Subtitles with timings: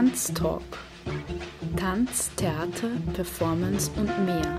[0.00, 0.78] Tanztalk.
[1.76, 4.58] Tanz, Theater, Performance und mehr.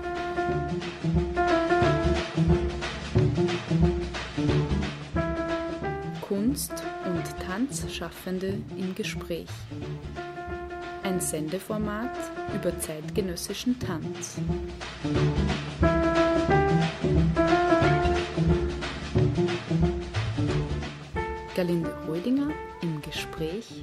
[6.20, 6.72] Kunst
[7.04, 9.48] und Tanzschaffende im Gespräch.
[11.02, 12.16] Ein Sendeformat
[12.54, 14.36] über zeitgenössischen Tanz.
[21.56, 23.82] Galinde Holdinger im Gespräch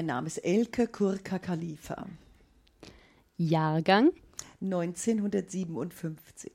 [0.00, 2.06] Mein Name ist Elke Kurka Khalifa.
[3.36, 4.12] Jahrgang?
[4.62, 6.50] 1957.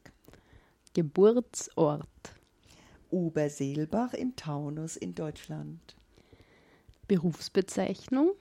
[0.95, 2.07] Geburtsort?
[3.11, 5.95] Oberseelbach im Taunus in Deutschland.
[7.07, 8.31] Berufsbezeichnung?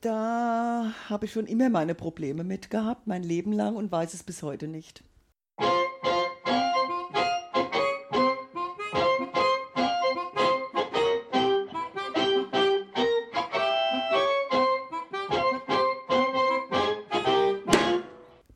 [0.00, 4.24] Da habe ich schon immer meine Probleme mit gehabt, mein Leben lang und weiß es
[4.24, 5.04] bis heute nicht.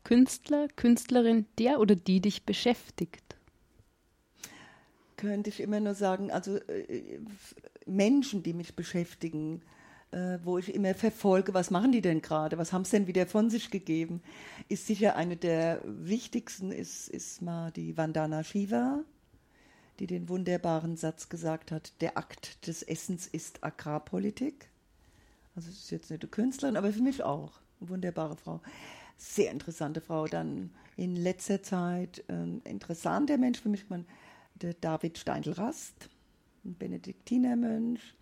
[0.05, 3.37] Künstler, Künstlerin, der oder die dich beschäftigt?
[5.17, 7.21] Könnte ich immer nur sagen, also äh,
[7.87, 9.63] Menschen, die mich beschäftigen,
[10.11, 13.27] äh, wo ich immer verfolge, was machen die denn gerade, was haben sie denn wieder
[13.27, 14.23] von sich gegeben,
[14.69, 19.03] ist sicher eine der wichtigsten, ist, ist mal die Vandana Shiva,
[19.99, 24.69] die den wunderbaren Satz gesagt hat, der Akt des Essens ist Agrarpolitik.
[25.57, 27.53] Also es ist jetzt nicht eine Künstlerin, aber für mich auch.
[27.81, 28.61] Eine wunderbare Frau
[29.17, 30.27] sehr interessante Frau.
[30.27, 33.85] Dann in letzter Zeit ein interessanter Mensch für mich,
[34.55, 36.09] der David Steindl-Rast,
[36.65, 38.15] ein Benediktinermönch,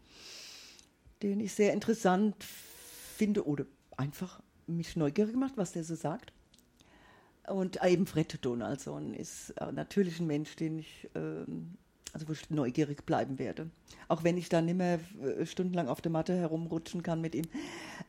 [1.23, 3.67] den ich sehr interessant finde oder
[3.97, 6.33] einfach mich neugierig gemacht, was der so sagt.
[7.49, 11.77] Und eben Fred Donaldson ist natürlich ein Mensch, den ich ähm,
[12.13, 13.71] also wo ich neugierig bleiben werde.
[14.09, 17.47] Auch wenn ich dann nicht mehr äh, stundenlang auf der Matte herumrutschen kann mit ihm.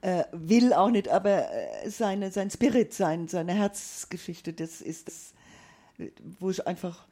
[0.01, 5.33] Äh, will auch nicht, aber äh, seine, sein Spirit, sein, seine Herzgeschichte, das ist das,
[6.39, 7.07] wo ich einfach,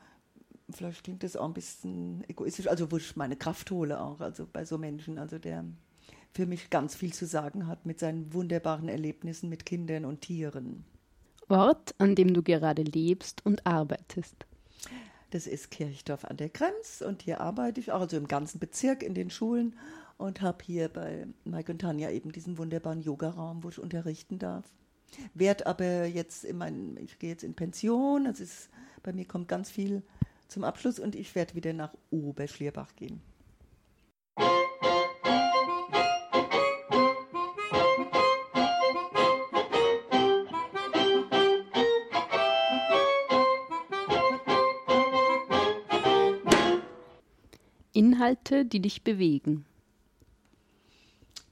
[0.70, 4.48] vielleicht klingt das auch ein bisschen egoistisch, also wo ich meine Kraft hole auch, also
[4.52, 5.64] bei so Menschen, also der
[6.34, 10.86] für mich ganz viel zu sagen hat mit seinen wunderbaren Erlebnissen mit Kindern und Tieren.
[11.50, 14.46] Ort, an dem du gerade lebst und arbeitest.
[15.32, 19.02] Das ist Kirchdorf an der Krems und hier arbeite ich auch, also im ganzen Bezirk
[19.02, 19.76] in den Schulen
[20.18, 24.66] und habe hier bei Mike und Tanja eben diesen wunderbaren Yogaraum, wo ich unterrichten darf.
[25.34, 28.70] Werd aber jetzt in mein, ich gehe jetzt in Pension, das ist,
[29.04, 30.04] bei mir kommt ganz viel
[30.50, 33.22] zum Abschluss und ich werde wieder nach Oberschlierbach gehen.
[48.02, 49.64] Inhalte, die dich bewegen?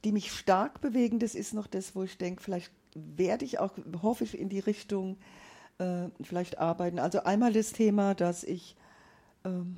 [0.04, 3.72] Die mich stark bewegen, das ist noch das, wo ich denke, vielleicht werde ich auch,
[4.02, 5.16] hoffe ich, in die Richtung
[5.78, 6.98] äh, vielleicht arbeiten.
[6.98, 8.74] Also einmal das Thema, dass ich
[9.44, 9.76] ähm,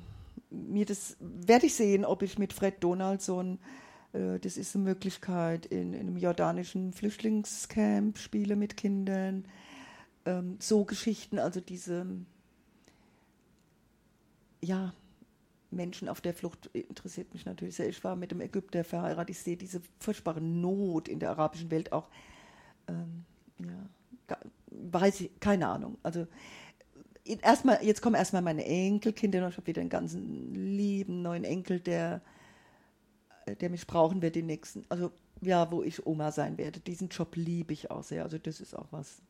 [0.49, 3.59] mir das, werde ich sehen, ob ich mit Fred Donaldson,
[4.13, 9.45] äh, das ist eine Möglichkeit, in, in, einem jordanischen Flüchtlingscamp spiele mit Kindern.
[10.25, 12.07] Ähm, so Geschichten, also diese,
[14.61, 14.91] ja,
[15.75, 17.89] Menschen auf der Flucht interessiert mich natürlich sehr.
[17.89, 19.31] Ich war mit dem Ägypter verheiratet.
[19.31, 22.09] Ich sehe diese furchtbare Not in der arabischen Welt auch.
[22.87, 23.25] Ähm,
[23.59, 24.37] ja,
[24.69, 25.97] weiß ich, keine Ahnung.
[26.03, 26.27] Also
[27.25, 29.47] erstmal, jetzt kommen erstmal meine Enkelkinder.
[29.47, 32.21] Ich habe wieder einen ganzen lieben neuen Enkel, der,
[33.61, 34.85] der mich brauchen wird, den nächsten.
[34.89, 35.11] Also
[35.41, 36.79] ja, wo ich Oma sein werde.
[36.79, 38.23] Diesen Job liebe ich auch sehr.
[38.23, 39.21] Also das ist auch was,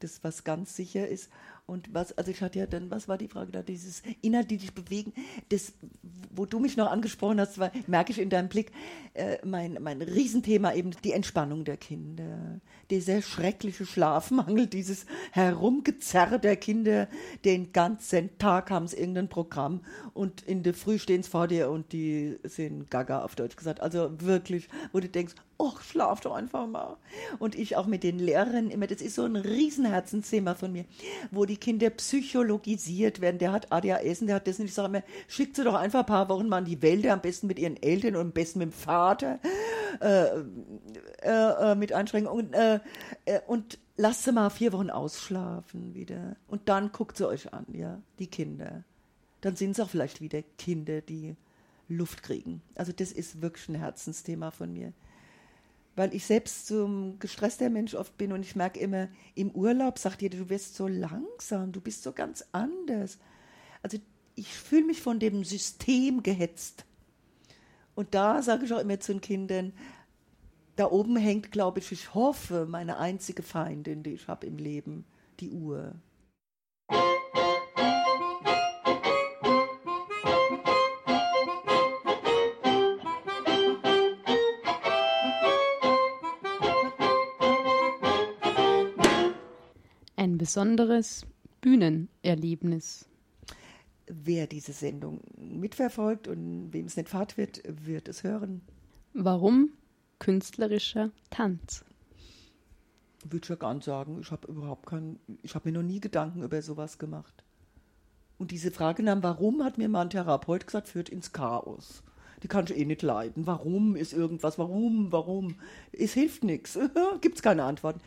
[0.00, 1.30] das was ganz sicher ist.
[1.66, 4.56] Und was, also ich hatte ja dann, was war die Frage da, dieses Inhalt, die
[4.56, 5.12] dich bewegen,
[5.50, 5.72] das,
[6.34, 8.72] wo du mich noch angesprochen hast, war, merke ich in deinem Blick,
[9.14, 12.60] äh, mein, mein Riesenthema eben die Entspannung der Kinder,
[12.90, 17.08] dieser schreckliche Schlafmangel, dieses Herumgezerre der Kinder,
[17.44, 21.70] den ganzen Tag haben sie irgendein Programm und in der Früh stehen sie vor dir
[21.70, 23.80] und die sind gaga auf Deutsch gesagt.
[23.80, 26.96] Also wirklich, wo du denkst, oh, schlaf doch einfach mal.
[27.38, 30.86] Und ich auch mit den Lehrern immer, das ist so ein Riesenherzensthema von mir,
[31.30, 33.38] wo die Kinder psychologisiert werden.
[33.38, 34.68] Der hat ADHS der hat das nicht.
[34.70, 37.20] Ich sage immer, schickt sie doch einfach ein paar Wochen mal in die Wälder, am
[37.20, 39.38] besten mit ihren Eltern und am besten mit dem Vater,
[40.00, 40.24] äh,
[41.22, 42.46] äh, äh mit Einschränkungen.
[42.46, 42.80] Und, äh,
[43.26, 46.36] äh, und lasst sie mal vier Wochen ausschlafen wieder.
[46.48, 48.84] Und dann guckt sie euch an, ja, die Kinder.
[49.42, 51.36] Dann sind es auch vielleicht wieder Kinder, die
[51.88, 52.62] Luft kriegen.
[52.74, 54.92] Also das ist wirklich ein Herzensthema von mir.
[56.00, 59.98] Weil ich selbst so ein gestresster Mensch oft bin und ich merke immer, im Urlaub
[59.98, 63.18] sagt jeder, du wirst so langsam, du bist so ganz anders.
[63.82, 63.98] Also
[64.34, 66.86] ich fühle mich von dem System gehetzt.
[67.94, 69.74] Und da sage ich auch immer zu den Kindern,
[70.76, 75.04] da oben hängt, glaube ich, ich hoffe, meine einzige Feindin, die ich habe im Leben,
[75.38, 75.96] die Uhr.
[90.50, 91.26] Besonderes
[91.60, 93.08] Bühnenerlebnis.
[94.08, 98.60] Wer diese Sendung mitverfolgt und wem es nicht fad wird, wird es hören.
[99.14, 99.70] Warum
[100.18, 101.84] künstlerischer Tanz?
[103.22, 106.42] Würde ich ja ganz sagen, ich habe überhaupt keinen, ich habe mir noch nie Gedanken
[106.42, 107.44] über sowas gemacht.
[108.36, 112.02] Und diese Frage nach warum hat mir mal ein Therapeut gesagt, führt ins Chaos.
[112.42, 113.46] Die kann ich eh nicht leiden.
[113.46, 114.58] Warum ist irgendwas?
[114.58, 115.12] Warum?
[115.12, 115.54] Warum?
[115.92, 116.76] Es hilft nichts.
[117.20, 118.00] Gibt es keine Antworten.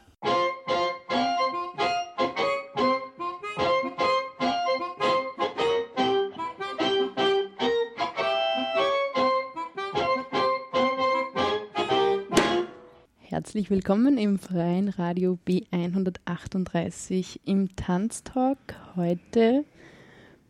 [13.44, 18.58] Herzlich willkommen im freien Radio B138 im Tanztalk.
[18.96, 19.66] Heute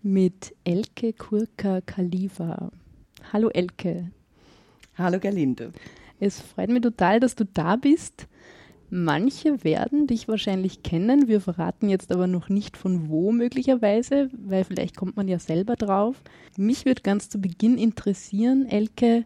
[0.04, 2.70] mit Elke Kurka Khalifa.
[3.34, 4.12] Hallo Elke.
[4.96, 5.74] Hallo Gerlinde.
[6.20, 8.28] Es freut mich total, dass du da bist.
[8.92, 11.28] Manche werden dich wahrscheinlich kennen.
[11.28, 15.76] Wir verraten jetzt aber noch nicht von wo möglicherweise, weil vielleicht kommt man ja selber
[15.76, 16.22] drauf.
[16.58, 19.26] Mich würde ganz zu Beginn interessieren, Elke,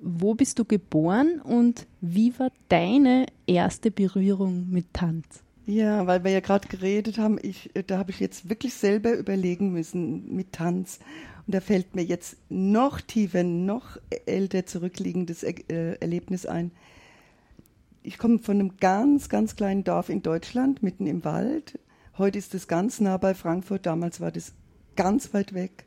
[0.00, 5.24] wo bist du geboren und wie war deine erste Berührung mit Tanz?
[5.66, 9.72] Ja, weil wir ja gerade geredet haben, ich, da habe ich jetzt wirklich selber überlegen
[9.72, 11.00] müssen mit Tanz.
[11.44, 15.54] Und da fällt mir jetzt noch tiefer, noch älter zurückliegendes äh,
[16.00, 16.70] Erlebnis ein.
[18.04, 21.80] Ich komme von einem ganz, ganz kleinen Dorf in Deutschland, mitten im Wald.
[22.16, 24.52] Heute ist es ganz nah bei Frankfurt, damals war das
[24.94, 25.84] ganz weit weg.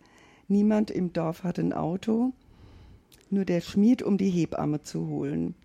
[0.49, 2.33] Niemand im Dorf hatte ein Auto
[3.31, 5.55] nur der Schmied, um die Hebamme zu holen.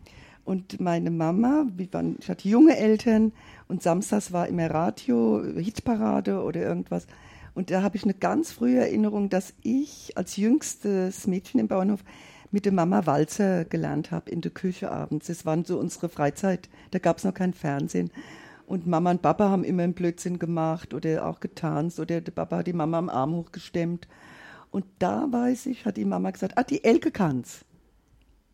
[0.44, 3.32] Und meine Mama, waren, ich hatte junge Eltern
[3.66, 7.06] und samstags war immer Radio, Hitparade oder irgendwas.
[7.54, 12.04] Und da habe ich eine ganz frühe Erinnerung, dass ich als jüngstes Mädchen im Bauernhof
[12.50, 15.28] mit der Mama Walzer gelernt habe in der Küche abends.
[15.28, 16.68] Das war so unsere Freizeit.
[16.90, 18.10] Da gab es noch kein Fernsehen.
[18.66, 22.58] Und Mama und Papa haben immer einen Blödsinn gemacht oder auch getanzt oder der Papa
[22.58, 24.08] hat die Mama am Arm hochgestemmt.
[24.74, 27.64] Und da weiß ich, hat die Mama gesagt, ah, die Elke kann's.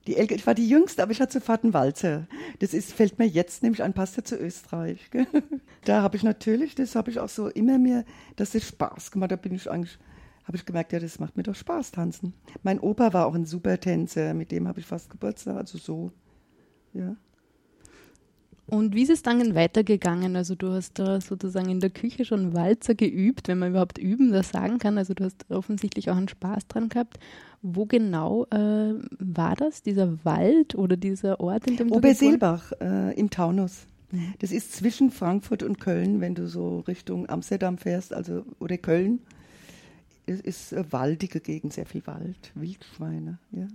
[0.07, 2.27] Die Elke, ich war die Jüngste, aber ich hatte sofort einen Walzer.
[2.59, 5.01] Das ist, fällt mir jetzt nämlich ein, passt ja zu Österreich.
[5.87, 8.05] Da habe ich natürlich, das habe ich auch so immer mehr,
[8.37, 9.31] dass es Spaß gemacht.
[9.31, 9.99] Da bin ich eigentlich,
[10.45, 12.35] habe ich gemerkt, ja, das macht mir doch Spaß, tanzen.
[12.63, 16.13] Mein Opa war auch ein super Tänzer, mit dem habe ich fast Geburtstag, also so,
[16.93, 17.17] ja.
[18.71, 20.37] Und wie ist es dann weitergegangen?
[20.37, 24.31] Also du hast da sozusagen in der Küche schon Walzer geübt, wenn man überhaupt üben
[24.31, 24.97] das sagen kann.
[24.97, 27.19] Also du hast offensichtlich auch einen Spaß dran gehabt.
[27.63, 33.29] Wo genau äh, war das, dieser Wald oder dieser Ort, in dem Oberseelbach äh, im
[33.29, 33.87] Taunus.
[34.13, 34.35] Mhm.
[34.39, 39.21] Das ist zwischen Frankfurt und Köln, wenn du so Richtung Amsterdam fährst, also oder Köln.
[40.27, 43.67] Es ist eine waldige Gegend, sehr viel Wald, Wildschweine, ja.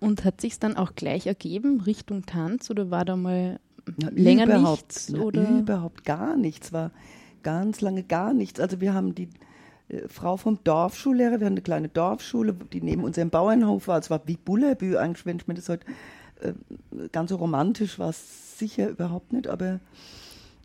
[0.00, 3.60] Und hat sich dann auch gleich ergeben Richtung Tanz oder war da mal
[4.10, 5.14] länger überhaupt, nichts?
[5.14, 5.48] Oder?
[5.48, 6.90] Überhaupt gar nichts, war
[7.42, 8.60] ganz lange gar nichts.
[8.60, 9.28] Also wir haben die
[9.88, 13.98] äh, Frau vom Dorfschullehrer, wir haben eine kleine Dorfschule, die neben unserem Bauernhof war.
[13.98, 15.86] Es war wie Bullerbü eigentlich, wenn ich mir das heute
[16.40, 16.52] äh,
[17.10, 19.80] ganz so romantisch war, es sicher überhaupt nicht, aber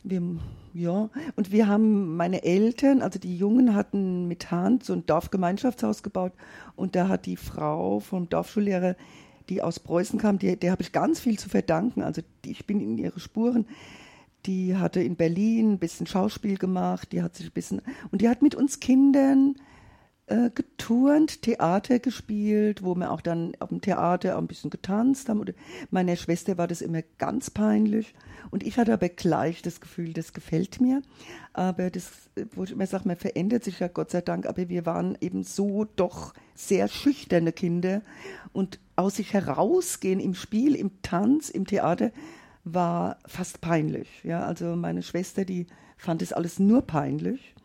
[0.04, 0.22] wir,
[0.74, 6.04] ja, und wir haben meine Eltern, also die Jungen hatten mit Hand so ein Dorfgemeinschaftshaus
[6.04, 6.34] gebaut
[6.76, 8.96] und da hat die Frau vom Dorfschullehrer
[9.50, 12.01] die aus Preußen kam, die, der habe ich ganz viel zu verdanken.
[12.01, 13.66] Also die, ich bin in ihre Spuren.
[14.46, 18.30] Die hatte in Berlin ein bisschen Schauspiel gemacht, die hat sich ein bisschen und die
[18.30, 19.56] hat mit uns Kindern
[20.27, 25.30] äh, geturnt, Theater gespielt, wo wir auch dann auf dem Theater auch ein bisschen getanzt
[25.30, 25.39] haben.
[25.39, 25.54] Oder
[25.89, 28.13] meiner Schwester war das immer ganz peinlich.
[28.51, 31.01] Und ich hatte aber gleich das Gefühl, das gefällt mir.
[31.54, 34.86] Aber das, wo ich immer sage, man verändert sich ja Gott sei Dank, aber wir
[34.86, 38.01] waren eben so doch sehr schüchterne Kinder.
[38.51, 42.12] Und aus sich herausgehen im Spiel, im Tanz, im Theater
[42.66, 44.10] war fast peinlich.
[44.24, 47.56] Ja, also meine Schwester, die fand es alles nur peinlich.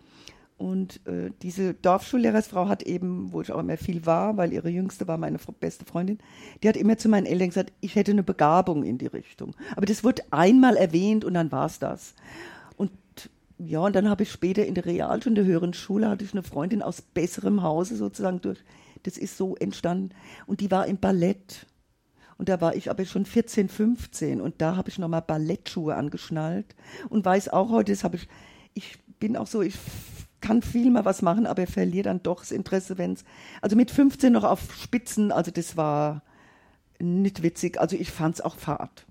[0.58, 5.08] Und äh, diese Dorfschullehrersfrau hat eben, wo ich auch immer viel war, weil ihre jüngste
[5.08, 6.18] war meine beste Freundin,
[6.62, 9.56] die hat immer zu meinen Eltern gesagt, ich hätte eine Begabung in die Richtung.
[9.74, 12.14] Aber das wurde einmal erwähnt und dann war es das.
[12.76, 12.92] Und
[13.58, 16.32] ja, und dann habe ich später in der Realschule, in der höheren Schule, hatte ich
[16.32, 18.62] eine Freundin aus besserem Hause sozusagen durch.
[19.02, 20.14] Das ist so entstanden.
[20.46, 21.66] Und die war im Ballett.
[22.38, 26.74] Und da war ich aber schon 14, 15 und da habe ich nochmal Ballettschuhe angeschnallt
[27.08, 28.26] und weiß auch heute, das habe ich,
[28.74, 29.76] ich bin auch so, ich
[30.40, 33.24] kann viel mal was machen, aber verliere dann doch das Interesse, wenn es.
[33.60, 36.22] Also mit 15 noch auf Spitzen, also das war
[36.98, 37.80] nicht witzig.
[37.80, 39.06] Also ich fand es auch fad.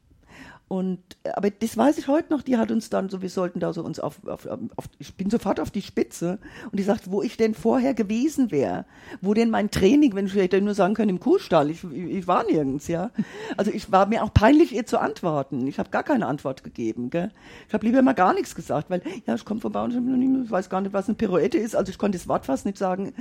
[0.72, 1.02] Und,
[1.34, 3.84] aber das weiß ich heute noch, die hat uns dann so, wir sollten da so
[3.84, 6.40] uns auf, auf, auf ich bin sofort auf die Spitze
[6.72, 8.86] und die sagt, wo ich denn vorher gewesen wäre,
[9.20, 12.46] wo denn mein Training, wenn ich hätte nur sagen können, im Kuhstall, ich, ich war
[12.46, 13.12] nirgends, ja.
[13.58, 15.68] Also ich war mir auch peinlich, ihr zu antworten.
[15.68, 17.32] Ich habe gar keine Antwort gegeben, gell.
[17.68, 20.52] Ich habe lieber mal gar nichts gesagt, weil, ja, ich komme vorbei und ich, ich
[20.52, 23.12] weiß gar nicht, was eine Pirouette ist, also ich konnte das Wort fast nicht sagen.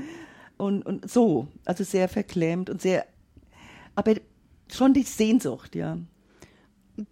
[0.57, 3.07] Und, und so, also sehr verklemmt und sehr,
[3.97, 4.15] aber
[4.73, 5.99] schon die Sehnsucht, ja.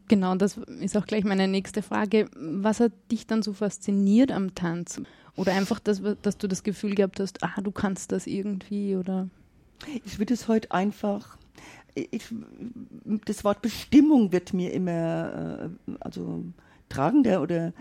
[0.08, 2.28] Genau, das ist auch gleich meine nächste Frage.
[2.36, 5.00] Was hat dich dann so fasziniert am Tanz?
[5.36, 9.28] Oder einfach, dass, dass du das Gefühl gehabt hast, ah, du kannst das irgendwie oder?
[10.04, 11.38] Ich würde es heute einfach,
[11.94, 12.24] ich,
[13.24, 16.44] das Wort Bestimmung wird mir immer, äh, also
[16.88, 17.72] tragender oder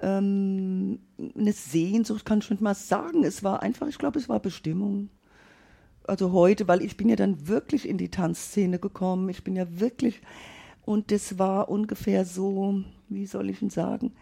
[0.00, 1.00] ähm,
[1.36, 3.24] eine Sehnsucht, kann ich nicht mal sagen.
[3.24, 5.10] Es war einfach, ich glaube, es war Bestimmung.
[6.04, 9.28] Also heute, weil ich bin ja dann wirklich in die Tanzszene gekommen.
[9.28, 10.20] Ich bin ja wirklich
[10.90, 14.12] und das war ungefähr so, wie soll ich denn sagen,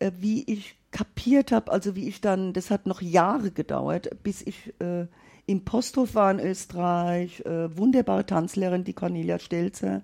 [0.00, 4.42] äh, wie ich kapiert habe, also wie ich dann, das hat noch Jahre gedauert, bis
[4.42, 5.06] ich äh,
[5.46, 10.02] im Posthof war in Österreich, äh, wunderbare Tanzlehrerin, die Cornelia Stelzer,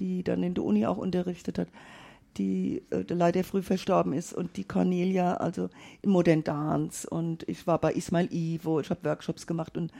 [0.00, 1.68] die dann in der Uni auch unterrichtet hat,
[2.36, 5.68] die äh, leider früh verstorben ist und die Cornelia, also
[6.02, 7.08] im Modern Dance.
[7.08, 9.92] Und ich war bei Ismail Ivo, ich habe Workshops gemacht und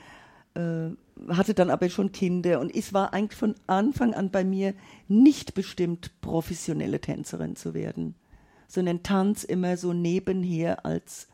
[1.29, 4.73] hatte dann aber schon Kinder und es war eigentlich von Anfang an bei mir
[5.07, 8.15] nicht bestimmt, professionelle Tänzerin zu werden,
[8.67, 11.27] sondern Tanz immer so nebenher als,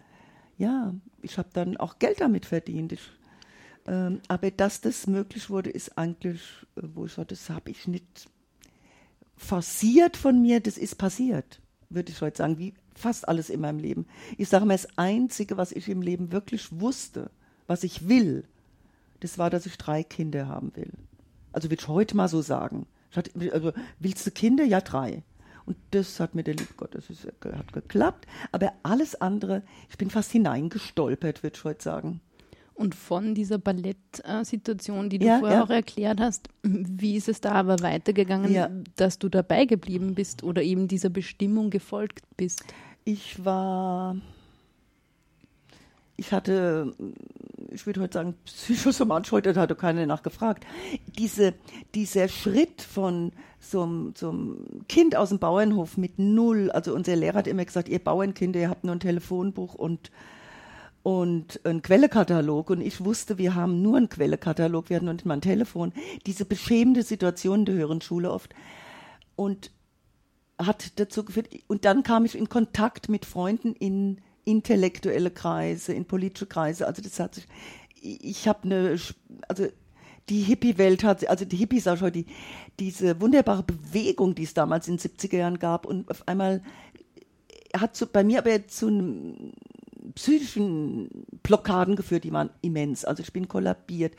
[0.57, 2.93] ja, ich habe dann auch Geld damit verdient.
[2.93, 3.01] Ich,
[3.87, 6.41] ähm, aber dass das möglich wurde, ist eigentlich,
[6.75, 8.29] äh, wo ich sage, das habe ich nicht
[9.35, 13.79] forciert von mir, das ist passiert, würde ich heute sagen, wie fast alles in meinem
[13.79, 14.07] Leben.
[14.37, 17.29] Ich sage mal, das Einzige, was ich im Leben wirklich wusste,
[17.67, 18.45] was ich will,
[19.19, 20.91] das war, dass ich drei Kinder haben will.
[21.51, 22.85] Also würde ich heute mal so sagen.
[23.15, 24.63] Hatte, also, willst du Kinder?
[24.63, 25.23] Ja, drei.
[25.65, 28.25] Und das hat mir der liebe Gott, das ist, hat geklappt.
[28.51, 32.21] Aber alles andere, ich bin fast hineingestolpert, würde ich heute sagen.
[32.73, 35.63] Und von dieser Ballettsituation, die du ja, vorher ja.
[35.63, 38.69] auch erklärt hast, wie ist es da aber weitergegangen, ja.
[38.95, 42.63] dass du dabei geblieben bist oder eben dieser Bestimmung gefolgt bist?
[43.03, 44.15] Ich war
[46.17, 46.95] ich hatte,
[47.71, 50.65] ich würde heute sagen, psychosomatisch, heute hatte keiner nachgefragt.
[51.17, 51.53] Diese,
[51.95, 54.13] dieser Schritt von so einem
[54.87, 58.69] Kind aus dem Bauernhof mit null, also unser Lehrer hat immer gesagt, ihr Bauernkinder, ihr
[58.69, 60.11] habt nur ein Telefonbuch und
[61.03, 65.25] und ein Quellekatalog und ich wusste, wir haben nur einen Quellekatalog, wir hatten noch nicht
[65.25, 65.93] mal ein Telefon.
[66.25, 68.53] Diese beschämende Situation der höheren Schule oft
[69.37, 69.71] und
[70.59, 76.05] hat dazu geführt, und dann kam ich in Kontakt mit Freunden in intellektuelle Kreise, in
[76.05, 76.87] politische Kreise.
[76.87, 77.47] Also das hat sich,
[78.01, 78.97] ich habe eine,
[79.47, 79.67] also
[80.29, 82.25] die Hippie-Welt hat, also die Hippies auch schon, die,
[82.79, 86.61] diese wunderbare Bewegung, die es damals in den 70er Jahren gab und auf einmal
[87.75, 89.51] hat zu, bei mir aber zu einem
[90.15, 93.03] psychischen Blockaden geführt, die waren immens.
[93.03, 94.15] Also ich bin kollabiert.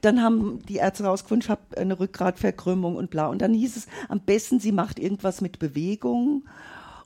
[0.00, 3.26] Dann haben die Ärzte rausgefunden, ich habe eine Rückgratverkrümmung und bla.
[3.26, 6.44] Und dann hieß es, am besten, sie macht irgendwas mit Bewegung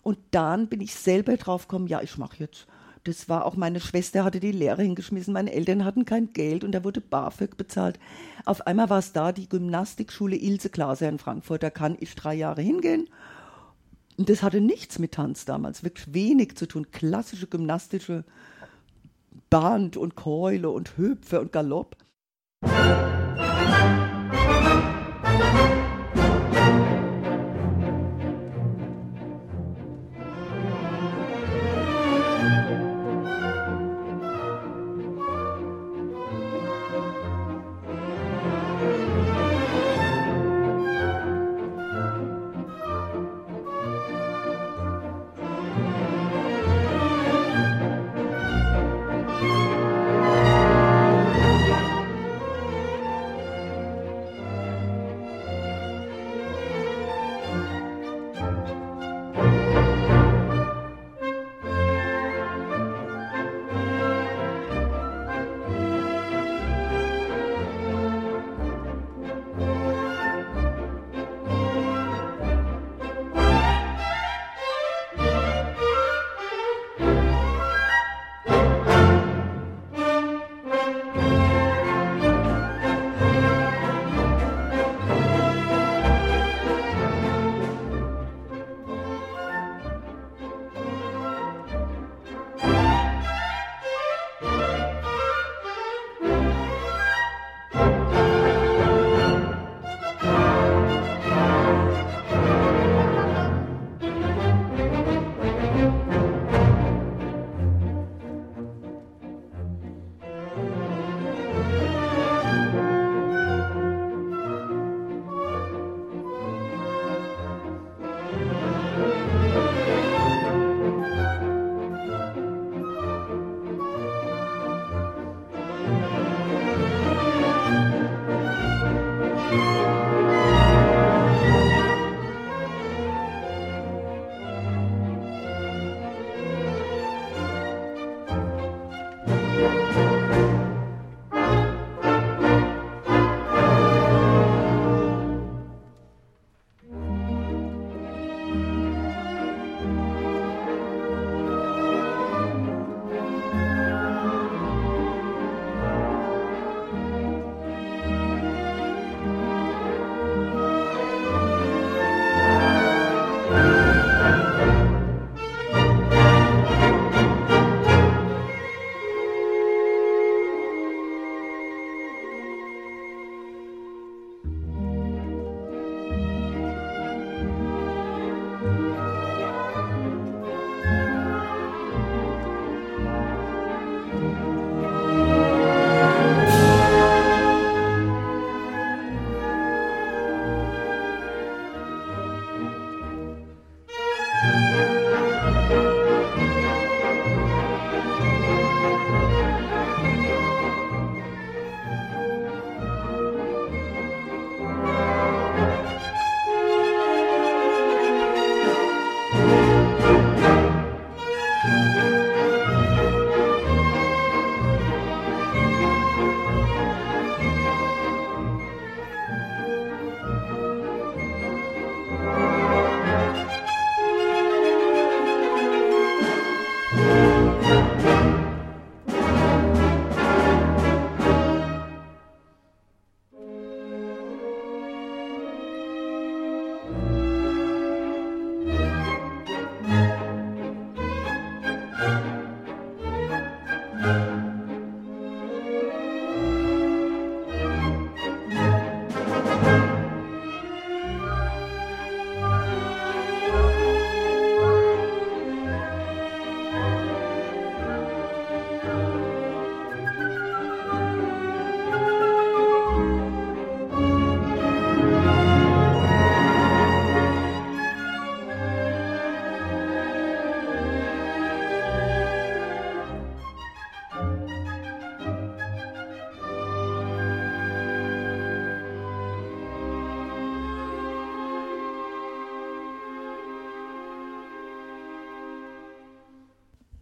[0.06, 2.68] und dann bin ich selber drauf gekommen, ja, ich mache jetzt.
[3.02, 6.70] Das war auch meine Schwester, hatte die Lehre hingeschmissen, meine Eltern hatten kein Geld und
[6.70, 7.98] da wurde BAföG bezahlt.
[8.44, 12.34] Auf einmal war es da die Gymnastikschule Ilse Glaser in Frankfurt, da kann ich drei
[12.34, 13.08] Jahre hingehen.
[14.16, 16.92] Und das hatte nichts mit Tanz damals, wirklich wenig zu tun.
[16.92, 18.22] Klassische gymnastische
[19.50, 21.96] Band und Keule und Hüpfe und Galopp.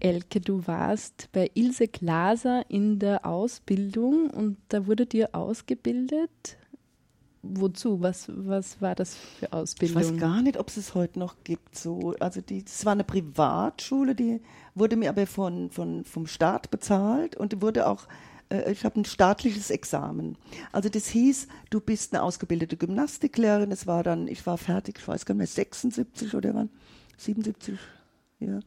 [0.04, 6.58] Elke, du warst bei Ilse Glaser in der Ausbildung und da wurde dir ausgebildet.
[7.42, 8.02] Wozu?
[8.02, 10.02] Was, was war das für Ausbildung?
[10.02, 11.78] Ich weiß gar nicht, ob es es heute noch gibt.
[11.78, 12.14] So.
[12.20, 14.42] Also die, das war eine Privatschule, die
[14.74, 18.06] wurde mir aber von, von, vom Staat bezahlt und wurde auch
[18.50, 20.36] äh, ich habe ein staatliches Examen.
[20.70, 23.72] Also das hieß, du bist eine ausgebildete Gymnastiklehrerin.
[23.72, 26.68] Es war dann, ich war fertig, ich weiß gar nicht mehr, 76 oder wann?
[27.16, 27.78] 77,
[28.38, 28.60] ja.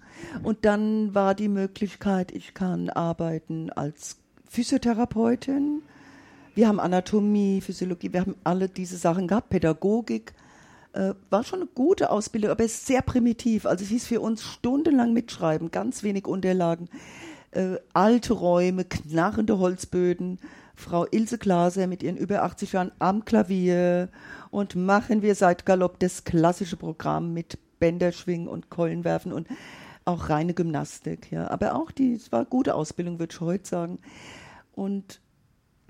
[0.43, 4.17] Und dann war die Möglichkeit, ich kann arbeiten als
[4.49, 5.82] Physiotherapeutin.
[6.56, 10.34] Wir haben Anatomie, Physiologie, wir haben alle diese Sachen gehabt, Pädagogik.
[10.93, 13.65] Äh, war schon eine gute Ausbildung, aber es ist sehr primitiv.
[13.65, 16.89] Also es hieß für uns stundenlang mitschreiben, ganz wenig Unterlagen.
[17.51, 20.39] Äh, alte Räume, knarrende Holzböden.
[20.75, 24.10] Frau Ilse Glaser mit ihren über 80 Jahren am Klavier
[24.51, 29.48] und machen wir seit Galopp das klassische Programm mit Bänder schwingen und Keulen werfen und
[30.06, 31.50] auch reine Gymnastik, ja.
[31.50, 34.00] Aber auch die, es war gute Ausbildung, würde ich heute sagen.
[34.74, 35.20] Und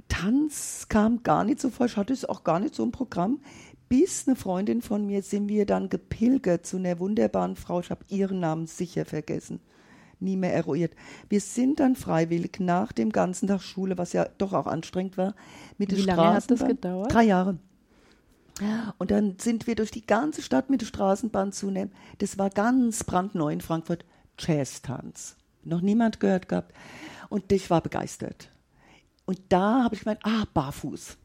[0.07, 3.39] Tanz kam gar nicht so vor, ich hatte es auch gar nicht so im Programm.
[3.89, 8.03] Bis eine Freundin von mir sind wir dann gepilgert zu einer wunderbaren Frau, ich habe
[8.09, 9.61] ihren Namen sicher vergessen,
[10.19, 10.93] nie mehr eruiert.
[11.29, 15.35] Wir sind dann freiwillig nach dem ganzen Tag Schule, was ja doch auch anstrengend war,
[15.77, 17.13] mit Wie lange hat das gedauert?
[17.13, 17.59] Drei Jahre.
[18.97, 21.91] Und dann sind wir durch die ganze Stadt mit der Straßenbahn zunehmen.
[22.17, 24.05] Das war ganz brandneu in Frankfurt.
[24.39, 25.35] Jazz-Tanz.
[25.63, 26.73] Noch niemand gehört gehabt.
[27.29, 28.49] Und ich war begeistert.
[29.25, 31.17] Und da habe ich gemeint, ah, barfuß.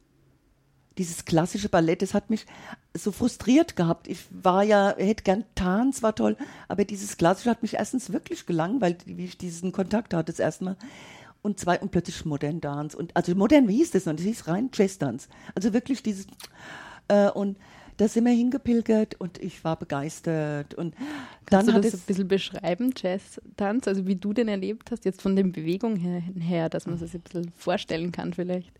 [0.98, 2.44] Dieses klassische Ballett, das hat mich
[2.92, 4.08] so frustriert gehabt.
[4.08, 6.36] Ich war ja, hätte gern Tanz, war toll,
[6.68, 10.64] aber dieses klassische hat mich erstens wirklich gelangweilt, wie ich diesen Kontakt hatte das erste
[10.64, 10.76] Mal.
[11.40, 12.96] Und zwei, und plötzlich Modern Dance.
[12.96, 14.14] Und, also modern, wie hieß das noch?
[14.14, 15.28] Das hieß rein Jazz Dance.
[15.54, 16.26] Also wirklich dieses,
[17.12, 17.56] äh, und
[17.98, 20.74] da sind wir hingepilgert und ich war begeistert.
[20.74, 20.94] Und
[21.46, 25.22] Kannst dann du das ein bisschen beschreiben, Jazz-Tanz, also wie du den erlebt hast, jetzt
[25.22, 28.72] von den Bewegungen her, her dass man sich ein bisschen vorstellen kann vielleicht?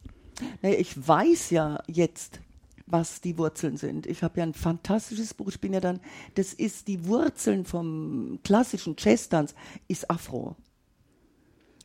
[0.63, 2.41] Naja, ich weiß ja jetzt,
[2.87, 4.07] was die Wurzeln sind.
[4.07, 6.01] Ich habe ja ein fantastisches Buch, ich bin ja dann,
[6.35, 9.55] das ist die Wurzeln vom klassischen Jazz-Tanz,
[9.89, 10.57] ist Afro.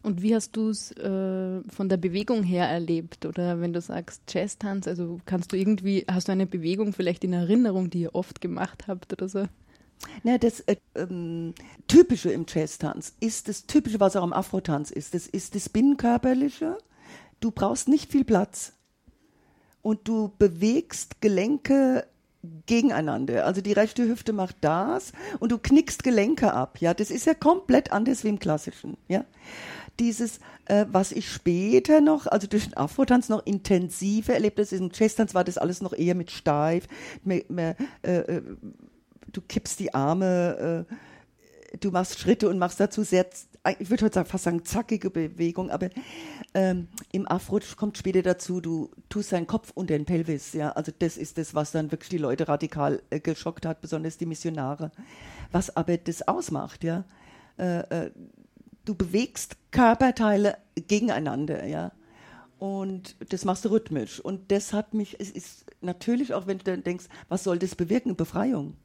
[0.03, 3.25] Und wie hast du es äh, von der Bewegung her erlebt?
[3.25, 7.33] Oder wenn du sagst Jazz-Tanz, also kannst du irgendwie, hast du eine Bewegung vielleicht in
[7.33, 9.47] Erinnerung, die ihr oft gemacht habt oder so?
[10.23, 11.53] Na, das äh, ähm,
[11.87, 15.13] Typische im Jazz-Tanz ist das Typische, was auch im Afro-Tanz ist.
[15.13, 16.77] Das ist das Binnenkörperliche.
[17.39, 18.73] Du brauchst nicht viel Platz.
[19.81, 22.05] Und du bewegst Gelenke
[22.65, 23.45] gegeneinander.
[23.45, 26.77] Also die rechte Hüfte macht das und du knickst Gelenke ab.
[26.79, 28.97] Ja, das ist ja komplett anders wie im Klassischen.
[29.07, 29.25] Ja,
[29.99, 34.91] dieses, äh, was ich später noch, also durch den Afrotanz noch intensiver erlebt habe, im
[34.93, 36.87] Jazztanz war das alles noch eher mit steif,
[37.23, 38.41] mehr, mehr, äh, äh,
[39.31, 40.85] du kippst die Arme,
[41.71, 43.25] äh, du machst Schritte und machst dazu sehr,
[43.79, 45.89] ich würde heute fast sagen, zackige Bewegung, aber
[46.53, 50.91] ähm, im Afro kommt später dazu, du tust deinen Kopf unter den Pelvis, ja, also
[50.97, 54.91] das ist das, was dann wirklich die Leute radikal äh, geschockt hat, besonders die Missionare.
[55.51, 57.05] Was aber das ausmacht, ja,
[57.57, 58.11] äh, äh
[58.85, 61.91] du bewegst Körperteile gegeneinander, ja.
[62.57, 64.19] Und das machst du rhythmisch.
[64.19, 67.75] Und das hat mich, es ist natürlich auch, wenn du dann denkst, was soll das
[67.75, 68.15] bewirken?
[68.15, 68.75] Befreiung.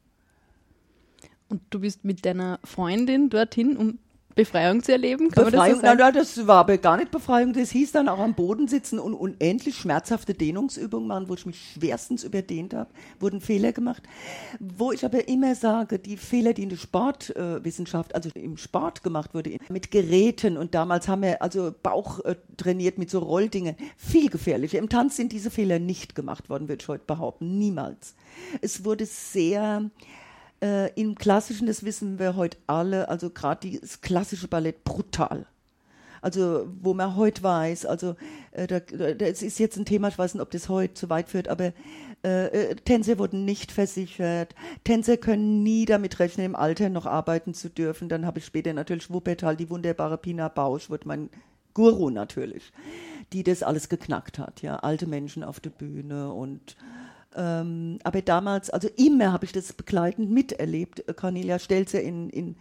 [1.49, 3.99] Und du bist mit deiner Freundin dorthin, um
[4.35, 5.31] Befreiung zu erleben?
[5.31, 7.53] Kann Befreiung, das, so nein, das war aber gar nicht Befreiung.
[7.53, 11.73] Das hieß dann auch am Boden sitzen und unendlich schmerzhafte Dehnungsübungen machen, wo ich mich
[11.75, 12.91] schwerstens überdehnt habe,
[13.21, 14.03] wurden Fehler gemacht.
[14.59, 19.03] Wo ich aber immer sage, die Fehler, die in der Sportwissenschaft, äh, also im Sport
[19.03, 23.77] gemacht wurde, mit Geräten und damals haben wir also Bauch äh, trainiert mit so Rolldingen,
[23.97, 24.79] viel gefährlicher.
[24.79, 27.59] Im Tanz sind diese Fehler nicht gemacht worden, würde ich heute behaupten.
[27.59, 28.15] Niemals.
[28.61, 29.91] Es wurde sehr
[30.63, 35.47] äh, Im Klassischen, das wissen wir heute alle, also gerade das klassische Ballett brutal.
[36.21, 38.15] Also wo man heute weiß, also
[38.53, 41.29] äh, da, das ist jetzt ein Thema, ich weiß nicht, ob das heute zu weit
[41.29, 41.73] führt, aber
[42.25, 44.55] äh, äh, Tänzer wurden nicht versichert.
[44.85, 48.09] Tänzer können nie damit rechnen, im Alter noch arbeiten zu dürfen.
[48.09, 51.29] Dann habe ich später natürlich Wuppertal, die wunderbare Pina Bausch, wird mein
[51.75, 52.73] Guru natürlich,
[53.33, 54.63] die das alles geknackt hat.
[54.63, 56.77] Ja, alte Menschen auf der Bühne und
[57.37, 61.05] ähm, aber damals, also immer habe ich das begleitend miterlebt.
[61.17, 62.57] Cornelia Stelzer in, in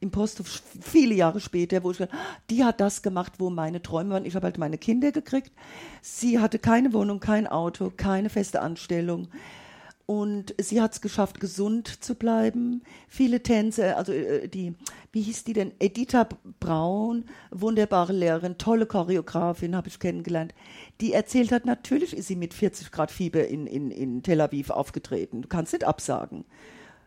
[0.00, 2.16] im Posthof viele Jahre später, wo ich dachte,
[2.48, 4.24] die hat das gemacht, wo meine Träume waren.
[4.24, 5.52] Ich habe halt meine Kinder gekriegt.
[6.00, 9.28] Sie hatte keine Wohnung, kein Auto, keine feste Anstellung.
[10.10, 12.82] Und sie hat es geschafft, gesund zu bleiben.
[13.06, 14.74] Viele Tänze, also äh, die,
[15.12, 15.70] wie hieß die denn?
[15.78, 20.52] Editha Braun, wunderbare Lehrerin, tolle Choreografin, habe ich kennengelernt.
[21.00, 24.70] Die erzählt hat, natürlich ist sie mit 40 Grad Fieber in, in, in Tel Aviv
[24.70, 25.42] aufgetreten.
[25.42, 26.44] Du kannst nicht absagen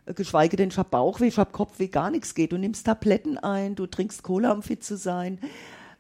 [0.06, 2.54] geschweige denn, ich habe Bauchweh, ich habe Kopfweh, gar nichts geht.
[2.54, 5.39] Du nimmst Tabletten ein, du trinkst Cola, um fit zu sein.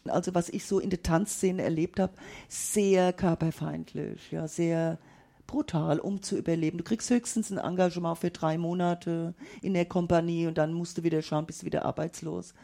[0.05, 2.13] Also was ich so in der Tanzszene erlebt habe,
[2.47, 4.99] sehr körperfeindlich, ja, sehr
[5.53, 6.79] brutal, um zu überleben.
[6.79, 11.03] Du kriegst höchstens ein Engagement für drei Monate in der Kompanie und dann musst du
[11.03, 12.55] wieder schauen, bist du wieder arbeitslos.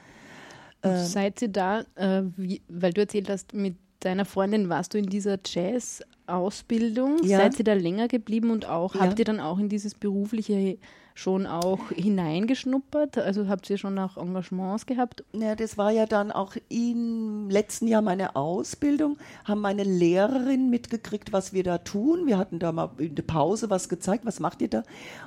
[0.82, 4.98] Ähm, Seid ihr da, äh, wie, weil du erzählt hast, mit deiner Freundin warst du
[4.98, 7.24] in dieser Jazz-Ausbildung.
[7.24, 7.38] Ja.
[7.38, 9.02] Seid ihr da länger geblieben und auch ja.
[9.02, 10.80] habt ihr dann auch in dieses berufliche
[11.20, 13.18] schon auch hineingeschnuppert?
[13.18, 15.26] Also habt ihr schon auch Engagements gehabt?
[15.34, 21.34] Ja, das war ja dann auch im letzten Jahr meine Ausbildung, haben meine Lehrerin mitgekriegt,
[21.34, 22.26] was wir da tun.
[22.26, 24.84] Wir hatten da mal in der Pause was gezeigt, was macht ihr da?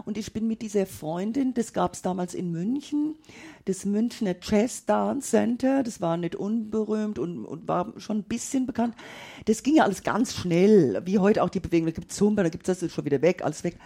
[0.07, 3.15] Und ich bin mit dieser Freundin, das gab es damals in München,
[3.65, 8.67] das Münchner Jazz Dance Center, das war nicht unberühmt und, und war schon ein bisschen
[8.67, 8.95] bekannt.
[9.45, 11.87] Das ging ja alles ganz schnell, wie heute auch die Bewegung.
[11.87, 13.77] Da gibt es Zumba, da gibt es das ist schon wieder weg, alles weg.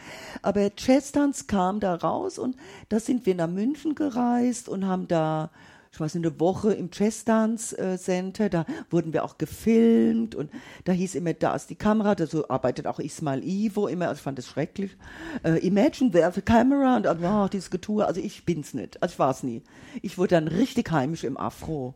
[0.42, 2.56] Aber Jazz Dance kam da raus und
[2.88, 5.50] da sind wir nach München gereist und haben da
[5.96, 10.34] ich weiß nicht, eine Woche im Jazz Dance äh, Center, da wurden wir auch gefilmt
[10.34, 10.50] und
[10.84, 14.18] da hieß immer, da ist die Kamera, da so arbeitet auch Ismail Ivo immer, also
[14.18, 14.94] ich fand das schrecklich.
[15.42, 19.18] Äh, imagine there's the camera und oh, dieses Getue, also ich bin's nicht, also ich
[19.18, 19.62] war's nie.
[20.02, 21.94] Ich wurde dann richtig heimisch im Afro.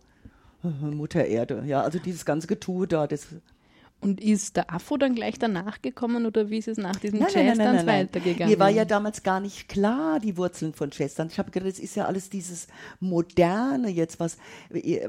[0.63, 3.27] Mutter Erde, ja, also dieses ganze Getue da, das
[4.01, 7.87] und ist der Afro dann gleich danach gekommen oder wie ist es nach diesem Jazzdance
[7.87, 8.53] weitergegangen?
[8.53, 11.33] Mir war ja damals gar nicht klar, die Wurzeln von Jazzdance.
[11.33, 12.67] Ich habe gedacht, das ist ja alles dieses
[13.01, 14.39] Moderne jetzt, was,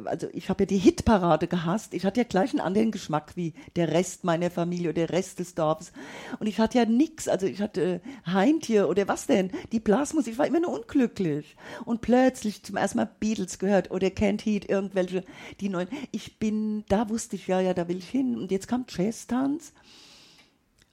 [0.05, 1.93] also ich habe ja die Hitparade gehasst.
[1.93, 5.39] Ich hatte ja gleich einen anderen Geschmack wie der Rest meiner Familie oder der Rest
[5.39, 5.93] des Dorfes.
[6.39, 9.51] Und ich hatte ja nichts, also ich hatte Heimtier oder was denn?
[9.71, 11.55] Die Blasmusik, ich war immer nur unglücklich.
[11.85, 15.23] Und plötzlich zum ersten Mal Beatles gehört oder Kent Heat, irgendwelche,
[15.61, 15.87] die neuen.
[16.11, 18.37] Ich bin, da wusste ich ja, ja, da will ich hin.
[18.37, 19.73] Und jetzt kam kam Jazz-Tanz.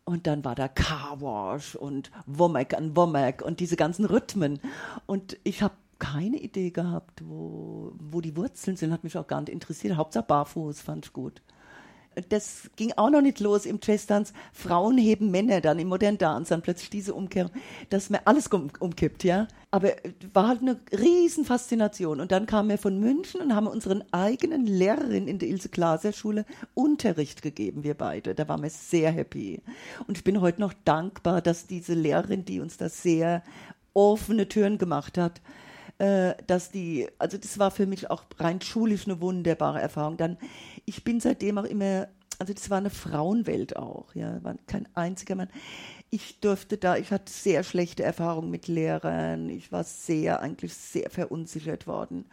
[0.04, 4.58] Und dann war da Car Wash und Womack an Womack und diese ganzen Rhythmen.
[5.04, 9.40] Und ich habe keine Idee gehabt, wo, wo die Wurzeln sind, hat mich auch gar
[9.40, 9.96] nicht interessiert.
[9.96, 11.42] Hauptsache barfuß, fand ich gut
[12.28, 14.32] das ging auch noch nicht los im Jazz-Dance.
[14.52, 17.52] Frauen heben Männer dann im modernen Dance, dann plötzlich diese Umkehrung,
[17.90, 19.46] dass mir alles um, umkippt, ja.
[19.70, 19.92] Aber
[20.32, 22.20] war halt eine riesen Faszination.
[22.20, 26.12] Und dann kamen wir von München und haben unseren eigenen Lehrerin in der Ilse Glaser
[26.12, 28.34] Schule Unterricht gegeben, wir beide.
[28.34, 29.60] Da waren wir sehr happy.
[30.06, 33.42] Und ich bin heute noch dankbar, dass diese Lehrerin, die uns da sehr
[33.92, 35.42] offene Türen gemacht hat,
[35.98, 40.16] äh, dass die, also das war für mich auch rein schulisch eine wunderbare Erfahrung.
[40.16, 40.38] Dann,
[40.86, 45.34] ich bin seitdem auch immer, also das war eine Frauenwelt auch, ja, war kein einziger
[45.34, 45.48] Mann.
[46.10, 51.10] Ich durfte da, ich hatte sehr schlechte Erfahrungen mit Lehrern, ich war sehr, eigentlich sehr
[51.10, 52.24] verunsichert worden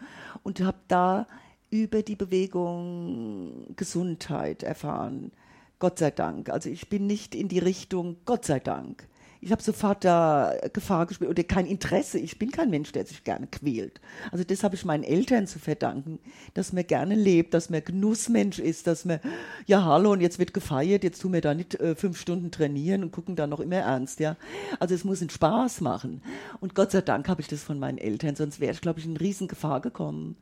[0.44, 1.28] und habe da
[1.70, 5.32] über die Bewegung Gesundheit erfahren.
[5.80, 6.50] Gott sei Dank.
[6.50, 9.08] Also ich bin nicht in die Richtung, Gott sei Dank,
[9.46, 12.18] ich habe sofort da Gefahr gespielt oder kein Interesse.
[12.18, 14.02] Ich bin kein Mensch, der sich gerne quält.
[14.32, 16.18] Also das habe ich meinen Eltern zu verdanken,
[16.56, 19.20] dass man gerne lebt, dass man Genussmensch ist, dass man,
[19.68, 23.04] ja hallo und jetzt wird gefeiert, jetzt tun wir da nicht äh, fünf Stunden trainieren
[23.04, 24.36] und gucken dann noch immer ernst, ja.
[24.80, 26.24] Also es muss einen Spaß machen.
[26.60, 29.06] Und Gott sei Dank habe ich das von meinen Eltern, sonst wäre ich, glaube ich,
[29.06, 30.38] in Riesengefahr gekommen.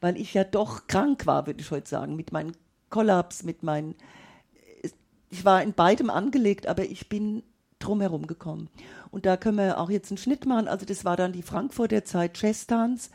[0.00, 2.52] Weil ich ja doch krank war, würde ich heute sagen, mit meinem
[2.88, 3.96] Kollaps, mit meinen
[5.28, 7.42] ich war in beidem angelegt, aber ich bin
[7.78, 8.68] drumherum gekommen.
[9.10, 10.68] Und da können wir auch jetzt einen Schnitt machen.
[10.68, 13.10] Also das war dann die Frankfurter Zeit Jazz-Tanz.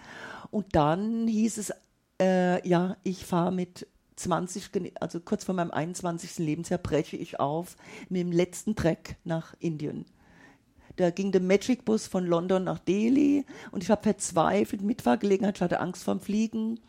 [0.50, 1.74] Und dann hieß es,
[2.22, 4.70] äh, ja, ich fahre mit 20,
[5.00, 6.38] also kurz vor meinem 21.
[6.38, 7.76] Lebensjahr breche ich auf
[8.10, 10.06] mit dem letzten Trek nach Indien.
[10.98, 15.62] Da ging der Magic Bus von London nach Delhi und ich habe verzweifelt Mitfahrgelegenheit, ich
[15.62, 16.80] hatte Angst vorm Fliegen.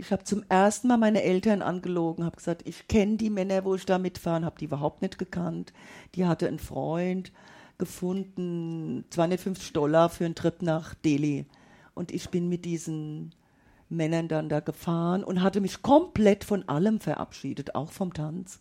[0.00, 3.74] Ich habe zum ersten Mal meine Eltern angelogen, habe gesagt, ich kenne die Männer, wo
[3.74, 5.72] ich da mitfahren, habe die überhaupt nicht gekannt.
[6.14, 7.32] Die hatte einen Freund
[7.78, 11.46] gefunden, 250 Dollar für einen Trip nach Delhi.
[11.94, 13.34] Und ich bin mit diesen
[13.88, 18.60] Männern dann da gefahren und hatte mich komplett von allem verabschiedet, auch vom Tanz.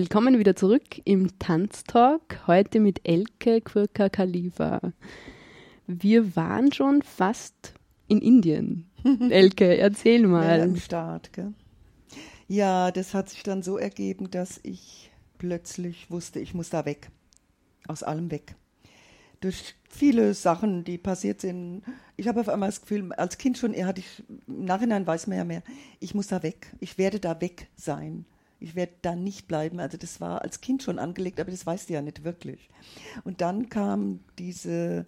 [0.00, 4.92] Willkommen wieder zurück im Tanztalk, heute mit Elke Quirka Khalifa.
[5.88, 7.74] Wir waren schon fast
[8.06, 8.88] in Indien.
[9.28, 10.56] Elke, erzähl mal.
[10.56, 11.52] Ja, Im Start, gell?
[12.46, 17.10] Ja, das hat sich dann so ergeben, dass ich plötzlich wusste, ich muss da weg.
[17.88, 18.54] Aus allem weg.
[19.40, 21.82] Durch viele Sachen, die passiert sind.
[22.16, 25.26] Ich habe auf einmal das Gefühl, als Kind schon, er hatte ich, im Nachhinein weiß
[25.26, 25.64] man ja mehr,
[25.98, 26.72] ich muss da weg.
[26.78, 28.26] Ich werde da weg sein.
[28.60, 29.80] Ich werde da nicht bleiben.
[29.80, 32.68] Also das war als Kind schon angelegt, aber das weißt du ja nicht wirklich.
[33.24, 35.06] Und dann kam diese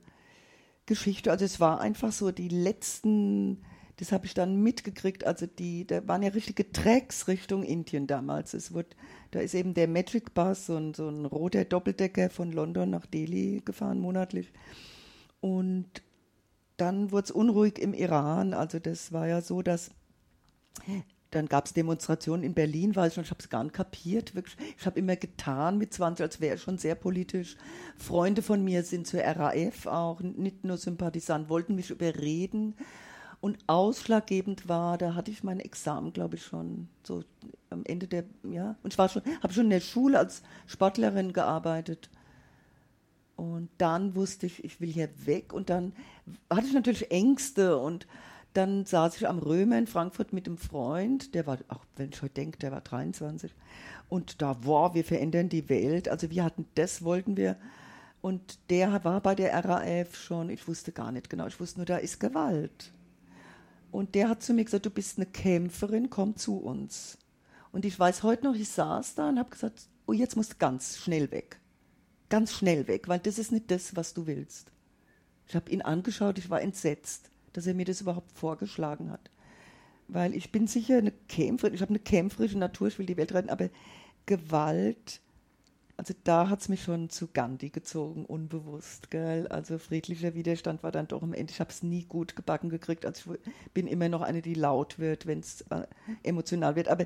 [0.87, 3.63] Geschichte, also es war einfach so die letzten,
[3.97, 8.55] das habe ich dann mitgekriegt, also die, da waren ja richtige Tracks Richtung Indien damals.
[8.55, 8.89] Es wurde,
[9.31, 13.63] da ist eben der Magic Bus, so so ein roter Doppeldecker von London nach Delhi
[13.65, 14.53] gefahren, monatlich.
[15.41, 16.03] Und
[16.77, 18.55] dann wurde es unruhig im Iran.
[18.55, 19.91] Also das war ja so, dass
[21.31, 24.35] dann gab es Demonstrationen in Berlin, weiß ich schon, ich habe es gar nicht kapiert.
[24.35, 24.57] Wirklich.
[24.79, 27.57] Ich habe immer getan mit 20, als wäre ich schon sehr politisch.
[27.97, 32.75] Freunde von mir sind zur RAF auch, nicht nur Sympathisant, wollten mich überreden.
[33.41, 37.25] Und ausschlaggebend war, da hatte ich mein Examen, glaube ich, schon so
[37.71, 38.77] am Ende der, ja.
[38.83, 42.11] Und ich war schon, habe schon in der Schule als Sportlerin gearbeitet.
[43.37, 45.55] Und dann wusste ich, ich will hier weg.
[45.55, 45.95] Und dann
[46.51, 48.07] hatte ich natürlich Ängste und
[48.53, 52.21] dann saß ich am Römer in Frankfurt mit einem Freund, der war, auch wenn ich
[52.21, 53.55] heute denke, der war 23.
[54.09, 56.09] Und da, wow, wir verändern die Welt.
[56.09, 57.57] Also wir hatten, das wollten wir.
[58.21, 61.87] Und der war bei der RAF schon, ich wusste gar nicht genau, ich wusste nur,
[61.87, 62.93] da ist Gewalt.
[63.93, 67.19] Und der hat zu mir gesagt, du bist eine Kämpferin, komm zu uns.
[67.73, 70.57] Und ich weiß heute noch, ich saß da und habe gesagt, oh, jetzt musst du
[70.59, 71.61] ganz schnell weg.
[72.29, 74.71] Ganz schnell weg, weil das ist nicht das, was du willst.
[75.47, 79.31] Ich habe ihn angeschaut, ich war entsetzt dass er mir das überhaupt vorgeschlagen hat.
[80.09, 83.33] Weil ich bin sicher eine Kämpferin, ich habe eine kämpferische Natur, ich will die Welt
[83.33, 83.71] retten, aber
[84.27, 85.21] Gewalt,
[86.01, 89.11] also da hat es mich schon zu Gandhi gezogen, unbewusst.
[89.11, 89.47] Gell?
[89.49, 91.53] Also friedlicher Widerstand war dann doch am Ende.
[91.53, 93.05] Ich habe es nie gut gebacken gekriegt.
[93.05, 95.83] Also ich bin immer noch eine, die laut wird, wenn es äh,
[96.23, 96.89] emotional wird.
[96.89, 97.05] Aber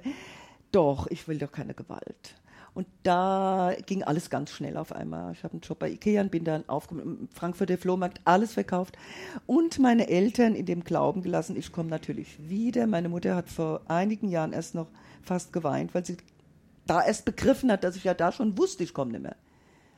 [0.71, 2.37] doch, ich will doch keine Gewalt.
[2.75, 5.33] Und da ging alles ganz schnell auf einmal.
[5.33, 8.99] Ich habe einen Job bei Ikea und bin dann aufgekommen, im Frankfurter Flohmarkt, alles verkauft.
[9.47, 12.89] Und meine Eltern in dem Glauben gelassen, ich komme natürlich wieder.
[12.89, 14.89] Meine Mutter hat vor einigen Jahren erst noch
[15.23, 16.17] fast geweint, weil sie
[16.87, 19.37] da erst begriffen hat, dass ich ja da schon wusste, ich komme nicht mehr.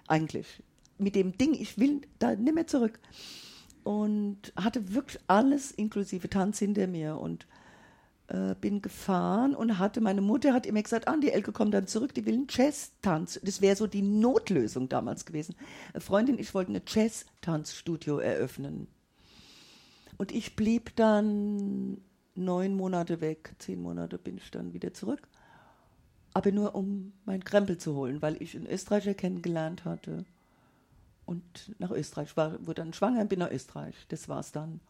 [0.06, 0.62] Eigentlich.
[0.98, 3.00] Mit dem Ding, ich will da nicht mehr zurück.
[3.84, 7.46] Und hatte wirklich alles inklusive Tanz hinter mir und
[8.28, 11.86] äh, bin gefahren und hatte, meine Mutter hat immer gesagt, ah, die Elke kommt dann
[11.86, 13.40] zurück, die will einen Jazz-Tanz.
[13.42, 15.54] Das wäre so die Notlösung damals gewesen.
[15.98, 18.88] Freundin, ich wollte eine Jazz-Tanzstudio eröffnen.
[20.18, 21.98] Und ich blieb dann
[22.34, 25.28] neun Monate weg, zehn Monate bin ich dann wieder zurück.
[26.34, 30.24] Aber nur um meinen Krempel zu holen, weil ich einen Österreicher kennengelernt hatte.
[31.24, 33.94] Und nach Österreich war, wurde dann schwanger und bin nach Österreich.
[34.08, 34.80] Das war's dann.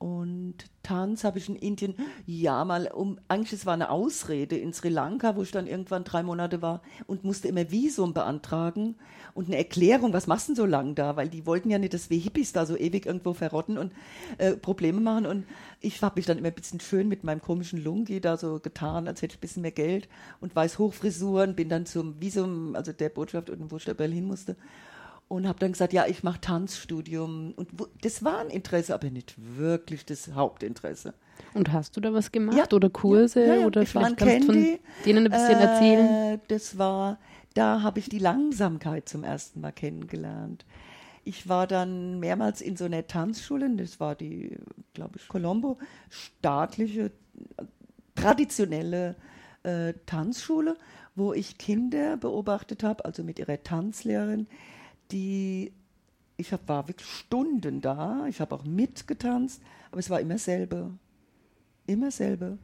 [0.00, 1.94] Und Tanz habe ich in Indien,
[2.24, 6.04] ja, mal um, eigentlich es war eine Ausrede in Sri Lanka, wo ich dann irgendwann
[6.04, 8.96] drei Monate war und musste immer Visum beantragen
[9.34, 11.16] und eine Erklärung, was machst du denn so lange da?
[11.16, 13.92] Weil die wollten ja nicht, dass wir Hippies da so ewig irgendwo verrotten und
[14.38, 15.26] äh, Probleme machen.
[15.26, 15.44] Und
[15.82, 19.06] ich habe mich dann immer ein bisschen schön mit meinem komischen Lungi da so getan,
[19.06, 20.08] als hätte ich ein bisschen mehr Geld
[20.40, 24.56] und weiß Hochfrisuren, bin dann zum Visum, also der Botschaft, wo ich da Berlin musste
[25.30, 27.52] und habe dann gesagt, ja, ich mache Tanzstudium.
[27.54, 31.14] Und wo, das war ein Interesse, aber nicht wirklich das Hauptinteresse.
[31.54, 34.48] Und hast du da was gemacht ja, oder Kurse ja, ja, oder ich vielleicht kannst
[34.48, 36.40] du von denen ein bisschen äh, erzählen?
[36.48, 37.20] Das war,
[37.54, 40.66] da habe ich die Langsamkeit zum ersten Mal kennengelernt.
[41.22, 44.56] Ich war dann mehrmals in so einer Tanzschule, das war die,
[44.94, 45.78] glaube ich, Colombo,
[46.08, 47.12] staatliche,
[48.16, 49.14] traditionelle
[49.62, 50.76] äh, Tanzschule,
[51.14, 54.48] wo ich Kinder beobachtet habe, also mit ihrer Tanzlehrerin,
[55.12, 55.72] die,
[56.36, 60.90] ich hab, war wirklich Stunden da, ich habe auch mitgetanzt, aber es war immer selbe.
[61.86, 62.58] Immer selbe.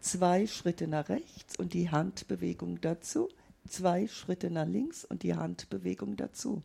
[0.00, 3.28] Zwei Schritte nach rechts und die Handbewegung dazu,
[3.66, 6.62] zwei Schritte nach links und die Handbewegung dazu.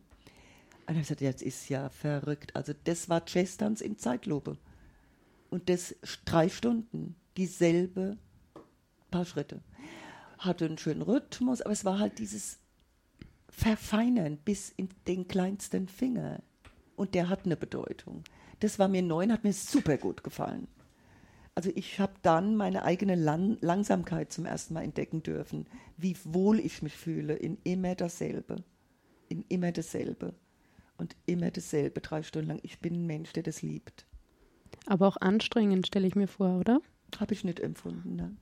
[0.86, 2.54] Und ich gesagt, jetzt ist ja verrückt.
[2.54, 4.58] Also das war Jazz-Tanz in Zeitlupe.
[5.50, 5.94] Und das
[6.24, 8.18] drei Stunden, dieselbe
[9.14, 9.60] paar Schritte.
[10.38, 12.58] Hatte einen schönen Rhythmus, aber es war halt dieses
[13.56, 16.42] verfeinern bis in den kleinsten Finger.
[16.96, 18.24] Und der hat eine Bedeutung.
[18.60, 20.68] Das war mir neu und hat mir super gut gefallen.
[21.54, 26.58] Also ich habe dann meine eigene Lang Langsamkeit zum ersten Mal entdecken dürfen, wie wohl
[26.58, 28.56] ich mich fühle in immer dasselbe,
[29.28, 30.34] in immer dasselbe
[30.98, 32.60] und immer dasselbe drei Stunden lang.
[32.62, 34.04] Ich bin ein Mensch, der das liebt.
[34.86, 36.80] Aber auch anstrengend, stelle ich mir vor, oder?
[37.20, 38.16] Habe ich nicht empfunden.
[38.16, 38.36] Ne?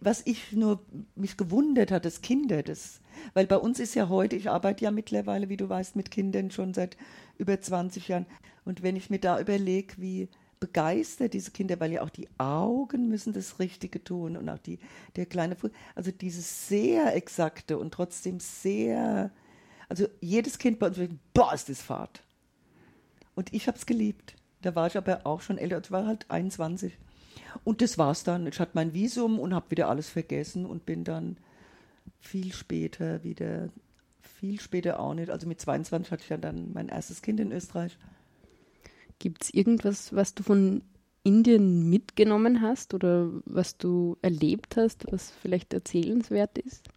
[0.00, 0.80] Was ich nur
[1.14, 3.00] mich gewundert hat, das Kinder, das,
[3.34, 6.50] weil bei uns ist ja heute, ich arbeite ja mittlerweile, wie du weißt, mit Kindern
[6.50, 6.96] schon seit
[7.38, 8.26] über 20 Jahren.
[8.64, 10.28] Und wenn ich mir da überlege, wie
[10.60, 14.78] begeistert diese Kinder, weil ja auch die Augen müssen das Richtige tun und auch die,
[15.16, 19.30] der kleine Fuß, also dieses sehr exakte und trotzdem sehr,
[19.88, 20.98] also jedes Kind bei uns
[21.34, 22.22] boah, ist das Fahrt.
[23.34, 24.34] Und ich habe es geliebt.
[24.62, 26.96] Da war ich aber auch schon älter, ich war halt 21.
[27.64, 28.46] Und das war's dann.
[28.46, 31.36] Ich hatte mein Visum und habe wieder alles vergessen und bin dann
[32.20, 33.68] viel später wieder,
[34.20, 35.30] viel später auch nicht.
[35.30, 37.98] Also mit 22 hatte ich ja dann mein erstes Kind in Österreich.
[39.18, 40.82] Gibt es irgendwas, was du von
[41.22, 46.88] Indien mitgenommen hast oder was du erlebt hast, was vielleicht erzählenswert ist?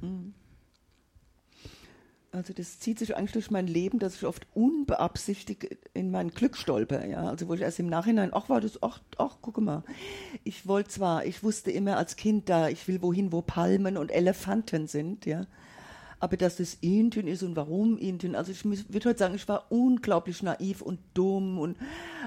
[0.00, 0.34] Mhm.
[2.34, 6.56] Also das zieht sich eigentlich durch mein Leben, dass ich oft unbeabsichtigt in mein Glück
[6.56, 7.28] stolper, ja.
[7.28, 9.84] Also wo ich erst im Nachhinein, ach war das, ach, ach, guck mal.
[10.42, 14.10] Ich wollte zwar, ich wusste immer als Kind da, ich will wohin, wo Palmen und
[14.10, 15.46] Elefanten sind, ja.
[16.20, 19.70] Aber dass das Indien ist und warum Indien, also ich würde heute sagen, ich war
[19.70, 21.76] unglaublich naiv und dumm und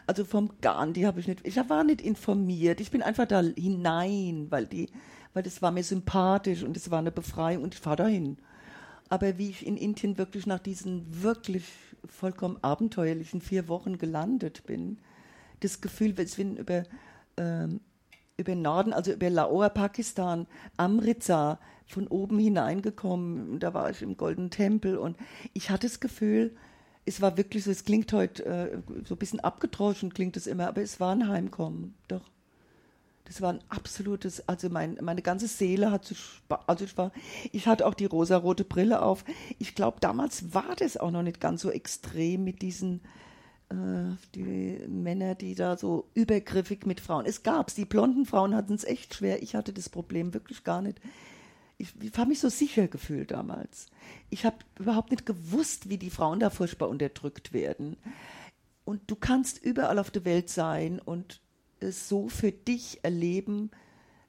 [0.05, 4.47] also vom Gandhi habe ich nicht, ich war nicht informiert, ich bin einfach da hinein,
[4.51, 4.87] weil die,
[5.33, 8.37] weil das war mir sympathisch und es war eine Befreiung und ich fahre dahin.
[9.09, 11.65] Aber wie ich in Indien wirklich nach diesen wirklich
[12.05, 14.99] vollkommen abenteuerlichen vier Wochen gelandet bin,
[15.59, 16.83] das Gefühl, wir sind über,
[17.37, 17.81] ähm,
[18.37, 20.47] über Norden, also über Lahore, Pakistan,
[20.77, 23.59] Amritsar, von oben hineingekommen.
[23.59, 25.17] Da war ich im Goldenen Tempel und
[25.53, 26.55] ich hatte das Gefühl,
[27.05, 30.67] es war wirklich so, es klingt heute äh, so ein bisschen abgedroschen, klingt es immer,
[30.67, 32.23] aber es war ein Heimkommen, doch.
[33.25, 36.19] Das war ein absolutes, also mein, meine ganze Seele hat sich,
[36.67, 37.11] also ich war,
[37.51, 39.25] ich hatte auch die rosarote Brille auf.
[39.57, 43.01] Ich glaube, damals war das auch noch nicht ganz so extrem mit diesen,
[43.69, 47.25] äh, die Männer, die da so übergriffig mit Frauen.
[47.25, 49.41] Es gab's, die blonden Frauen hatten es echt schwer.
[49.41, 51.01] Ich hatte das Problem wirklich gar nicht.
[51.77, 53.87] Ich, ich habe mich so sicher gefühlt damals.
[54.29, 57.97] Ich habe überhaupt nicht gewusst, wie die Frauen da furchtbar unterdrückt werden.
[58.85, 61.41] Und du kannst überall auf der Welt sein und
[61.85, 63.71] es so für dich erleben,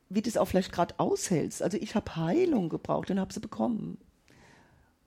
[0.08, 1.62] wie du es auch vielleicht gerade aushältst.
[1.62, 3.98] Also ich habe Heilung gebraucht und habe sie bekommen.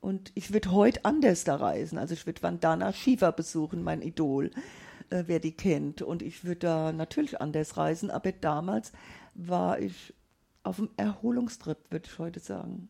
[0.02, 1.98] Und ich würde heute anders da reisen.
[1.98, 4.52] Also ich würde Vandana Shiva besuchen, mein Idol,
[5.10, 6.02] äh, wer die kennt.
[6.02, 8.12] Und ich würde da natürlich anders reisen.
[8.12, 8.92] Aber damals
[9.36, 10.14] war ich
[10.64, 12.90] auf dem Erholungstrip, würde ich heute sagen.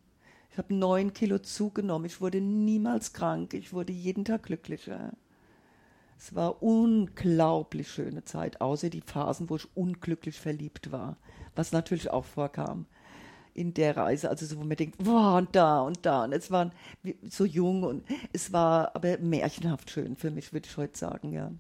[0.52, 2.06] Ich habe neun Kilo zugenommen.
[2.06, 3.54] Ich wurde niemals krank.
[3.54, 5.14] Ich wurde jeden Tag glücklicher.
[6.20, 11.16] Es war unglaublich schöne Zeit, außer die Phasen, wo ich unglücklich verliebt war,
[11.56, 12.88] was natürlich auch vorkam
[13.54, 16.26] in der Reise, also so, wo man denkt, boah, und da und da.
[16.26, 16.74] Und es waren
[17.24, 18.04] so jung und
[18.34, 21.52] es war aber märchenhaft schön für mich, würde ich heute sagen, ja.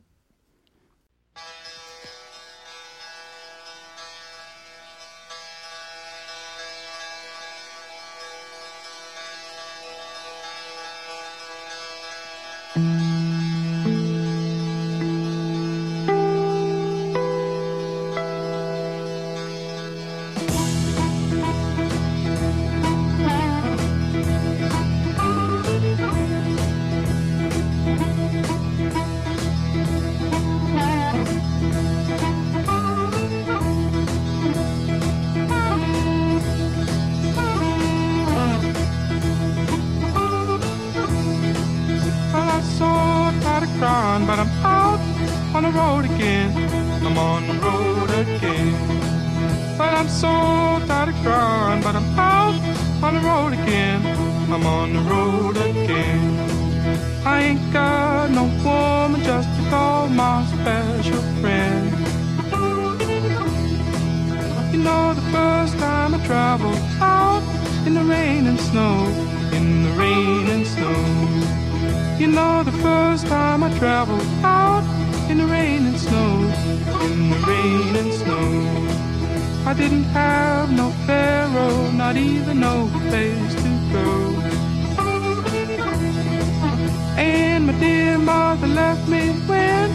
[88.30, 89.88] mother left me when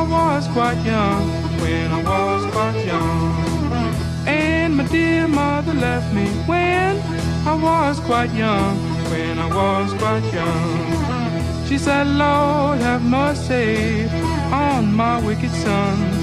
[0.00, 1.22] I was quite young,
[1.62, 3.28] when I was quite young.
[4.26, 6.92] And my dear mother left me when
[7.52, 8.74] I was quite young,
[9.10, 10.70] when I was quite young.
[11.68, 14.08] She said, Lord, have mercy
[14.66, 16.15] on my wicked son.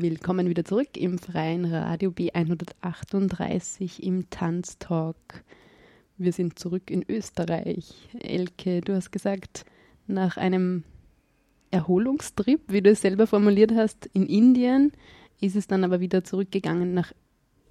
[0.00, 5.44] Willkommen wieder zurück im freien Radio B138 im Tanztalk.
[6.16, 7.94] Wir sind zurück in Österreich.
[8.18, 9.64] Elke, du hast gesagt,
[10.08, 10.82] nach einem
[11.70, 14.90] Erholungstrip, wie du es selber formuliert hast, in Indien,
[15.40, 17.12] ist es dann aber wieder zurückgegangen nach,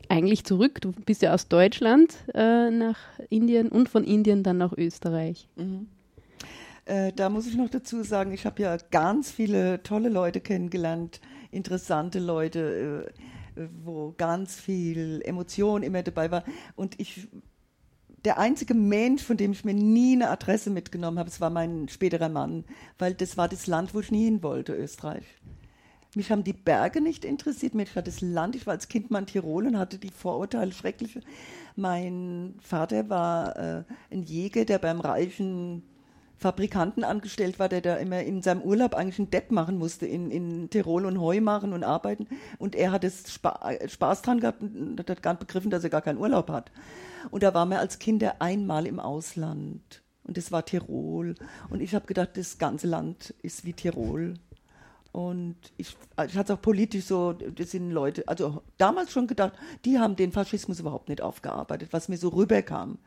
[0.08, 3.00] eigentlich zurück, du bist ja aus Deutschland äh, nach
[3.30, 5.50] Indien und von Indien dann nach Österreich.
[5.58, 5.88] Mhm.
[6.86, 11.22] Äh, da muss ich noch dazu sagen, ich habe ja ganz viele tolle Leute kennengelernt,
[11.52, 13.14] interessante Leute,
[13.56, 16.44] äh, wo ganz viel Emotion immer dabei war.
[16.76, 17.28] Und ich,
[18.26, 21.88] der einzige Mensch, von dem ich mir nie eine Adresse mitgenommen habe, das war mein
[21.88, 22.66] späterer Mann,
[22.98, 25.26] weil das war das Land, wo ich nie hin wollte, Österreich.
[26.16, 29.20] Mich haben die Berge nicht interessiert, mich hat das Land, ich war als Kind mal
[29.20, 31.22] in Tirol und hatte die Vorurteile schreckliche.
[31.76, 35.82] Mein Vater war äh, ein Jäger, der beim reichen
[36.44, 40.30] Fabrikanten angestellt war, der da immer in seinem Urlaub eigentlich einen Depp machen musste, in,
[40.30, 42.28] in Tirol und Heu machen und arbeiten.
[42.60, 45.90] Und er hat es Spa Spaß dran gehabt und hat gar nicht begriffen, dass er
[45.90, 46.72] gar keinen Urlaub hat.
[47.32, 50.04] Und da waren wir als Kinder einmal im Ausland.
[50.26, 51.36] Und das war Tirol.
[51.70, 54.34] Und ich habe gedacht, das ganze Land ist wie Tirol.
[55.14, 55.96] Und ich,
[56.28, 59.54] ich hatte auch politisch so, das sind Leute, also damals schon gedacht,
[59.86, 62.98] die haben den Faschismus überhaupt nicht aufgearbeitet, was mir so rüberkam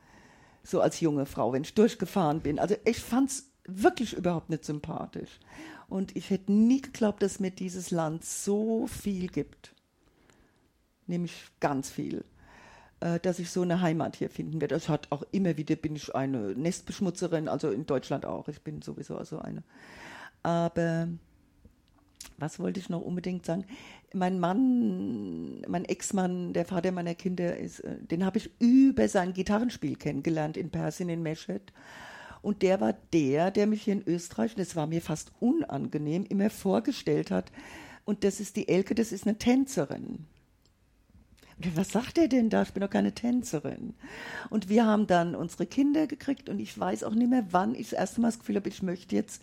[0.66, 2.58] so als junge Frau, wenn ich durchgefahren bin.
[2.58, 5.40] Also ich fand es wirklich überhaupt nicht sympathisch.
[5.88, 9.74] Und ich hätte nie geglaubt, dass mir dieses Land so viel gibt.
[11.06, 12.24] Nämlich ganz viel.
[13.00, 14.74] Äh, dass ich so eine Heimat hier finden werde.
[14.74, 18.48] Es hat auch immer wieder, bin ich eine Nestbeschmutzerin, also in Deutschland auch.
[18.48, 19.62] Ich bin sowieso so eine.
[20.42, 21.08] Aber
[22.38, 23.64] was wollte ich noch unbedingt sagen?
[24.16, 29.32] Mein Mann, mein Ex-Mann, der Vater meiner Kinder, ist, äh, den habe ich über sein
[29.32, 31.72] Gitarrenspiel kennengelernt in Persien, in Mesched.
[32.42, 36.24] Und der war der, der mich hier in Österreich, und das war mir fast unangenehm,
[36.28, 37.52] immer vorgestellt hat.
[38.04, 40.26] Und das ist die Elke, das ist eine Tänzerin.
[41.58, 42.62] Und was sagt er denn da?
[42.62, 43.94] Ich bin doch keine Tänzerin.
[44.50, 47.90] Und wir haben dann unsere Kinder gekriegt und ich weiß auch nicht mehr, wann ich
[47.90, 49.42] das erste Mal das Gefühl habe, ich möchte jetzt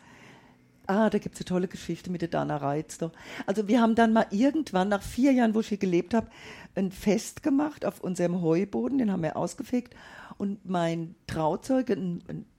[0.85, 2.97] Ah, da gibt es eine tolle Geschichte mit der Dana Reitz.
[2.97, 3.11] Doch.
[3.45, 6.27] Also wir haben dann mal irgendwann, nach vier Jahren, wo ich hier gelebt habe,
[6.75, 9.95] ein Fest gemacht auf unserem Heuboden, den haben wir ausgefegt.
[10.37, 11.95] Und mein Trauzeuge,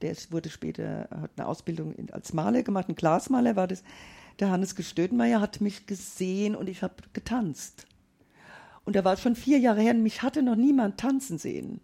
[0.01, 3.83] der wurde später, hat eine Ausbildung als Maler gemacht, ein Glasmaler war das,
[4.41, 7.87] der Hannes Gestödenmeier hat mich gesehen und ich habe getanzt.
[8.85, 11.81] Und da war schon vier Jahre her, und mich hatte noch niemand tanzen sehen.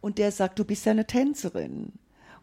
[0.00, 1.92] Und der sagt, du bist ja eine Tänzerin.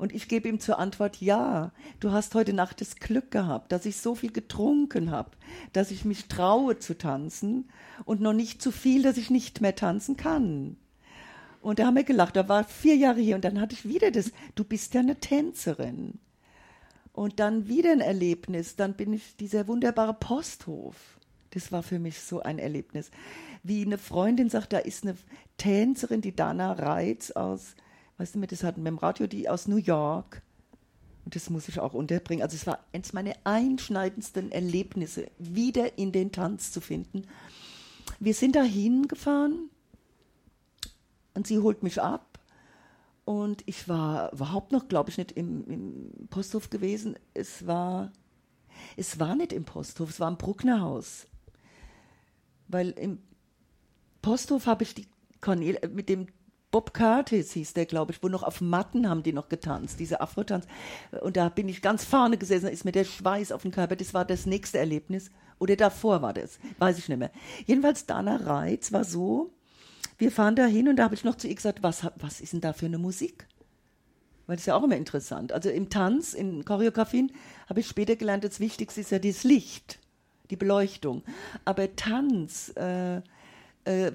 [0.01, 3.85] Und ich gebe ihm zur Antwort, ja, du hast heute Nacht das Glück gehabt, dass
[3.85, 5.29] ich so viel getrunken habe,
[5.73, 7.69] dass ich mich traue zu tanzen
[8.03, 10.75] und noch nicht zu viel, dass ich nicht mehr tanzen kann.
[11.61, 14.09] Und da haben wir gelacht, da war vier Jahre hier und dann hatte ich wieder
[14.09, 16.17] das, du bist ja eine Tänzerin.
[17.13, 20.95] Und dann wieder ein Erlebnis, dann bin ich dieser wunderbare Posthof.
[21.51, 23.11] Das war für mich so ein Erlebnis.
[23.61, 25.15] Wie eine Freundin sagt, da ist eine
[25.57, 27.75] Tänzerin, die Dana Reitz aus
[28.21, 30.43] weißt du, mit das hatten wir im Radio, die aus New York.
[31.25, 32.43] Und das muss ich auch unterbringen.
[32.43, 37.25] Also es war eines meiner einschneidendsten Erlebnisse, wieder in den Tanz zu finden.
[38.19, 39.71] Wir sind da hingefahren
[41.33, 42.39] und sie holt mich ab.
[43.25, 47.15] Und ich war überhaupt noch, glaube ich, nicht im, im, Posthof gewesen.
[47.33, 48.11] Es war,
[48.97, 51.25] es war nicht im Posthof, es war im Brucknerhaus.
[52.67, 53.17] Weil im
[54.21, 55.07] Posthof habe ich die
[55.39, 56.27] Cornel mit dem
[56.71, 60.21] Bob Curtis hieß der, glaube ich, wo noch auf Matten haben die noch getanzt, diese
[60.21, 60.65] Afrotanz.
[61.21, 63.97] Und da bin ich ganz vorne gesessen, da ist mir der Schweiß auf den Körper.
[63.97, 65.31] Das war das nächste Erlebnis.
[65.59, 67.31] Oder davor war das, weiß ich nicht mehr.
[67.67, 69.53] Jedenfalls Dana Reitz war so,
[70.17, 72.53] wir fahren da hin und da habe ich noch zu ihr gesagt, was, was ist
[72.53, 73.47] denn da für eine Musik?
[74.47, 75.51] Weil das ist ja auch immer interessant.
[75.51, 77.31] Also im Tanz, in Choreografien,
[77.67, 79.99] habe ich später gelernt, das Wichtigste ist ja das Licht,
[80.49, 81.23] die Beleuchtung.
[81.63, 83.17] Aber Tanz, äh,
[83.85, 84.11] äh,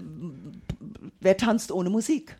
[1.20, 2.36] wer tanzt ohne Musik?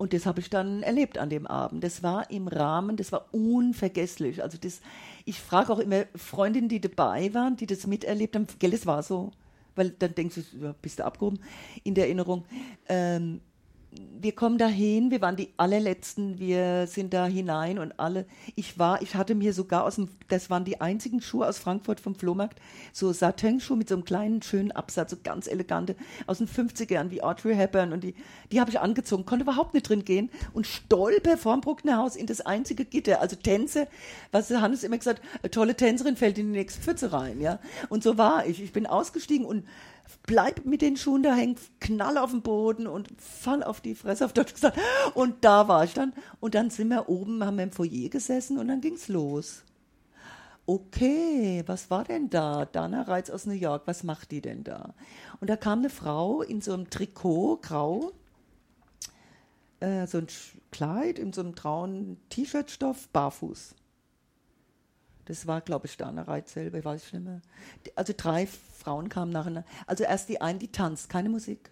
[0.00, 1.84] Und das habe ich dann erlebt an dem Abend.
[1.84, 4.42] Das war im Rahmen, das war unvergesslich.
[4.42, 4.80] Also das,
[5.26, 9.02] ich frage auch immer Freundinnen, die dabei waren, die das miterlebt haben, gell, es war
[9.02, 9.30] so.
[9.74, 11.38] Weil dann denkst du, bist du abgehoben
[11.84, 12.46] in der Erinnerung.
[12.88, 13.42] Ähm,
[13.92, 19.02] wir kommen dahin, wir waren die allerletzten, wir sind da hinein und alle, ich war,
[19.02, 22.60] ich hatte mir sogar aus dem, das waren die einzigen Schuhe aus Frankfurt vom Flohmarkt,
[22.92, 27.22] so Satin-Schuhe mit so einem kleinen, schönen Absatz, so ganz elegante, aus den 50ern, wie
[27.22, 28.14] Audrey Hepburn und die,
[28.52, 32.26] die habe ich angezogen, konnte überhaupt nicht drin gehen und stolper vorm Bruckner Haus in
[32.26, 33.88] das einzige Gitter, also Tänze,
[34.30, 38.04] was Hannes immer gesagt, eine tolle Tänzerin fällt in die nächste Pfütze rein, ja, und
[38.04, 39.64] so war ich, ich bin ausgestiegen und
[40.26, 44.24] bleib mit den Schuhen da hängen, knall auf den Boden und fall auf die Fresse,
[44.24, 44.78] auf Deutsch gesagt.
[45.14, 46.12] Und da war ich dann.
[46.40, 49.64] Und dann sind wir oben, haben wir im Foyer gesessen und dann ging's los.
[50.66, 52.64] Okay, was war denn da?
[52.64, 54.94] Dana Reitz aus New York, was macht die denn da?
[55.40, 58.12] Und da kam eine Frau in so einem Trikot, grau,
[59.80, 60.28] äh, so ein
[60.70, 63.74] Kleid, in so einem trauen T-Shirt-Stoff, barfuß.
[65.24, 67.40] Das war, glaube ich, Dana Reitz selber, weiß ich nicht mehr.
[67.94, 68.46] Also drei
[68.80, 69.68] Frauen kamen nacheinander.
[69.86, 71.70] Also erst die eine, die tanzt, keine Musik.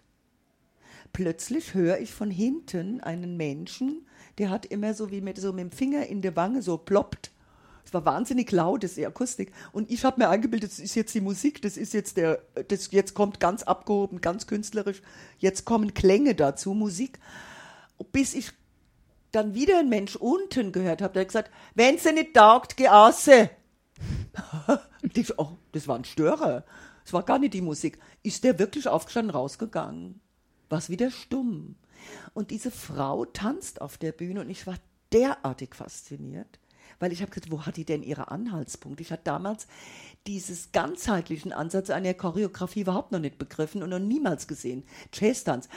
[1.11, 4.05] Plötzlich höre ich von hinten einen Menschen,
[4.37, 7.31] der hat immer so wie mit so mit dem Finger in der Wange so ploppt.
[7.83, 9.51] Es war wahnsinnig laut, das ist die Akustik.
[9.71, 12.91] Und ich habe mir eingebildet, das ist jetzt die Musik, das ist jetzt der, das
[12.91, 15.01] jetzt kommt ganz abgehoben, ganz künstlerisch.
[15.39, 17.19] Jetzt kommen Klänge dazu, Musik.
[18.11, 18.51] Bis ich
[19.31, 22.89] dann wieder ein Mensch unten gehört habe, der hat gesagt, wenn sie nicht taugt, geh
[22.89, 23.49] ausse.
[25.13, 26.63] ich, oh, das war ein Störer.
[27.09, 27.97] Es war gar nicht die Musik.
[28.21, 30.21] Ist der wirklich aufgestanden, rausgegangen?
[30.69, 31.75] War es wieder stumm.
[32.35, 34.75] Und diese Frau tanzt auf der Bühne und ich war
[35.11, 36.59] derartig fasziniert,
[36.99, 39.01] weil ich habe gesagt, wo hat die denn ihre Anhaltspunkte?
[39.01, 39.65] Ich hatte damals
[40.27, 44.83] dieses ganzheitlichen Ansatz einer Choreografie überhaupt noch nicht begriffen und noch niemals gesehen.
[45.11, 45.67] Jazz-Tanz.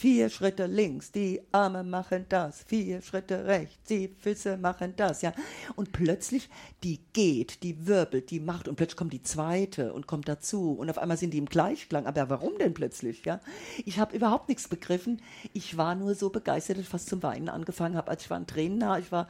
[0.00, 5.32] Vier Schritte links, die Arme machen das, vier Schritte rechts, die Füße machen das, ja.
[5.74, 6.48] Und plötzlich,
[6.84, 10.88] die geht, die wirbelt, die macht und plötzlich kommt die zweite und kommt dazu und
[10.88, 12.06] auf einmal sind die im Gleichklang.
[12.06, 13.40] Aber warum denn plötzlich, ja?
[13.86, 15.20] Ich habe überhaupt nichts begriffen.
[15.52, 18.38] Ich war nur so begeistert, dass ich fast zum Weinen angefangen habe, als ich war
[18.38, 19.00] in Tränen nah.
[19.00, 19.26] Ich war,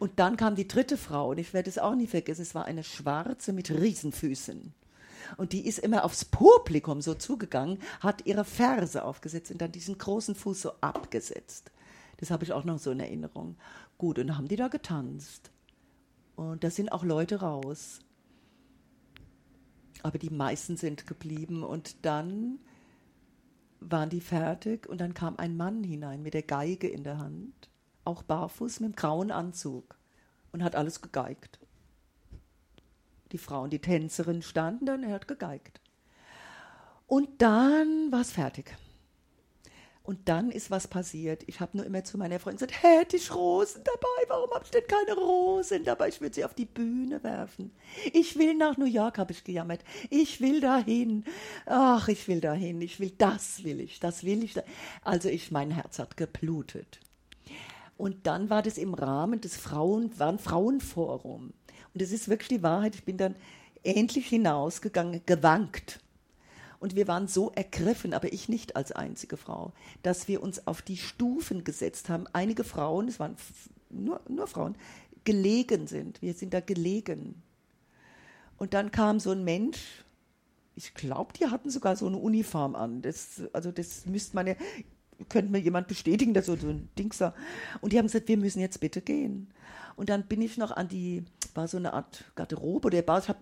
[0.00, 2.42] und dann kam die dritte Frau und ich werde es auch nie vergessen.
[2.42, 4.74] Es war eine Schwarze mit Riesenfüßen.
[5.36, 9.98] Und die ist immer aufs Publikum so zugegangen, hat ihre Ferse aufgesetzt und dann diesen
[9.98, 11.70] großen Fuß so abgesetzt.
[12.18, 13.56] Das habe ich auch noch so in Erinnerung.
[13.98, 15.50] Gut, und dann haben die da getanzt.
[16.36, 18.00] Und da sind auch Leute raus.
[20.02, 22.58] Aber die meisten sind geblieben und dann
[23.80, 27.70] waren die fertig und dann kam ein Mann hinein mit der Geige in der Hand,
[28.04, 29.98] auch barfuß mit dem grauen Anzug
[30.52, 31.59] und hat alles gegeigt.
[33.32, 35.80] Die Frauen, die Tänzerin standen dann, er hat gegeigt.
[37.06, 38.76] Und dann war es fertig.
[40.02, 41.44] Und dann ist was passiert.
[41.46, 44.28] Ich habe nur immer zu meiner Freundin gesagt, hätte ich Rosen dabei?
[44.28, 46.08] Warum habe ich denn keine Rosen dabei?
[46.08, 47.70] Ich würde sie auf die Bühne werfen.
[48.12, 49.84] Ich will nach New York, habe ich gejammert.
[50.08, 51.24] Ich will dahin.
[51.66, 52.80] Ach, ich will dahin.
[52.80, 54.54] Ich will, das will ich, das will ich.
[55.04, 56.98] Also ich, mein Herz hat geblutet.
[57.96, 61.52] Und dann war das im Rahmen des Frauen, war ein Frauenforum.
[61.94, 62.94] Und es ist wirklich die Wahrheit.
[62.94, 63.34] Ich bin dann
[63.82, 66.00] endlich hinausgegangen, gewankt
[66.80, 69.72] und wir waren so ergriffen, aber ich nicht als einzige Frau,
[70.02, 72.26] dass wir uns auf die Stufen gesetzt haben.
[72.32, 73.36] Einige Frauen, es waren
[73.90, 74.74] nur, nur Frauen,
[75.24, 76.22] gelegen sind.
[76.22, 77.42] Wir sind da gelegen.
[78.56, 80.04] Und dann kam so ein Mensch,
[80.74, 83.02] ich glaube, die hatten sogar so eine Uniform an.
[83.02, 84.54] Das, also das müsste man ja,
[85.28, 87.34] könnte mir jemand bestätigen, dass so, so ein Ding sah.
[87.82, 89.48] Und die haben gesagt, wir müssen jetzt bitte gehen.
[90.00, 93.36] Und dann bin ich noch an die, war so eine Art Garderobe oder Bar, hab,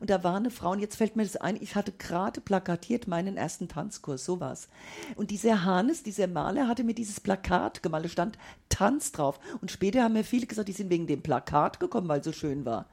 [0.00, 3.06] und da war eine Frau, und jetzt fällt mir das ein, ich hatte gerade plakatiert
[3.06, 4.70] meinen ersten Tanzkurs, sowas.
[5.16, 8.38] Und dieser Hannes, dieser Maler, hatte mir dieses Plakat gemalt, da stand
[8.70, 9.38] Tanz drauf.
[9.60, 12.32] Und später haben mir viele gesagt, die sind wegen dem Plakat gekommen, weil es so
[12.32, 12.86] schön war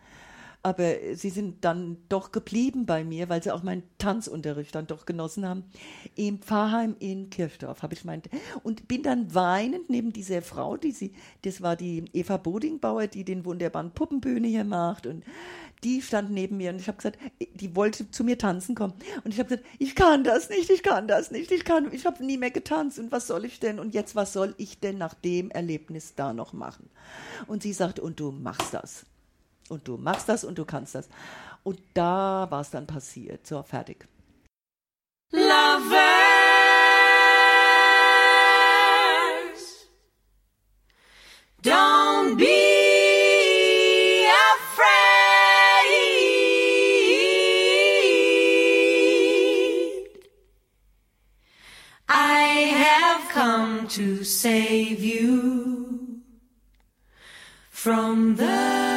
[0.63, 5.05] aber sie sind dann doch geblieben bei mir, weil sie auch meinen Tanzunterricht dann doch
[5.05, 5.63] genossen haben.
[6.15, 8.29] Im Pfarrheim in Kirchdorf habe ich meint
[8.63, 13.23] und bin dann weinend neben dieser Frau, die sie, das war die Eva Bodingbauer, die
[13.23, 15.23] den wunderbaren Puppenbühne hier macht und
[15.83, 18.93] die stand neben mir und ich habe gesagt, die wollte zu mir tanzen kommen
[19.23, 22.05] und ich habe gesagt, ich kann das nicht, ich kann das nicht, ich kann, ich
[22.05, 24.97] habe nie mehr getanzt und was soll ich denn und jetzt was soll ich denn
[24.97, 26.89] nach dem Erlebnis da noch machen?
[27.45, 29.05] Und sie sagte, und du machst das.
[29.69, 31.09] Und du machst das und du kannst das.
[31.63, 33.45] Und da war es dann passiert.
[33.45, 34.07] So, fertig.
[35.31, 35.97] Lovers,
[41.61, 42.67] don't be
[53.97, 56.21] to save you
[57.71, 58.96] from the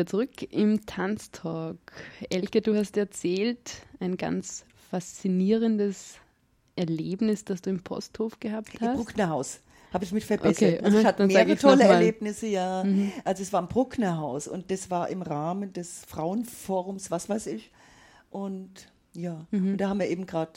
[0.00, 1.78] wieder zurück im Tanztalk.
[2.30, 6.14] Elke, du hast erzählt, ein ganz faszinierendes
[6.74, 8.82] Erlebnis, das du im Posthof gehabt hast?
[8.82, 9.60] Im Brucknerhaus
[9.92, 10.76] habe ich mich verbessert.
[10.78, 11.84] Okay, also ich hatte mehrere tolle.
[11.84, 12.82] Erlebnisse, ja.
[13.24, 17.70] Also es war im Brucknerhaus und das war im Rahmen des Frauenforums, was weiß ich.
[18.30, 20.52] Und ja, und da haben wir eben gerade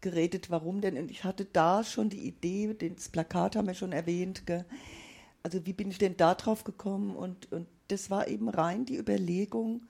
[0.00, 0.96] geredet, warum denn.
[0.96, 4.64] Und ich hatte da schon die Idee, das Plakat haben wir schon erwähnt, gell?
[5.42, 7.14] also wie bin ich denn da drauf gekommen?
[7.14, 9.82] Und, und das war eben rein die Überlegung,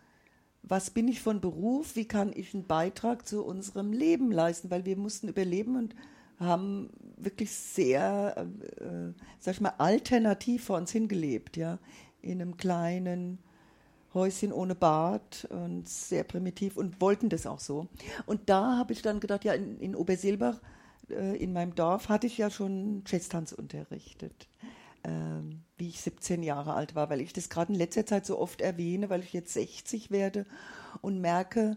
[0.62, 4.84] was bin ich von Beruf, wie kann ich einen Beitrag zu unserem Leben leisten, weil
[4.84, 5.94] wir mussten überleben und
[6.38, 8.46] haben wirklich sehr,
[8.78, 11.78] äh, sag ich mal, alternativ vor uns hingelebt, ja,
[12.22, 13.38] in einem kleinen
[14.14, 17.88] Häuschen ohne Bad und sehr primitiv und wollten das auch so.
[18.26, 20.60] Und da habe ich dann gedacht, ja, in, in Obersilbach,
[21.10, 24.48] äh, in meinem Dorf, hatte ich ja schon Jazztanz unterrichtet.
[25.04, 28.38] Ähm, wie ich 17 Jahre alt war, weil ich das gerade in letzter Zeit so
[28.38, 30.46] oft erwähne, weil ich jetzt 60 werde
[31.00, 31.76] und merke,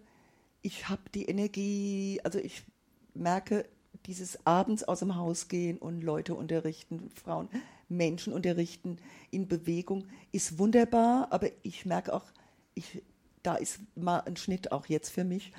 [0.61, 2.63] ich habe die Energie, also ich
[3.13, 3.65] merke,
[4.05, 7.47] dieses abends aus dem Haus gehen und Leute unterrichten, Frauen,
[7.87, 8.97] Menschen unterrichten
[9.31, 12.25] in Bewegung ist wunderbar, aber ich merke auch,
[12.75, 13.01] ich,
[13.41, 15.53] da ist mal ein Schnitt auch jetzt für mich.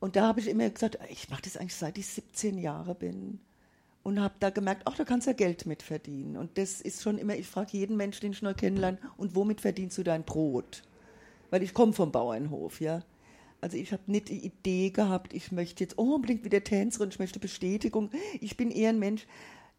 [0.00, 3.40] Und da habe ich immer gesagt, ich mache das eigentlich seit ich 17 Jahre bin
[4.08, 6.36] und habe da gemerkt, ach, da kannst du ja Geld mit verdienen.
[6.36, 9.60] Und das ist schon immer, ich frage jeden Menschen, den ich neu kennenlerne, und womit
[9.60, 10.82] verdienst du dein Brot?
[11.50, 13.02] Weil ich komme vom Bauernhof, ja.
[13.60, 17.38] Also ich habe nicht die Idee gehabt, ich möchte jetzt unbedingt wieder Tänzerin, ich möchte
[17.38, 18.10] Bestätigung.
[18.40, 19.26] Ich bin eher ein Mensch,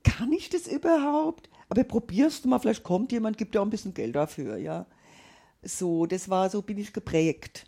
[0.03, 1.49] kann ich das überhaupt?
[1.67, 4.86] Aber probierst du mal, vielleicht kommt jemand, gibt dir auch ein bisschen Geld dafür, ja.
[5.63, 7.65] So, das war, so bin ich geprägt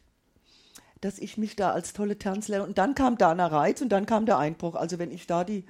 [1.02, 4.28] dass ich mich da als tolle Tanzlehrerin und dann kam Dana Reitz und dann kam
[4.28, 4.76] der Einbruch.
[4.76, 5.66] Also wenn ich da die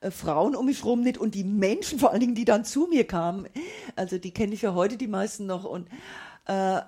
[0.00, 2.86] äh, Frauen um mich rum nicht und die Menschen vor allen Dingen, die dann zu
[2.88, 3.48] mir kamen,
[3.96, 5.88] also die kenne ich ja heute die meisten noch und
[6.46, 6.82] äh, äh,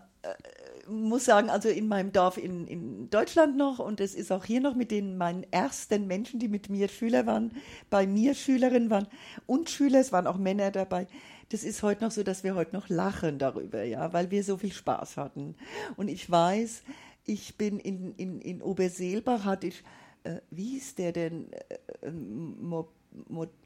[0.88, 4.60] muss sagen, also in meinem Dorf in, in Deutschland noch und es ist auch hier
[4.60, 7.52] noch mit den meinen ersten Menschen, die mit mir Schüler waren,
[7.90, 9.06] bei mir Schülerinnen waren
[9.46, 11.06] und Schüler, es waren auch Männer dabei.
[11.50, 14.56] Das ist heute noch so, dass wir heute noch lachen darüber, ja, weil wir so
[14.56, 15.56] viel Spaß hatten.
[15.96, 16.82] Und ich weiß,
[17.24, 19.82] ich bin in, in, in Oberseelbach, hatte ich,
[20.22, 21.52] äh, wie hieß der denn?
[21.52, 22.10] Äh, äh,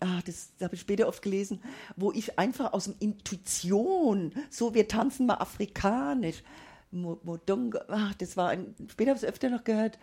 [0.01, 1.63] ah, das habe ich später oft gelesen,
[1.97, 6.43] wo ich einfach aus dem Intuition, so wir tanzen mal afrikanisch,
[6.91, 9.99] Mo, Modonga, ah, das war ein, später habe ich es öfter noch gehört,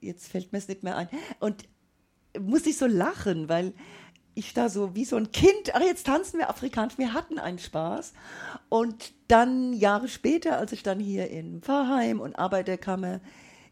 [0.00, 1.08] jetzt fällt mir es nicht mehr ein.
[1.38, 1.68] Und
[2.40, 3.74] musste ich so lachen, weil
[4.34, 7.58] ich da so wie so ein Kind, ach jetzt tanzen wir afrikanisch, wir hatten einen
[7.58, 8.14] Spaß.
[8.68, 13.20] Und dann Jahre später, als ich dann hier in Pfarrheim und Arbeiterkammer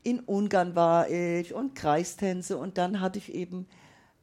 [0.05, 3.67] in Ungarn war ich und Kreistänze und dann hatte ich eben,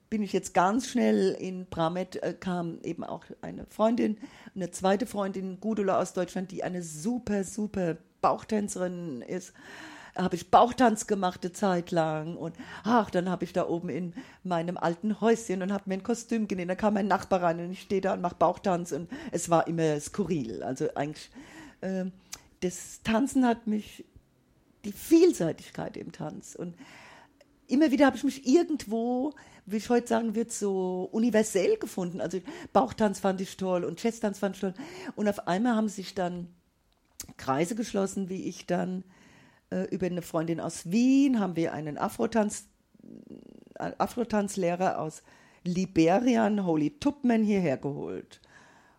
[0.10, 4.18] bin ich jetzt ganz schnell in Bramet, äh, kam eben auch eine Freundin,
[4.56, 9.54] eine zweite Freundin, Gudula aus Deutschland, die eine super, super Bauchtänzerin ist
[10.16, 14.14] habe ich Bauchtanz gemacht eine Zeit lang und ach, dann habe ich da oben in
[14.44, 16.70] meinem alten Häuschen und habe mir ein Kostüm genäht.
[16.70, 19.68] Da kam mein Nachbar rein und ich stehe da und mache Bauchtanz und es war
[19.68, 20.64] immer skurril.
[20.64, 21.30] Also eigentlich,
[21.82, 22.06] äh,
[22.62, 24.06] das Tanzen hat mich,
[24.86, 26.76] die Vielseitigkeit im Tanz und
[27.68, 29.34] immer wieder habe ich mich irgendwo,
[29.72, 32.22] wie ich heute sagen würde, so universell gefunden.
[32.22, 32.40] Also
[32.74, 34.74] Bauchtanz fand ich toll und Jazztanz fand ich toll.
[35.16, 36.48] Und auf einmal haben sich dann
[37.38, 39.04] Kreise geschlossen, wie ich dann
[39.72, 42.66] äh, über eine Freundin aus Wien haben wir einen Afrotanz,
[43.76, 45.24] äh, Afrotanzlehrer aus
[45.64, 48.42] Liberia, Holy Tupman, hierher geholt.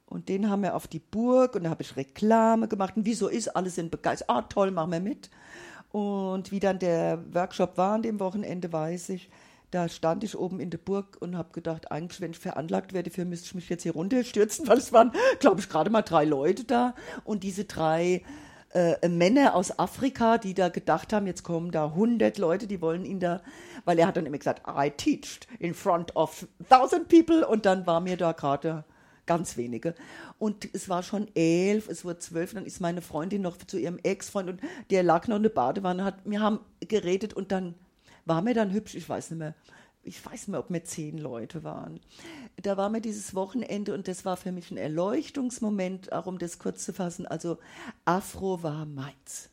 [0.07, 2.97] Und den haben wir auf die Burg und da habe ich Reklame gemacht.
[2.97, 4.29] Und wieso ist, alle sind begeistert.
[4.29, 5.31] Ah, toll, machen wir mit.
[5.93, 9.31] Und wie dann der Workshop war an dem Wochenende, weiß ich,
[9.71, 13.11] da stand ich oben in der Burg und habe gedacht, eigentlich, wenn ich veranlagt werde,
[13.11, 16.25] dafür müsste ich mich jetzt hier runterstürzen, weil es waren, glaube ich, gerade mal drei
[16.25, 16.95] Leute da.
[17.25, 18.23] Und diese drei
[18.73, 23.05] äh, Männer aus Afrika, die da gedacht haben, jetzt kommen da 100 Leute, die wollen
[23.05, 23.43] ihn da,
[23.85, 27.87] weil er hat dann immer gesagt, I teached in front of thousand people und dann
[27.87, 28.85] war mir da gerade
[29.27, 29.95] ganz wenige.
[30.39, 33.99] Und es war schon elf, es wurde zwölf, dann ist meine Freundin noch zu ihrem
[34.03, 34.61] Ex-Freund und
[34.91, 37.75] der lag noch in der Badewanne, hat, wir haben geredet und dann
[38.31, 39.57] war mir dann hübsch, ich weiß nicht mehr,
[40.05, 41.99] ich weiß nicht mehr, ob wir zehn Leute waren.
[42.63, 46.61] Da war mir dieses Wochenende und das war für mich ein Erleuchtungsmoment, auch um das
[46.61, 47.27] kurz zu fassen.
[47.27, 47.59] Also
[48.05, 49.50] Afro war meins.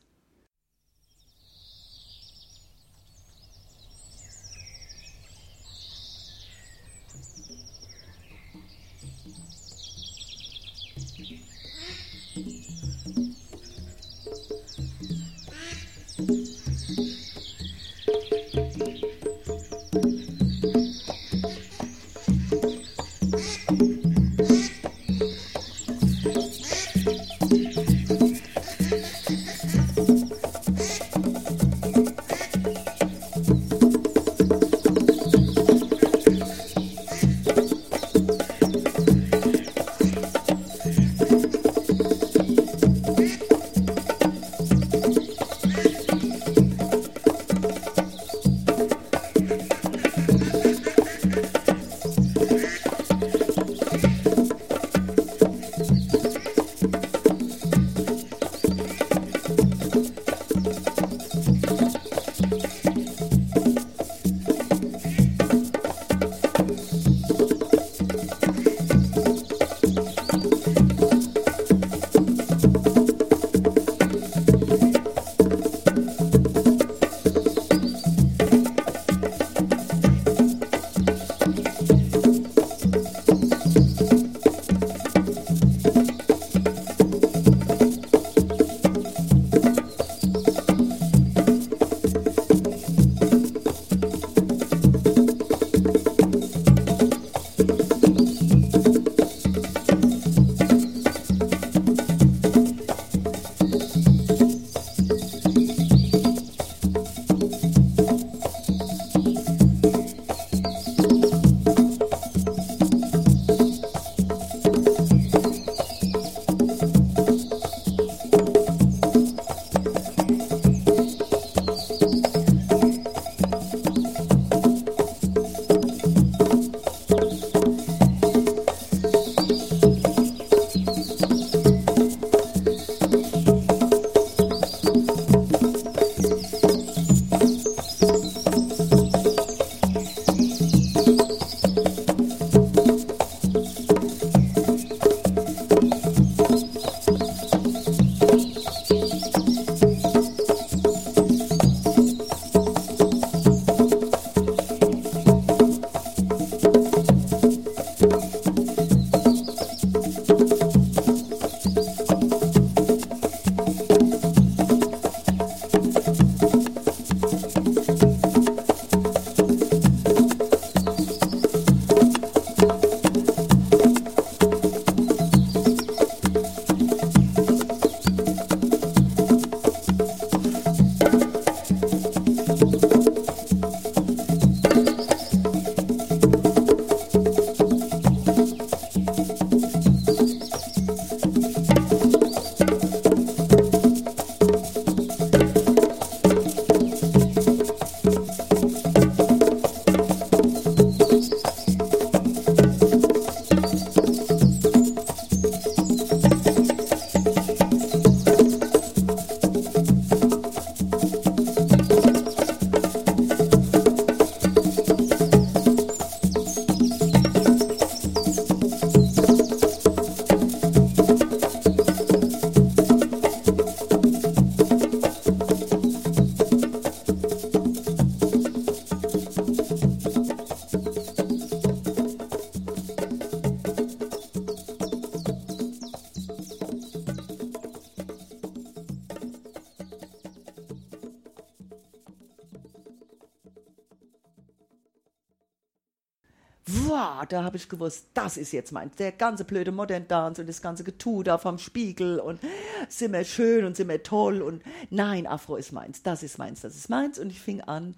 [247.28, 250.62] Da habe ich gewusst, das ist jetzt mein, der ganze blöde Modern Dance und das
[250.62, 252.40] ganze Getue da vom Spiegel und
[252.88, 256.60] sind wir schön und sind wir toll und nein, Afro ist meins, das ist meins,
[256.60, 257.18] das ist meins.
[257.18, 257.94] Und ich fing an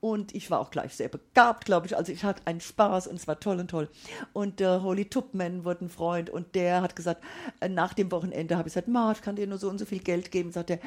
[0.00, 3.16] und ich war auch gleich sehr begabt, glaube ich, also ich hatte einen Spaß und
[3.16, 3.88] es war toll und toll.
[4.32, 7.22] Und der Holy Tupman wurde ein Freund und der hat gesagt,
[7.60, 9.86] äh, nach dem Wochenende habe ich gesagt, Ma, ich kann dir nur so und so
[9.86, 10.78] viel Geld geben, sagt er,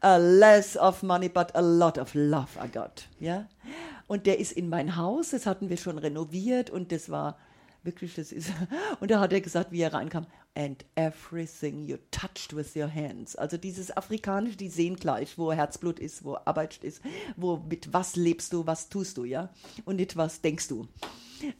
[0.00, 3.46] a less of money, but a lot of love I got, ja,
[4.10, 7.38] und der ist in mein Haus, das hatten wir schon renoviert und das war
[7.84, 8.50] wirklich, das ist.
[9.00, 13.36] Und da hat er gesagt, wie er reinkam, and everything you touched with your hands.
[13.36, 17.00] Also dieses Afrikanische, die sehen gleich, wo Herzblut ist, wo Arbeit ist,
[17.36, 19.48] wo mit was lebst du, was tust du, ja,
[19.84, 20.88] und nicht was denkst du.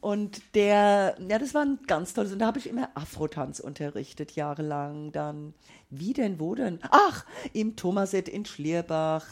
[0.00, 2.32] Und der, ja, das war ein ganz tolles.
[2.32, 5.12] Und da habe ich immer Afrotanz unterrichtet, jahrelang.
[5.12, 5.54] Dann,
[5.90, 6.78] wie denn, wo denn?
[6.90, 9.26] Ach, im Thomaset in Schlierbach,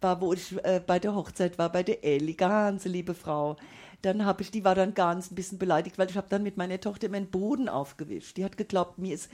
[0.00, 3.56] war, wo ich äh, bei der Hochzeit war, bei der Elli, ganz liebe Frau.
[4.02, 6.58] Dann habe ich, die war dann ganz ein bisschen beleidigt, weil ich habe dann mit
[6.58, 8.36] meiner Tochter meinen Boden aufgewischt.
[8.36, 9.30] Die hat geglaubt, mir ist,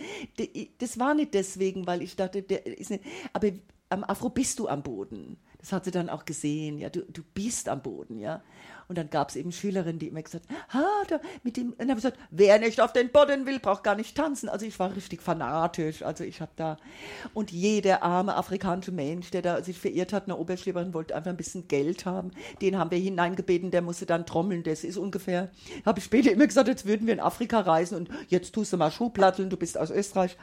[0.79, 3.03] das war nicht deswegen, weil ich dachte, der ist nicht,
[3.33, 3.49] aber
[3.89, 5.39] am Afro bist du am Boden.
[5.59, 8.43] Das hat sie dann auch gesehen, ja, du, du bist am Boden, ja.
[8.91, 11.91] Und dann gab es eben Schülerinnen, die immer gesagt ha, da, mit dem, und dann
[11.91, 14.49] habe ich gesagt, wer nicht auf den Boden will, braucht gar nicht tanzen.
[14.49, 16.77] Also ich war richtig fanatisch, also ich habe da,
[17.33, 21.37] und jeder arme afrikanische Mensch, der da sich verirrt hat, eine Oberschleberin wollte einfach ein
[21.37, 22.33] bisschen Geld haben,
[22.63, 25.53] den haben wir hineingebeten, der musste dann trommeln, das ist ungefähr,
[25.87, 28.77] habe ich später immer gesagt, jetzt würden wir in Afrika reisen und jetzt tust du
[28.77, 30.37] mal Schuhplatteln, du bist aus Österreich.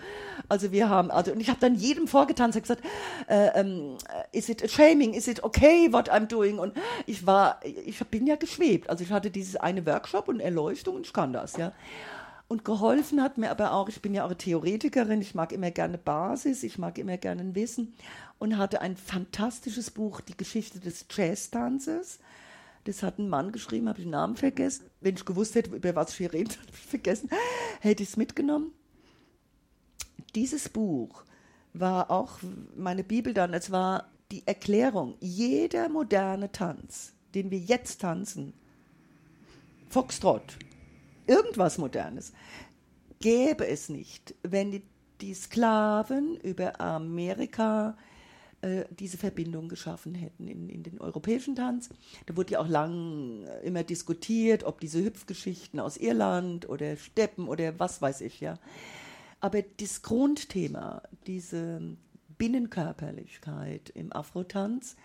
[0.47, 2.81] Also wir haben, also, und ich habe dann jedem vorgetanzt, habe gesagt,
[3.27, 3.97] äh, ähm,
[4.31, 6.59] is it a shaming, is it okay what I'm doing?
[6.59, 6.73] Und
[7.05, 8.89] ich war, ich bin ja geschwebt.
[8.89, 11.73] Also ich hatte dieses eine Workshop und Erleuchtung und ich kann das, ja.
[12.47, 15.97] Und geholfen hat mir aber auch, ich bin ja auch Theoretikerin, ich mag immer gerne
[15.97, 17.93] Basis, ich mag immer gerne Wissen
[18.39, 22.19] und hatte ein fantastisches Buch, die Geschichte des Jazz-Tanzes.
[22.85, 24.85] Das hat ein Mann geschrieben, habe den Namen vergessen.
[25.01, 27.29] Wenn ich gewusst hätte, über was ich hier rede, habe ich vergessen,
[27.81, 28.71] hätte ich es mitgenommen.
[30.33, 31.23] Dieses Buch
[31.73, 32.39] war auch
[32.77, 38.53] meine Bibel dann, es war die Erklärung, jeder moderne Tanz den wir jetzt tanzen,
[39.89, 40.57] Foxtrot,
[41.27, 42.33] irgendwas Modernes,
[43.19, 44.83] gäbe es nicht, wenn die,
[45.21, 47.97] die Sklaven über Amerika
[48.61, 51.89] äh, diese Verbindung geschaffen hätten in, in den europäischen Tanz.
[52.25, 57.47] Da wurde ja auch lang äh, immer diskutiert, ob diese Hüpfgeschichten aus Irland oder Steppen
[57.47, 58.57] oder was weiß ich, ja.
[59.39, 61.97] Aber das Grundthema, diese
[62.39, 64.95] Binnenkörperlichkeit im Afrotanz,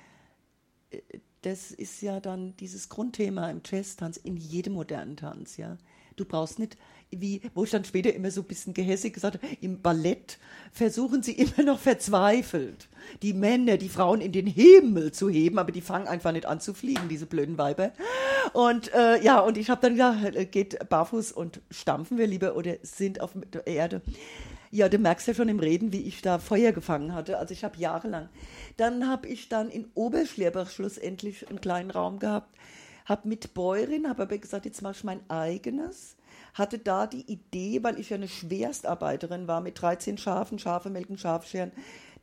[0.90, 1.00] äh,
[1.42, 5.76] das ist ja dann dieses Grundthema im Jazz-Tanz, in jedem modernen Tanz, ja.
[6.16, 6.76] Du brauchst nicht,
[7.10, 10.38] wie, wo ich dann später immer so ein bisschen gehässig gesagt habe, im Ballett
[10.72, 12.88] versuchen sie immer noch verzweifelt,
[13.22, 16.60] die Männer, die Frauen in den Himmel zu heben, aber die fangen einfach nicht an
[16.60, 17.92] zu fliegen, diese blöden Weiber.
[18.52, 22.56] Und äh, ja, und ich habe dann gesagt, äh, geht barfuß und stampfen wir lieber
[22.56, 24.02] oder sind auf der Erde.
[24.74, 27.36] Ja, du merkst ja schon im Reden, wie ich da Feuer gefangen hatte.
[27.36, 28.30] Also ich habe jahrelang.
[28.78, 32.56] Dann habe ich dann in Oberschlerbach schlussendlich einen kleinen Raum gehabt,
[33.04, 36.16] habe mit Bäuerin, habe aber gesagt, jetzt mache ich mein eigenes.
[36.54, 41.18] Hatte da die Idee, weil ich ja eine Schwerstarbeiterin war mit 13 Schafen, Schafe melken,
[41.18, 41.72] Schafscheren,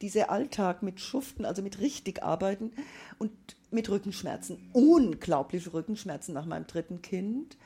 [0.02, 2.72] dieser Alltag mit Schuften, also mit richtig arbeiten
[3.20, 3.32] und
[3.70, 7.58] mit Rückenschmerzen, unglaubliche Rückenschmerzen nach meinem dritten Kind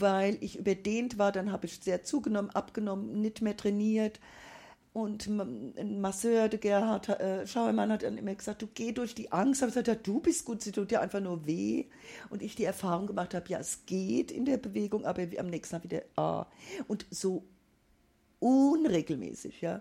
[0.00, 1.32] weil ich überdehnt war.
[1.32, 4.20] Dann habe ich sehr zugenommen, abgenommen, nicht mehr trainiert.
[4.94, 9.32] Und ein Masseur, der Gerhard äh, Schauermann, hat dann immer gesagt, du geh durch die
[9.32, 9.62] Angst.
[9.62, 11.86] Aber ich gesagt, ja, du bist gut, sie tut dir einfach nur weh.
[12.28, 15.76] Und ich die Erfahrung gemacht habe, ja, es geht in der Bewegung, aber am nächsten
[15.76, 16.46] Tag wieder, ah.
[16.88, 17.44] Und so
[18.40, 19.80] unregelmäßig, ja.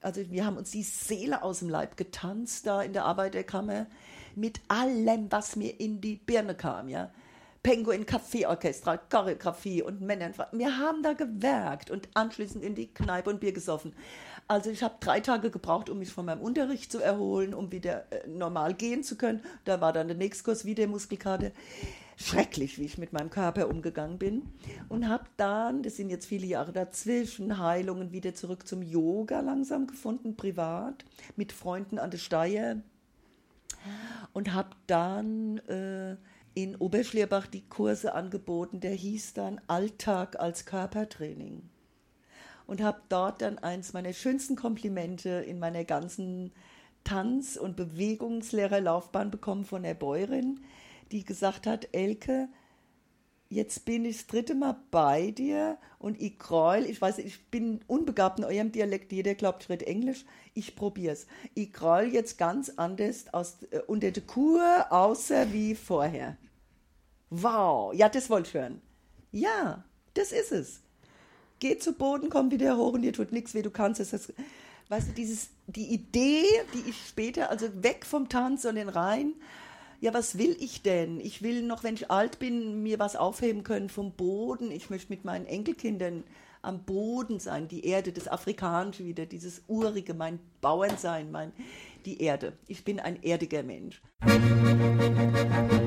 [0.00, 3.86] Also wir haben uns die Seele aus dem Leib getanzt da in der Arbeiterkammer
[4.36, 7.10] mit allem, was mir in die Birne kam, ja.
[7.68, 10.30] Penguin Kaffeeorchester, Choreografie und Männer.
[10.52, 13.92] Wir haben da gewerkt und anschließend in die Kneipe und Bier gesoffen.
[14.46, 18.10] Also ich habe drei Tage gebraucht, um mich von meinem Unterricht zu erholen, um wieder
[18.10, 19.42] äh, normal gehen zu können.
[19.66, 21.52] Da war dann der nächste Kurs wieder Muskelkarte.
[22.16, 24.50] Schrecklich, wie ich mit meinem Körper umgegangen bin.
[24.88, 29.86] Und habe dann, das sind jetzt viele Jahre dazwischen, Heilungen wieder zurück zum Yoga langsam
[29.86, 31.04] gefunden, privat,
[31.36, 32.76] mit Freunden an der Steier.
[34.32, 35.58] Und habe dann...
[35.68, 36.16] Äh,
[36.54, 41.68] in Oberschlierbach die Kurse angeboten, der hieß dann Alltag als Körpertraining.
[42.66, 46.52] Und habe dort dann eins meiner schönsten Komplimente in meiner ganzen
[47.04, 50.60] Tanz- und Bewegungslehrerlaufbahn bekommen von der Bäuerin,
[51.10, 52.48] die gesagt hat, Elke,
[53.48, 57.80] jetzt bin ich das dritte Mal bei dir und ich kreul, ich weiß, ich bin
[57.86, 61.26] unbegabt in eurem Dialekt, jeder glaubt, ich rede Englisch, ich probier's.
[61.54, 66.36] Ich kreul jetzt ganz anders aus, äh, unter der Kur, außer wie vorher.
[67.30, 68.82] Wow, ja, das wollte ich hören.
[69.32, 69.84] Ja,
[70.14, 70.80] das ist es.
[71.58, 74.32] Geh zu Boden, komm wieder hoch und dir tut nichts weh, du kannst es.
[74.88, 79.34] Weißt du, dieses, die Idee, die ich später, also weg vom Tanz und den rein,
[80.00, 81.20] ja, was will ich denn?
[81.20, 84.70] Ich will noch, wenn ich alt bin, mir was aufheben können vom Boden.
[84.70, 86.24] Ich möchte mit meinen Enkelkindern
[86.62, 91.52] am Boden sein, die Erde, das Afrikanische wieder, dieses Urige, mein Bauernsein, mein,
[92.04, 92.52] die Erde.
[92.66, 94.02] Ich bin ein erdiger Mensch.
[94.20, 95.77] Ai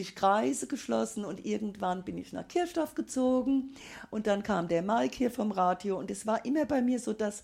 [0.00, 3.74] 20 Kreise geschlossen und irgendwann bin ich nach Kirchdorf gezogen
[4.10, 7.12] und dann kam der Mike hier vom Radio und es war immer bei mir so,
[7.12, 7.42] dass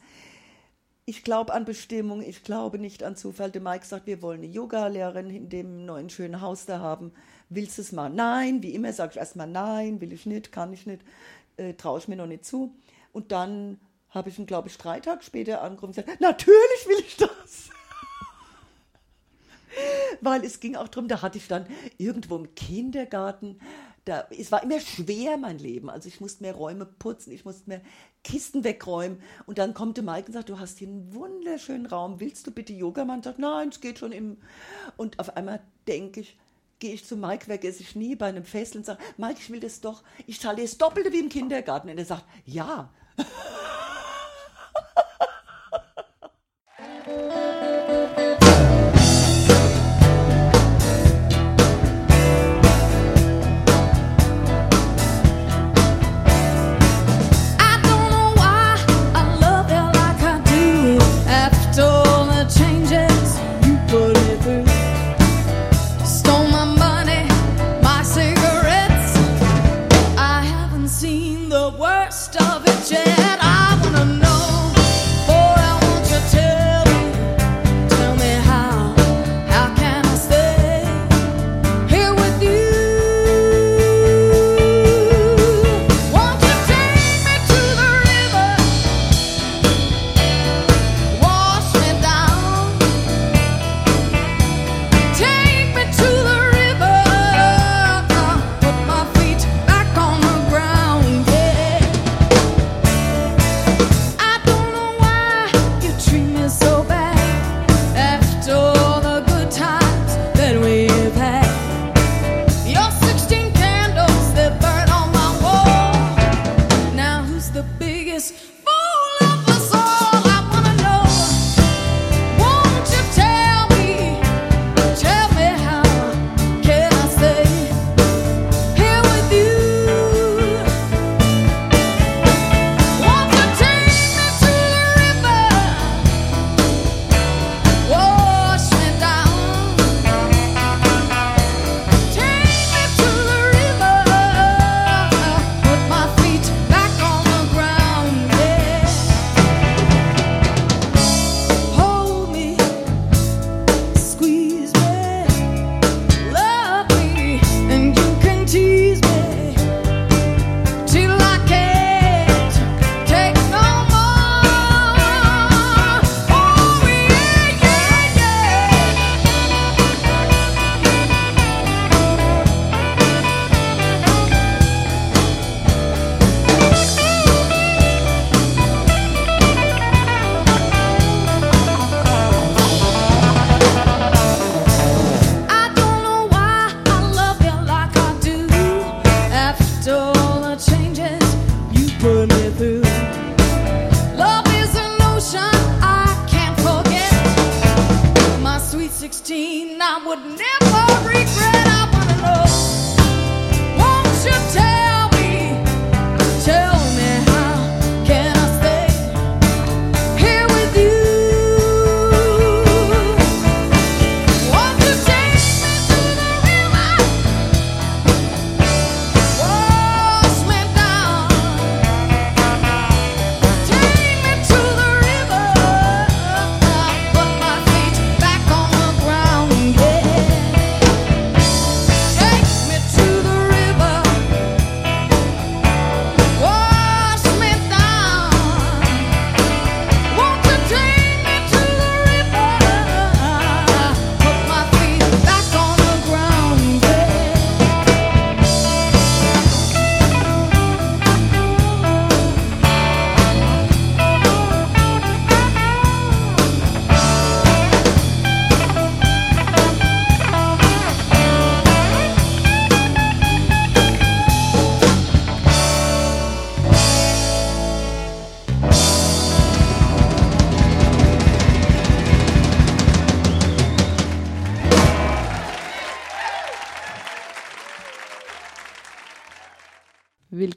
[1.05, 3.51] ich glaube an Bestimmung, ich glaube nicht an Zufall.
[3.53, 7.13] Der Mike sagt, wir wollen eine Yoga-Lehrerin in dem neuen schönen Haus da haben.
[7.49, 8.11] Willst du es mal?
[8.11, 11.03] Nein, wie immer sage ich erstmal nein, will ich nicht, kann ich nicht,
[11.59, 12.75] äh, traue ich mir noch nicht zu.
[13.13, 13.79] Und dann
[14.09, 17.66] habe ich ihn, glaube ich, drei Tage später angerufen und gesagt, natürlich will ich das.
[20.21, 21.67] Weil es ging auch darum, da hatte ich dann
[21.99, 23.59] irgendwo im Kindergarten,
[24.05, 25.91] da, es war immer schwer mein Leben.
[25.91, 27.81] Also ich musste mehr Räume putzen, ich musste mehr
[28.23, 29.21] Kisten wegräumen.
[29.47, 32.53] Und dann kommt der Mike und sagt, du hast hier einen wunderschönen Raum, willst du
[32.53, 33.19] bitte Yoga machen?
[33.19, 34.39] Und sagt, nein, es geht schon im...
[34.97, 36.39] Und auf einmal denke ich,
[36.79, 39.51] gehe ich zu Mike weg, esse ich nie bei einem Fest und sage, Mike, ich
[39.51, 41.91] will das doch, ich zahle das Doppelte wie im Kindergarten.
[41.91, 42.91] Und er sagt, ja.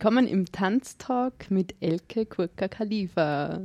[0.10, 3.62] Willkommen im Tanztalk mit Elke Kurka Khalifa.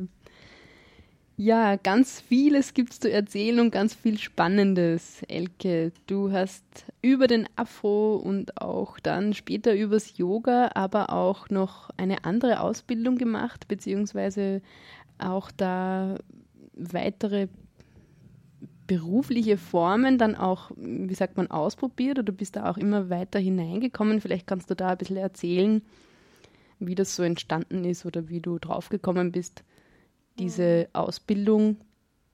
[1.39, 5.23] Ja, ganz vieles gibt es zu erzählen und ganz viel Spannendes.
[5.27, 6.62] Elke, du hast
[7.01, 13.16] über den Afro und auch dann später übers Yoga, aber auch noch eine andere Ausbildung
[13.16, 14.61] gemacht, beziehungsweise
[15.16, 16.16] auch da
[16.75, 17.49] weitere
[18.87, 24.21] berufliche Formen dann auch, wie sagt man, ausprobiert oder bist da auch immer weiter hineingekommen?
[24.21, 25.81] Vielleicht kannst du da ein bisschen erzählen,
[26.86, 29.65] wie das so entstanden ist oder wie du draufgekommen bist,
[30.39, 31.78] diese Ausbildung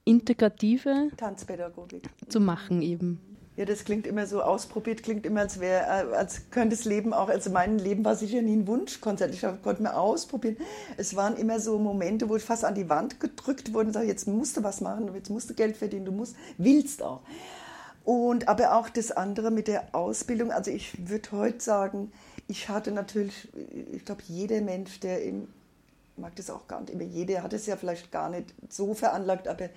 [0.05, 2.09] integrative Tanzpädagogik.
[2.27, 3.19] zu machen eben.
[3.57, 7.13] Ja, das klingt immer so ausprobiert, klingt immer, als wäre, äh, als könnte das Leben
[7.13, 9.33] auch, also mein Leben war sicher nie ein Wunschkonzert.
[9.33, 10.55] Ich konnte mir ausprobieren.
[10.97, 14.07] Es waren immer so Momente, wo ich fast an die Wand gedrückt wurde und sage,
[14.07, 17.21] jetzt musst du was machen, jetzt musst du Geld verdienen, du musst, willst auch.
[18.03, 20.51] Und aber auch das andere mit der Ausbildung.
[20.51, 22.11] Also ich würde heute sagen,
[22.51, 23.47] ich hatte natürlich,
[23.93, 25.47] ich glaube, jeder Mensch, der im
[26.17, 27.03] mag das auch gar nicht immer.
[27.03, 29.69] Jeder hat es ja vielleicht gar nicht so veranlagt, aber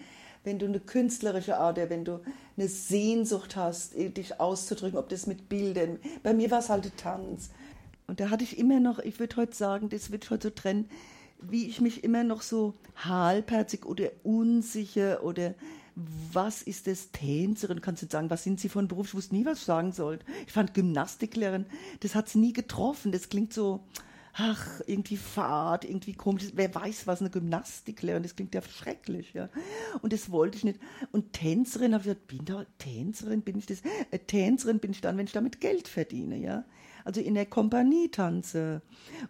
[0.42, 2.20] wenn du eine künstlerische Ader, wenn du
[2.56, 7.51] eine Sehnsucht hast, dich auszudrücken, ob das mit Bildern, bei mir war es halt Tanz.
[8.09, 10.90] Und da hatte ich immer noch, ich würde heute sagen, das wird heute so trennen,
[11.40, 15.55] wie ich mich immer noch so halbherzig oder unsicher oder
[15.97, 17.81] was ist das Tänzerin?
[17.81, 19.09] Kannst du sagen, was sind Sie von Beruf?
[19.09, 20.25] Ich wusste nie, was ich sagen sollte.
[20.47, 21.66] Ich fand Gymnastiklehrerin,
[22.01, 23.12] das hat es nie getroffen.
[23.12, 23.85] Das klingt so,
[24.35, 26.45] ach, irgendwie Fahrt, irgendwie komisch.
[26.55, 29.49] Wer weiß, was eine Gymnastiklehrerin, das klingt ja schrecklich, ja.
[30.03, 30.81] Und das wollte ich nicht.
[31.12, 33.83] Und Tänzerin, habe ich gesagt, bin da Tänzerin, bin ich das?
[34.11, 36.65] Äh, Tänzerin bin ich dann, wenn ich damit Geld verdiene, ja.
[37.05, 38.81] Also in der Kompanie tanze.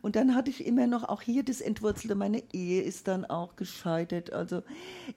[0.00, 3.56] Und dann hatte ich immer noch auch hier das Entwurzelte, meine Ehe ist dann auch
[3.56, 4.32] gescheitert.
[4.32, 4.62] Also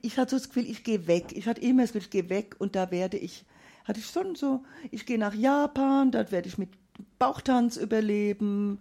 [0.02, 1.26] ich hatte so das Gefühl, ich gehe weg.
[1.34, 3.44] Ich hatte immer das Gefühl, ich gehe weg und da werde ich,
[3.84, 6.70] hatte ich schon so, ich gehe nach Japan, dort werde ich mit
[7.20, 8.80] Bauchtanz überleben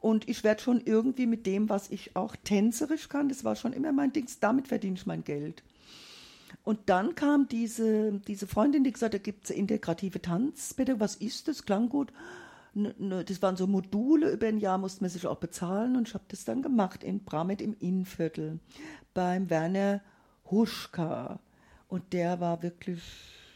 [0.00, 3.72] und ich werde schon irgendwie mit dem, was ich auch tänzerisch kann, das war schon
[3.72, 5.62] immer mein Ding, damit verdiene ich mein Geld.
[6.62, 11.00] Und dann kam diese, diese Freundin, die gesagt hat, da gibt es integrative Tanzpädagogik.
[11.00, 11.64] Was ist das?
[11.64, 12.12] Klang gut.
[12.74, 15.96] Das waren so Module, über ein Jahr musste man sich auch bezahlen.
[15.96, 18.58] Und ich habe das dann gemacht in Bramet im Innviertel
[19.14, 20.00] beim Werner
[20.50, 21.38] Huschka.
[21.88, 23.02] Und der war wirklich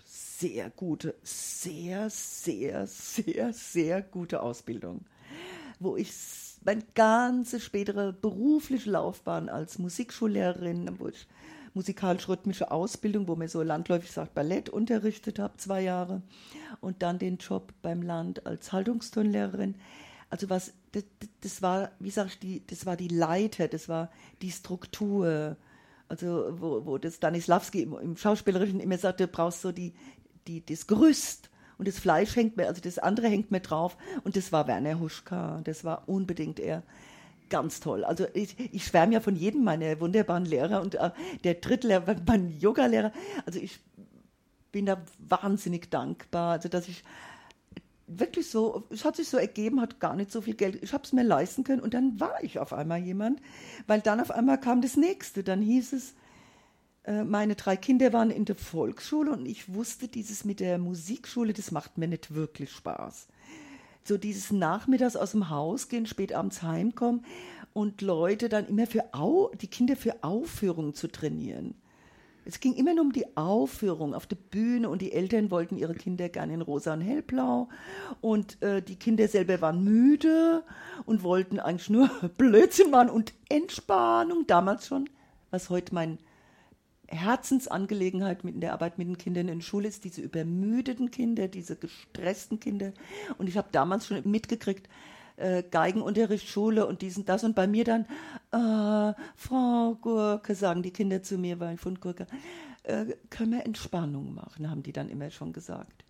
[0.05, 5.05] sehr gute, sehr, sehr, sehr, sehr gute Ausbildung
[5.81, 6.12] wo ich
[6.65, 11.27] meine ganze spätere berufliche Laufbahn als Musikschullehrerin, wo ich
[11.79, 16.23] musikalisch-rhythmische Ausbildung, wo mir so landläufig sagt Ballett unterrichtet habe, zwei Jahre,
[16.81, 19.77] und dann den Job beim Land als Haltungsturnlehrerin.
[20.29, 21.05] Also was, das,
[21.41, 24.11] das war, wie sage ich, die, das war die Leiter, das war
[24.43, 25.57] die Struktur.
[26.09, 29.95] Also wo, wo das Stanislavski im, im Schauspielerischen immer sagte, du brauchst so die,
[30.49, 31.49] die, das Gerüst
[31.79, 33.97] und das Fleisch hängt mir, also das andere hängt mir drauf.
[34.25, 35.61] Und das war Werner Huschka.
[35.63, 36.83] Das war unbedingt er.
[37.49, 38.05] Ganz toll.
[38.05, 41.11] Also ich, ich schwärme ja von jedem meiner wunderbaren Lehrer und äh,
[41.45, 43.12] der Drittlehrer, mein Yoga-Lehrer.
[43.47, 43.81] Also ich
[44.73, 47.05] bin da wahnsinnig dankbar, also dass ich
[48.07, 51.05] wirklich so, es hat sich so ergeben, hat gar nicht so viel Geld, ich habe
[51.05, 53.41] es mir leisten können und dann war ich auf einmal jemand,
[53.87, 56.15] weil dann auf einmal kam das nächste, dann hieß es,
[57.05, 61.53] äh, meine drei Kinder waren in der Volksschule und ich wusste, dieses mit der Musikschule,
[61.53, 63.29] das macht mir nicht wirklich Spaß.
[64.09, 67.27] So dieses Nachmittags aus dem Haus gehen, spät abends heimkommen
[67.75, 71.75] und Leute dann immer für Au die Kinder für Aufführungen zu trainieren.
[72.47, 75.93] Es ging immer nur um die Aufführung auf der Bühne und die Eltern wollten ihre
[75.93, 77.69] Kinder gerne in rosa und hellblau
[78.23, 80.63] und äh, die Kinder selber waren müde
[81.05, 82.09] und wollten eigentlich nur
[82.39, 85.11] Blödsinn machen und Entspannung damals schon,
[85.51, 86.17] was heute mein
[87.09, 91.77] Herzensangelegenheit mit der Arbeit mit den Kindern in der Schule ist, diese übermüdeten Kinder, diese
[91.77, 92.93] gestressten Kinder.
[93.39, 94.89] Und ich habe damals schon mitgekriegt,
[95.37, 97.45] äh, Geigenunterricht, Schule und diesen, das.
[97.45, 98.05] Und bei mir dann,
[98.53, 102.27] äh, Frau Gurke, sagen die Kinder zu mir, weil ich von Gurke,
[102.83, 106.05] äh, können wir Entspannung machen, haben die dann immer schon gesagt.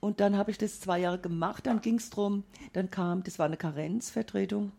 [0.00, 2.42] Und dann habe ich das zwei Jahre gemacht, dann ging es darum,
[2.72, 4.72] dann kam, das war eine Karenzvertretung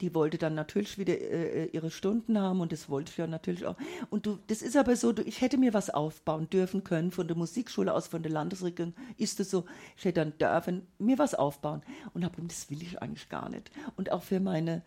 [0.00, 3.66] die wollte dann natürlich wieder äh, ihre Stunden haben und das wollte ich ja natürlich
[3.66, 3.76] auch.
[4.10, 7.28] Und du, das ist aber so, du, ich hätte mir was aufbauen dürfen können von
[7.28, 9.64] der Musikschule aus, von der Landesregierung ist es so,
[9.96, 13.70] ich hätte dann dürfen mir was aufbauen und habe das will ich eigentlich gar nicht.
[13.96, 14.82] Und auch für meine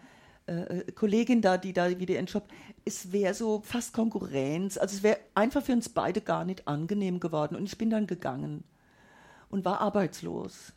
[0.48, 2.48] äh, äh, Kollegin da, die da wieder ihren Job,
[2.86, 7.20] es wäre so fast Konkurrenz, also es wäre einfach für uns beide gar nicht angenehm
[7.20, 8.64] geworden und ich bin dann gegangen
[9.50, 10.74] und war arbeitslos.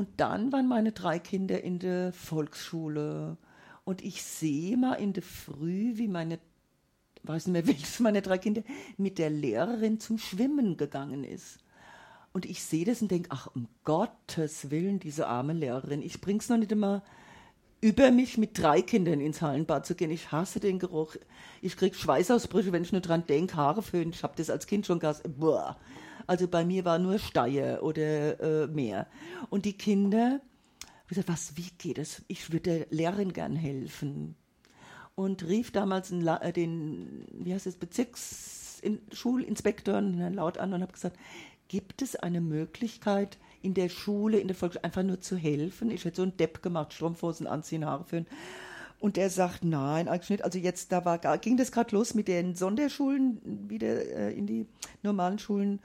[0.00, 3.36] Und dann waren meine drei Kinder in der Volksschule.
[3.84, 6.38] Und ich sehe mal in der Früh, wie meine,
[7.24, 8.62] weiß nicht mehr welches meine drei Kinder,
[8.96, 11.58] mit der Lehrerin zum Schwimmen gegangen ist.
[12.32, 16.48] Und ich sehe das und denke, ach, um Gottes Willen, diese arme Lehrerin, ich bring's
[16.48, 17.02] noch nicht immer
[17.82, 20.10] über mich mit drei Kindern ins Hallenbad zu gehen.
[20.10, 21.16] Ich hasse den Geruch.
[21.60, 24.14] Ich krieg Schweißausbrüche, wenn ich nur dran denke, Haare föhnen.
[24.14, 25.24] Ich habe das als Kind schon gehasst.
[25.38, 25.76] Boah.
[26.30, 29.08] Also bei mir war nur Steier oder äh, mehr.
[29.48, 30.40] Und die Kinder,
[31.02, 32.22] ich gesagt, was, wie geht es?
[32.28, 34.36] Ich würde der Lehrerin gern helfen.
[35.16, 41.18] Und rief damals äh, den wie heißt es, Bezirksschulinspektor Laut an und habe gesagt,
[41.66, 45.90] gibt es eine Möglichkeit, in der Schule, in der Volksschule einfach nur zu helfen?
[45.90, 48.28] Ich hätte so einen Depp gemacht, Strumpfhosen anziehen, Haare föhnen.
[49.00, 50.44] Und er sagt, nein, eigentlich nicht.
[50.44, 54.68] Also jetzt, da war, ging das gerade los mit den Sonderschulen wieder äh, in die
[55.02, 55.80] normalen Schulen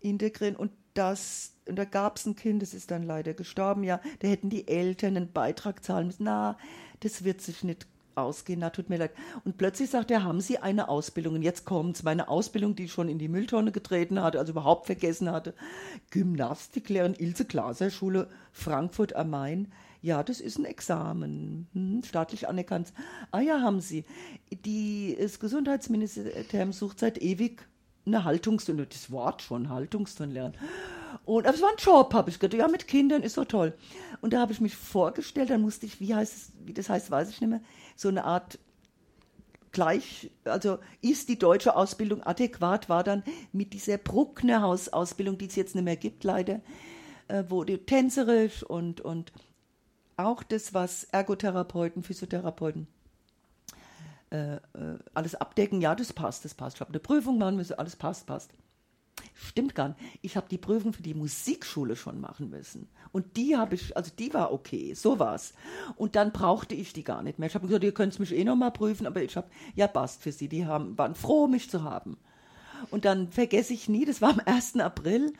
[0.00, 0.56] integrieren.
[0.56, 4.28] Und das, und da gab es ein Kind, das ist dann leider gestorben, ja, da
[4.28, 6.24] hätten die Eltern einen Beitrag zahlen müssen.
[6.24, 6.58] Na,
[7.00, 7.86] das wird sich nicht
[8.18, 9.12] ausgehen, na, tut mir leid.
[9.44, 11.36] Und plötzlich sagt er, haben Sie eine Ausbildung?
[11.36, 14.86] Und jetzt kommt's, meine Ausbildung, die ich schon in die Mülltonne getreten hatte, also überhaupt
[14.86, 15.54] vergessen hatte.
[16.10, 19.72] Gymnastiklehrerin Ilse Glaser, Schule Frankfurt am Main.
[20.00, 22.92] Ja, das ist ein Examen, hm, staatlich anerkannt.
[23.30, 24.04] Ah ja, haben Sie.
[24.64, 27.68] Die, das Gesundheitsministerium sucht seit ewig
[28.08, 30.54] eine Haltungsstunde, das Wort schon, Haltungsstunde lernen.
[31.24, 33.74] Und, aber es war ein Job, habe ich gedacht, ja, mit Kindern ist so toll.
[34.20, 37.10] Und da habe ich mich vorgestellt, dann musste ich, wie heißt es, wie das heißt,
[37.10, 37.60] weiß ich nicht mehr,
[37.96, 38.58] so eine Art
[39.72, 43.22] gleich, also ist die deutsche Ausbildung adäquat, war dann
[43.52, 46.60] mit dieser Bruckner-Haus-Ausbildung, die es jetzt nicht mehr gibt, leider,
[47.28, 49.32] äh, wurde tänzerisch und, und
[50.16, 52.88] auch das, was Ergotherapeuten, Physiotherapeuten
[54.30, 54.60] äh, äh,
[55.14, 56.76] alles abdecken, ja, das passt, das passt.
[56.76, 58.50] Ich habe eine Prüfung machen müssen, alles passt, passt.
[59.34, 60.00] Stimmt gar nicht.
[60.22, 62.88] Ich habe die Prüfung für die Musikschule schon machen müssen.
[63.12, 65.54] Und die habe ich, also die war okay, so war's.
[65.96, 67.48] Und dann brauchte ich die gar nicht mehr.
[67.48, 70.22] Ich habe gesagt, ihr könnt mich eh noch mal prüfen, aber ich habe, ja, passt
[70.22, 70.48] für sie.
[70.48, 72.16] Die haben, waren froh, mich zu haben.
[72.90, 74.76] Und dann vergesse ich nie, das war am 1.
[74.76, 75.32] April.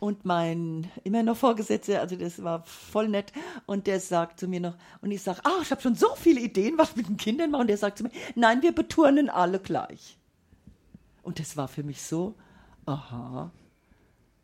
[0.00, 3.32] Und mein immer noch Vorgesetzter, also das war voll nett,
[3.66, 6.40] und der sagt zu mir noch, und ich sage, ah, ich habe schon so viele
[6.40, 7.60] Ideen, was mit den Kindern mache.
[7.60, 10.16] Und der sagt zu mir, nein, wir beturnen alle gleich.
[11.22, 12.34] Und das war für mich so,
[12.86, 13.50] aha.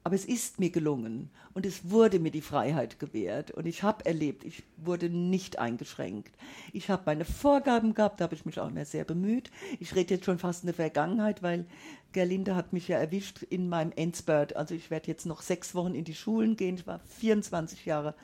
[0.07, 4.07] Aber es ist mir gelungen und es wurde mir die Freiheit gewährt und ich habe
[4.07, 6.33] erlebt, ich wurde nicht eingeschränkt.
[6.73, 9.51] Ich habe meine Vorgaben gehabt, da habe ich mich auch immer sehr bemüht.
[9.81, 11.67] Ich rede jetzt schon fast in der Vergangenheit, weil
[12.13, 14.55] Gerlinde hat mich ja erwischt in meinem Endspurt.
[14.55, 16.77] Also ich werde jetzt noch sechs Wochen in die Schulen gehen.
[16.77, 18.15] Ich war 24 Jahre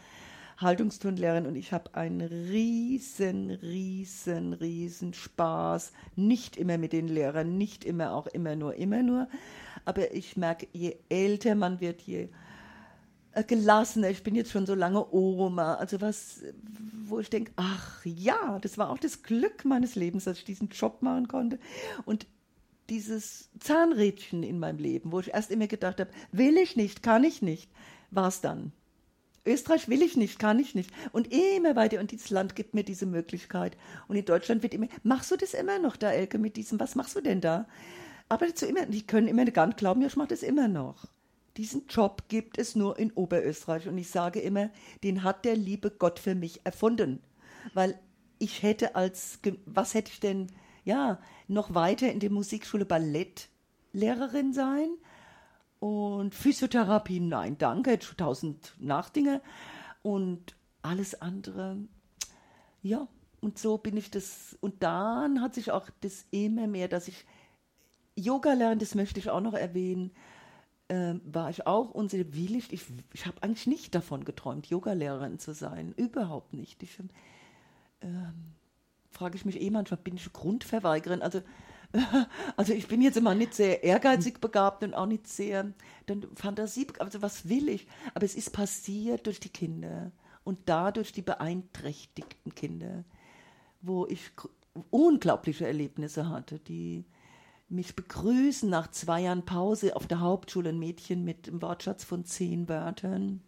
[0.62, 5.92] Haltungsturnlehrerin und ich habe einen riesen, riesen, riesen Spaß.
[6.16, 9.28] Nicht immer mit den Lehrern, nicht immer auch immer nur, immer nur.
[9.84, 12.28] Aber ich merke, je älter man wird, je
[13.32, 14.10] äh, gelassener.
[14.10, 15.74] Ich bin jetzt schon so lange Oma.
[15.74, 16.42] Also was,
[17.04, 20.68] wo ich denke, ach ja, das war auch das Glück meines Lebens, dass ich diesen
[20.68, 21.58] Job machen konnte.
[22.04, 22.26] Und
[22.90, 27.24] dieses Zahnrädchen in meinem Leben, wo ich erst immer gedacht habe, will ich nicht, kann
[27.24, 27.70] ich nicht,
[28.10, 28.72] war es dann.
[29.44, 30.90] Österreich will ich nicht, kann ich nicht.
[31.10, 31.98] Und immer weiter.
[32.00, 33.76] Und dieses Land gibt mir diese Möglichkeit.
[34.08, 36.94] Und in Deutschland wird immer, machst du das immer noch da, Elke, mit diesem, was
[36.94, 37.66] machst du denn da?
[38.28, 41.06] Aber dazu immer, die können immer gar nicht glauben, ja, ich mache das immer noch.
[41.56, 43.88] Diesen Job gibt es nur in Oberösterreich.
[43.88, 44.70] Und ich sage immer,
[45.02, 47.20] den hat der liebe Gott für mich erfunden.
[47.74, 47.98] Weil
[48.38, 50.48] ich hätte als, was hätte ich denn,
[50.84, 54.88] ja, noch weiter in der Musikschule Ballettlehrerin sein?
[55.82, 59.42] Und Physiotherapie, nein, danke, tausend Nachdinge.
[60.02, 61.76] Und alles andere,
[62.84, 63.08] ja,
[63.40, 64.56] und so bin ich das.
[64.60, 67.24] Und dann hat sich auch das immer mehr, dass ich
[68.14, 70.12] Yoga lerne, das möchte ich auch noch erwähnen,
[70.88, 72.72] ähm, war ich auch unsere ich,
[73.12, 75.94] ich habe eigentlich nicht davon geträumt, Yogalehrerin zu sein.
[75.96, 76.80] Überhaupt nicht.
[76.84, 76.96] Ich,
[78.02, 78.32] ähm,
[79.10, 81.22] frage ich mich eh manchmal, bin ich Grundverweigerin?
[81.22, 81.42] Also,
[82.56, 85.72] also ich bin jetzt immer nicht sehr ehrgeizig begabt und auch nicht sehr
[86.06, 87.86] dann Fantasie, also was will ich?
[88.14, 90.10] Aber es ist passiert durch die Kinder
[90.44, 93.04] und dadurch die beeinträchtigten Kinder,
[93.80, 94.32] wo ich
[94.90, 97.04] unglaubliche Erlebnisse hatte, die
[97.68, 102.24] mich begrüßen nach zwei Jahren Pause auf der Hauptschule, ein Mädchen mit einem Wortschatz von
[102.24, 103.40] zehn Wörtern.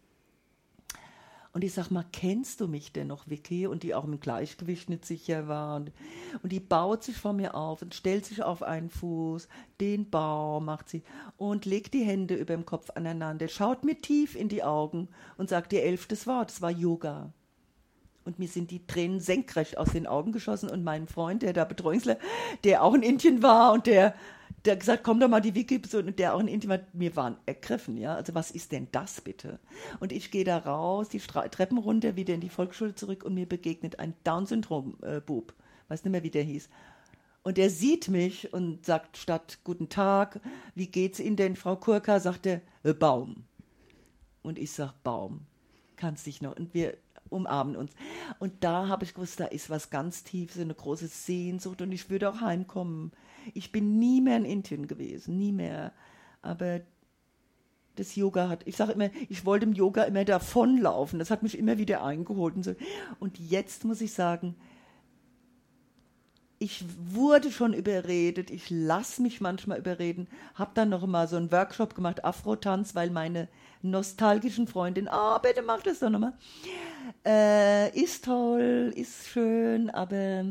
[1.55, 3.65] Und ich sag mal, kennst du mich denn noch, Vicky?
[3.65, 5.77] Und die auch im Gleichgewicht nicht sicher war.
[5.77, 5.93] Und,
[6.43, 9.47] und die baut sich vor mir auf und stellt sich auf einen Fuß,
[9.79, 11.01] den Bau macht sie
[11.37, 15.07] und legt die Hände über dem Kopf aneinander, schaut mir tief in die Augen
[15.37, 17.31] und sagt ihr elftes Wort, es war Yoga.
[18.25, 20.69] Und mir sind die Tränen senkrecht aus den Augen geschossen.
[20.69, 22.17] Und mein Freund, der da Betreuungsler,
[22.65, 24.13] der auch in Indien war und der,
[24.65, 27.15] der gesagt, komm doch mal die Wiki besuchen, und der auch in Indien war, wir
[27.15, 28.15] waren ergriffen, ja.
[28.15, 29.59] Also was ist denn das bitte?
[29.99, 33.33] Und ich gehe da raus, die Stra Treppen runter, wieder in die Volksschule zurück und
[33.33, 35.53] mir begegnet ein Down-Syndrom-Bub.
[35.87, 36.69] Weiß nicht mehr, wie der hieß.
[37.43, 40.39] Und er sieht mich und sagt statt Guten Tag,
[40.73, 43.43] wie geht's Ihnen denn, Frau Kurka, sagt er, "Äh, Baum.
[44.41, 45.41] Und ich sag, Baum,
[45.95, 46.55] kannst dich noch.
[46.55, 46.97] Und wir
[47.29, 47.91] umarmen uns.
[48.39, 52.09] Und da habe ich gewusst, da ist was ganz Tiefes, eine große Sehnsucht und ich
[52.09, 53.11] würde auch heimkommen.
[53.53, 55.93] Ich bin nie mehr in Indien gewesen, nie mehr.
[56.41, 56.81] Aber
[57.95, 61.19] das Yoga hat, ich sage immer, ich wollte im Yoga immer davonlaufen.
[61.19, 62.55] Das hat mich immer wieder eingeholt.
[62.55, 62.75] Und, so.
[63.19, 64.55] und jetzt muss ich sagen,
[66.57, 71.51] ich wurde schon überredet, ich lasse mich manchmal überreden, habe dann noch mal so einen
[71.51, 73.49] Workshop gemacht, Afro-Tanz, weil meine
[73.81, 76.33] nostalgischen Freundin, ah, oh, bitte mach das doch nochmal.
[77.25, 80.45] Äh, ist toll, ist schön, aber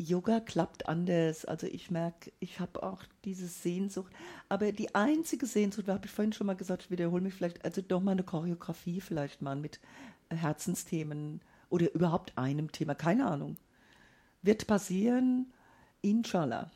[0.00, 1.44] Yoga klappt anders.
[1.44, 4.12] Also ich merke, ich habe auch diese Sehnsucht.
[4.48, 7.82] Aber die einzige Sehnsucht, habe ich vorhin schon mal gesagt, ich wiederhole mich vielleicht, also
[7.82, 9.80] doch mal eine Choreografie vielleicht mal mit
[10.30, 13.56] Herzensthemen oder überhaupt einem Thema, keine Ahnung.
[14.42, 15.52] Wird passieren,
[16.02, 16.70] inshallah.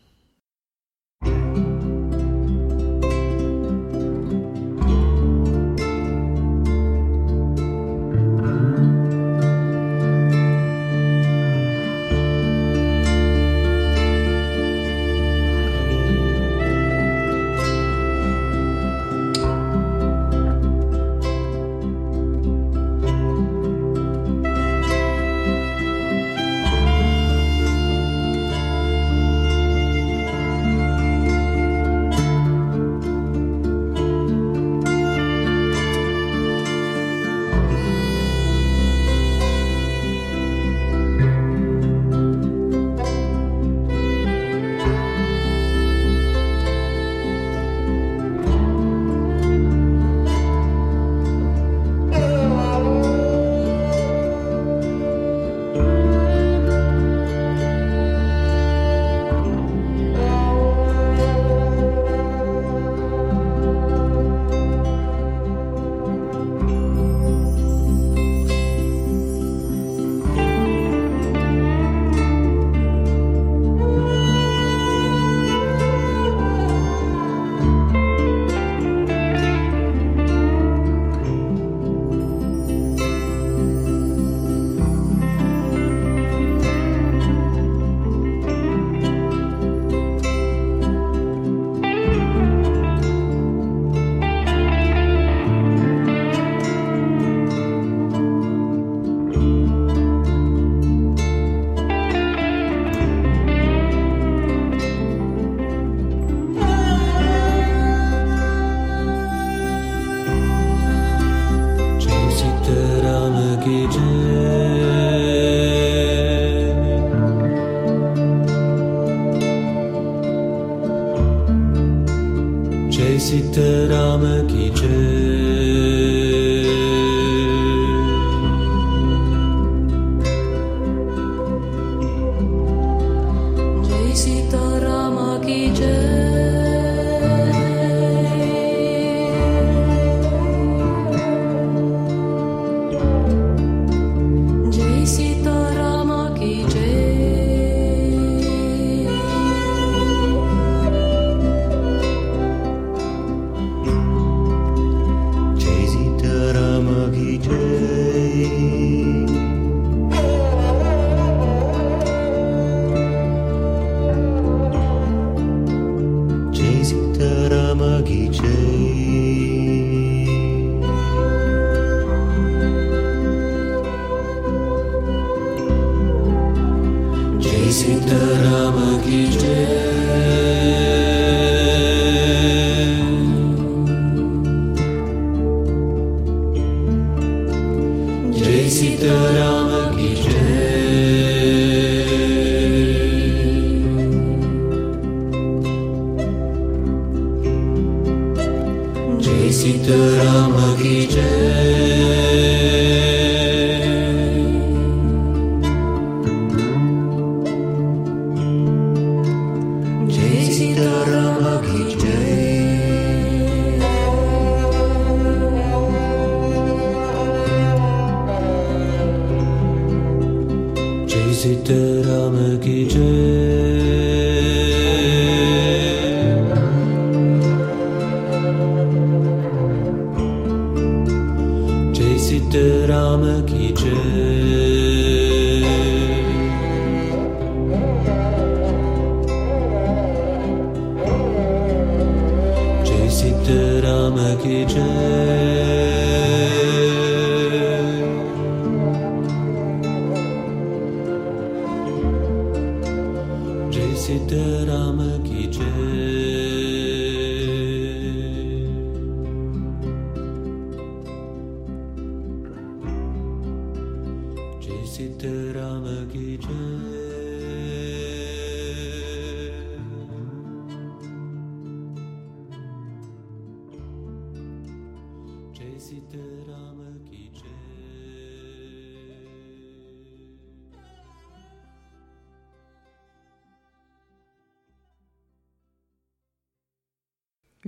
[233.15, 234.34] karanlık içe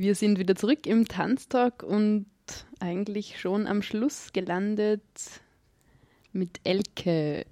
[0.07, 2.27] Wir sind wieder zurück im Tanztalk und
[2.79, 5.03] eigentlich schon am Schluss gelandet
[6.33, 7.45] mit Elke.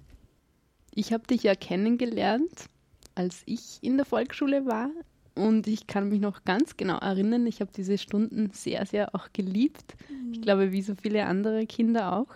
[0.93, 2.67] Ich habe dich ja kennengelernt,
[3.13, 4.89] als ich in der Volksschule war
[5.33, 9.33] und ich kann mich noch ganz genau erinnern, ich habe diese Stunden sehr, sehr auch
[9.33, 9.97] geliebt.
[10.31, 12.33] Ich glaube, wie so viele andere Kinder auch.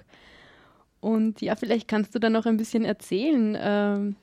[0.99, 3.57] Und ja, vielleicht kannst du da noch ein bisschen erzählen.
[3.57, 4.15] Ähm,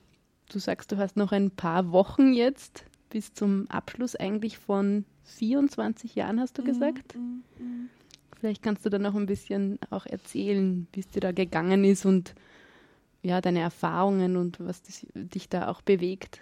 [0.51, 2.85] du sagst, du hast noch ein paar Wochen jetzt
[3.17, 7.17] bis zum Abschluss eigentlich von 24 Jahren, hast du gesagt.
[8.39, 12.05] Vielleicht kannst du da noch ein bisschen auch erzählen, wie es dir da gegangen ist
[12.05, 12.35] und
[13.23, 16.41] ja, deine Erfahrungen und was das, dich da auch bewegt.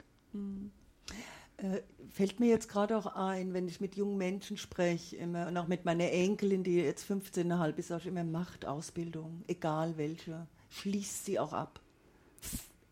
[1.55, 1.79] Äh,
[2.09, 5.69] fällt mir jetzt gerade auch ein, wenn ich mit jungen Menschen spreche, immer und auch
[5.69, 11.39] mit meiner Enkelin, die jetzt 15,5 ist, ich immer, macht Ausbildung, egal welche, schließt sie
[11.39, 11.79] auch ab.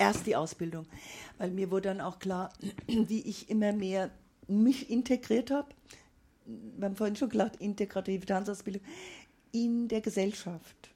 [0.03, 0.85] Erst die Ausbildung,
[1.37, 2.51] weil mir wurde dann auch klar,
[2.87, 4.11] wie ich immer mehr
[4.47, 5.69] mich integriert habe.
[6.45, 8.81] Wir haben vorhin schon gesagt, integrative Tanzausbildung
[9.53, 10.89] in der Gesellschaft.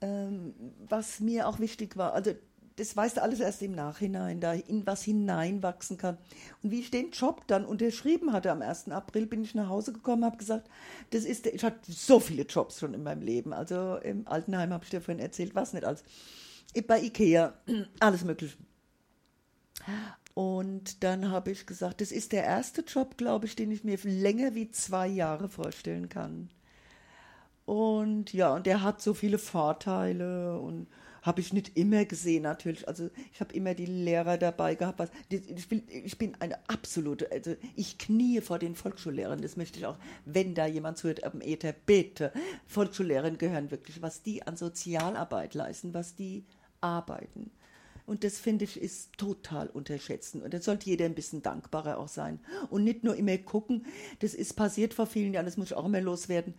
[0.00, 0.54] Ähm,
[0.88, 2.32] was mir auch wichtig war, also
[2.76, 6.16] das weißt du alles erst im Nachhinein, da in was hineinwachsen kann.
[6.62, 8.90] Und wie ich den Job dann unterschrieben hatte am 1.
[8.90, 10.70] April, bin ich nach Hause gekommen, habe gesagt,
[11.10, 13.52] das ist, der, ich hatte so viele Jobs schon in meinem Leben.
[13.52, 16.04] Also im Altenheim habe ich dir vorhin erzählt, was nicht alles.
[16.86, 17.54] Bei Ikea,
[18.00, 18.56] alles Mögliche.
[20.34, 23.98] Und dann habe ich gesagt, das ist der erste Job, glaube ich, den ich mir
[24.04, 26.50] länger wie zwei Jahre vorstellen kann.
[27.64, 30.86] Und ja, und der hat so viele Vorteile und
[31.22, 32.88] habe ich nicht immer gesehen natürlich.
[32.88, 34.98] Also ich habe immer die Lehrer dabei gehabt.
[34.98, 39.42] Was, ich, bin, ich bin eine absolute, also ich knie vor den Volksschullehrern.
[39.42, 42.32] Das möchte ich auch, wenn da jemand zuhört, am Äther, bitte.
[42.66, 46.44] Volksschullehrern gehören wirklich, was die an Sozialarbeit leisten, was die
[46.80, 47.50] arbeiten.
[48.08, 50.40] Und das finde ich ist total unterschätzen.
[50.40, 52.40] Und da sollte jeder ein bisschen dankbarer auch sein.
[52.70, 53.84] Und nicht nur immer gucken,
[54.20, 56.54] das ist passiert vor vielen Jahren, das muss ich auch immer loswerden.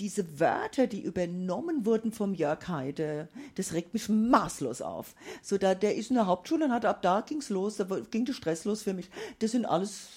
[0.00, 5.14] Diese Wörter, die übernommen wurden vom Jörg Heide, das regt mich maßlos auf.
[5.42, 8.26] So, da, der ist in der Hauptschule und hat ab da ging's los, da ging
[8.26, 9.08] der Stress los für mich.
[9.38, 10.08] Das sind alles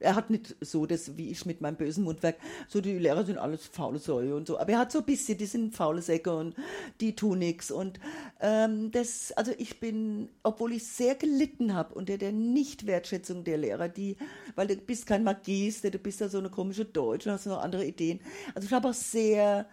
[0.00, 2.36] er hat nicht so das, wie ich mit meinem bösen Mundwerk,
[2.68, 5.38] so die Lehrer sind alles faule Säue und so, aber er hat so ein bisschen,
[5.38, 6.54] die sind faule Säcke und
[7.00, 7.70] die tun nix.
[7.70, 7.98] Und
[8.40, 13.88] ähm, das, also ich bin, obwohl ich sehr gelitten habe unter der Nichtwertschätzung der Lehrer,
[13.88, 14.16] die,
[14.54, 17.84] weil du bist kein Magister, du bist ja so eine komische Deutsche, hast noch andere
[17.84, 18.20] Ideen,
[18.54, 19.66] also ich habe auch sehr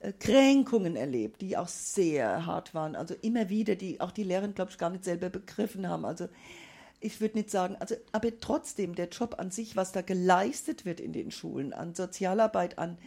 [0.00, 4.48] äh, Kränkungen erlebt, die auch sehr hart waren, also immer wieder, die auch die Lehrer,
[4.48, 6.28] glaube ich, gar nicht selber begriffen haben, also
[7.00, 11.00] ich würde nicht sagen, also, aber trotzdem, der Job an sich, was da geleistet wird
[11.00, 12.98] in den Schulen, an Sozialarbeit, an,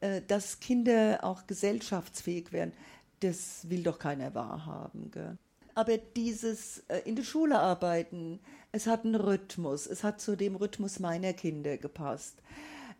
[0.00, 2.72] äh, dass Kinder auch gesellschaftsfähig werden,
[3.20, 5.10] das will doch keiner wahrhaben.
[5.10, 5.38] Gell?
[5.74, 8.40] Aber dieses äh, in der Schule arbeiten,
[8.72, 12.42] es hat einen Rhythmus, es hat zu dem Rhythmus meiner Kinder gepasst.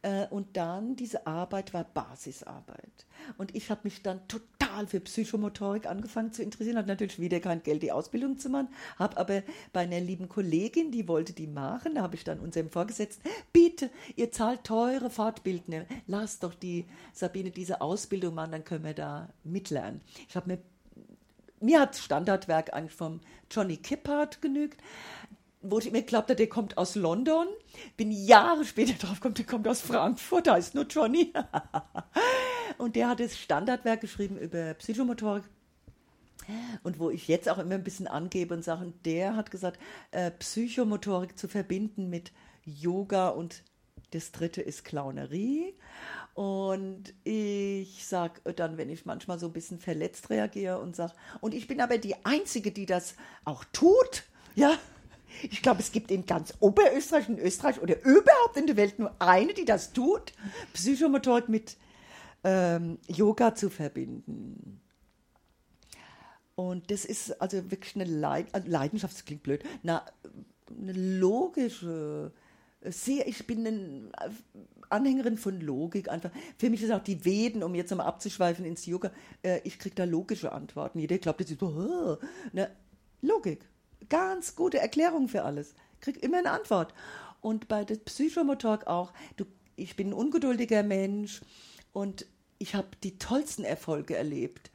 [0.02, 3.06] Äh, und dann, diese Arbeit war Basisarbeit.
[3.38, 4.53] Und ich habe mich dann total
[4.86, 8.68] für Psychomotorik angefangen zu interessieren, hatte natürlich wieder kein Geld, die Ausbildung zu machen,
[8.98, 9.42] habe aber
[9.72, 13.90] bei einer lieben Kollegin, die wollte die machen, da habe ich dann unserem Vorgesetzten, bitte,
[14.16, 19.28] ihr zahlt teure Fortbildner, lasst doch die Sabine diese Ausbildung machen, dann können wir da
[19.44, 20.00] mitlernen.
[20.28, 20.58] Ich habe mir
[21.60, 23.20] mir hat Standardwerk eigentlich vom
[23.50, 24.80] Johnny Kippard genügt,
[25.62, 27.46] wo ich mir glaubt habe, der kommt aus London.
[27.96, 31.32] Bin Jahre später drauf gekommen, der kommt aus Frankfurt, da ist nur Johnny.
[32.78, 35.44] und der hat das Standardwerk geschrieben über Psychomotorik.
[36.82, 39.78] Und wo ich jetzt auch immer ein bisschen angebe und sage, der hat gesagt,
[40.10, 42.32] äh, Psychomotorik zu verbinden mit
[42.64, 43.62] Yoga und
[44.10, 45.74] das dritte ist Clownerie.
[46.34, 51.54] Und ich sage dann, wenn ich manchmal so ein bisschen verletzt reagiere und sage, und
[51.54, 53.14] ich bin aber die Einzige, die das
[53.44, 54.24] auch tut,
[54.54, 54.76] ja.
[55.42, 59.12] Ich glaube, es gibt in ganz Oberösterreich und Österreich oder überhaupt in der Welt nur
[59.20, 60.32] eine, die das tut,
[60.74, 61.76] Psychomotorik mit
[62.44, 64.80] ähm, Yoga zu verbinden.
[66.54, 70.04] Und das ist also wirklich eine Leid also Leidenschaft, das klingt blöd, na,
[70.70, 72.32] eine logische
[72.84, 74.12] sehr, ich bin ein
[74.90, 76.30] Anhängerin von Logik einfach.
[76.58, 79.10] Für mich ist auch die Veden, um jetzt nochmal abzuschweifen ins Yoga,
[79.42, 80.98] äh, ich kriege da logische Antworten.
[80.98, 82.70] Jeder glaubt jetzt so, oh, ne?
[83.22, 83.66] Logik.
[84.08, 85.74] Ganz gute Erklärung für alles.
[86.00, 86.92] Krieg immer eine Antwort.
[87.40, 89.12] Und bei der Psychomotork auch.
[89.36, 89.46] Du,
[89.76, 91.40] ich bin ein ungeduldiger Mensch
[91.92, 92.26] und
[92.58, 94.70] ich habe die tollsten Erfolge erlebt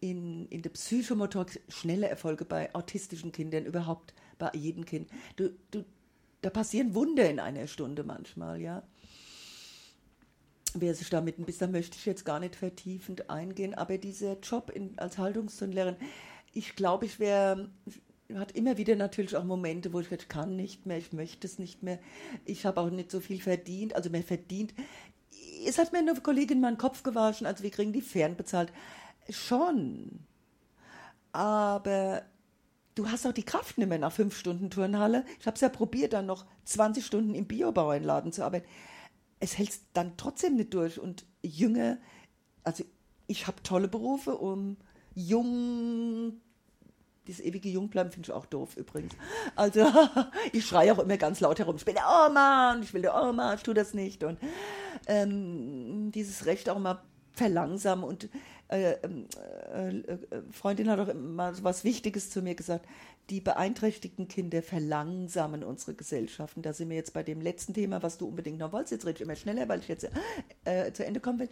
[0.00, 5.08] in, in der Psychomotorik, schnelle Erfolge bei autistischen Kindern, überhaupt bei jedem Kind.
[5.36, 5.84] Du, du,
[6.42, 8.82] da passieren Wunder in einer Stunde manchmal, ja.
[10.74, 14.70] Wer sich damit ein bisschen, möchte ich jetzt gar nicht vertiefend eingehen, aber dieser Job
[14.70, 15.96] in, als Haltungsstundenlehrerin,
[16.52, 17.70] ich glaube, ich wäre,
[18.34, 21.58] hat immer wieder natürlich auch Momente, wo ich, ich kann nicht mehr, ich möchte es
[21.58, 21.98] nicht mehr.
[22.44, 24.74] Ich habe auch nicht so viel verdient, also mehr verdient.
[25.66, 28.72] Es hat mir eine Kollegin meinen Kopf gewaschen, also wir kriegen die Fern bezahlt.
[29.28, 30.20] Schon.
[31.32, 32.22] Aber
[32.94, 35.24] du hast auch die Kraft nicht mehr nach fünf Stunden Turnhalle.
[35.40, 38.66] Ich habe es ja probiert, dann noch 20 Stunden im Biobauernladen zu arbeiten
[39.40, 40.98] es hält dann trotzdem nicht durch.
[40.98, 41.98] Und Jünger,
[42.62, 42.84] also
[43.26, 44.76] ich habe tolle Berufe, um
[45.14, 46.40] jung,
[47.26, 49.14] dieses ewige Jungbleiben finde ich auch doof übrigens.
[49.54, 49.86] Also
[50.52, 53.20] ich schreie auch immer ganz laut herum, ich bin der Oma und ich will der
[53.20, 54.24] Oma, ich tue das nicht.
[54.24, 54.38] Und
[55.06, 58.28] ähm, dieses Recht auch mal verlangsamen und
[58.68, 60.18] äh, äh, äh,
[60.50, 62.86] Freundin hat auch immer so was Wichtiges zu mir gesagt
[63.30, 66.62] die beeinträchtigten Kinder verlangsamen unsere Gesellschaften.
[66.62, 68.92] Da sind wir jetzt bei dem letzten Thema, was du unbedingt noch wolltest.
[68.92, 70.08] Jetzt rede ich immer schneller, weil ich jetzt
[70.64, 71.48] äh, zu Ende kommen will.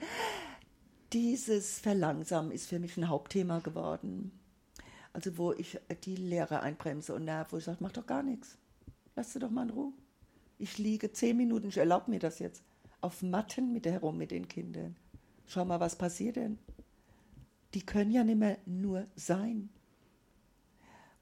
[1.12, 4.32] Dieses Verlangsamen ist für mich ein Hauptthema geworden.
[5.14, 8.58] Also wo ich die Lehrer einbremse und nerv, wo ich sage, mach doch gar nichts.
[9.14, 9.92] Lass sie doch mal in Ruhe.
[10.58, 12.62] Ich liege zehn Minuten, ich erlaube mir das jetzt,
[13.00, 14.96] auf Matten mit herum mit den Kindern.
[15.46, 16.58] Schau mal, was passiert denn?
[17.74, 19.68] Die können ja nicht mehr nur sein.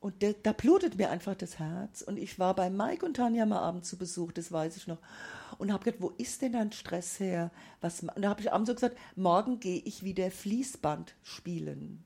[0.00, 2.00] Und de, da blutet mir einfach das Herz.
[2.00, 4.98] Und ich war bei Mike und Tanja mal abends zu Besuch, das weiß ich noch.
[5.58, 7.50] Und habe gedacht, wo ist denn dein Stress her?
[7.82, 12.04] Was, und da habe ich abends so gesagt, morgen gehe ich wieder Fließband spielen.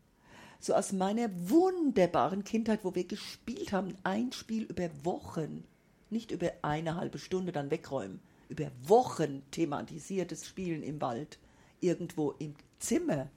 [0.61, 5.65] So aus meiner wunderbaren Kindheit, wo wir gespielt haben, ein Spiel über Wochen,
[6.11, 11.39] nicht über eine halbe Stunde dann wegräumen, über Wochen thematisiertes Spielen im Wald,
[11.81, 13.29] irgendwo im Zimmer,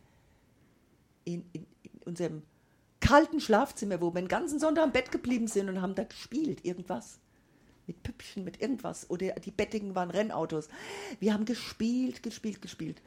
[1.26, 2.44] in, in, in unserem
[3.00, 6.66] kalten Schlafzimmer, wo wir den ganzen Sonntag am Bett geblieben sind und haben da gespielt,
[6.66, 7.20] irgendwas.
[7.88, 9.10] Mit Püppchen, mit irgendwas.
[9.10, 10.70] Oder die Bettigen waren Rennautos.
[11.20, 13.02] Wir haben gespielt, gespielt, gespielt.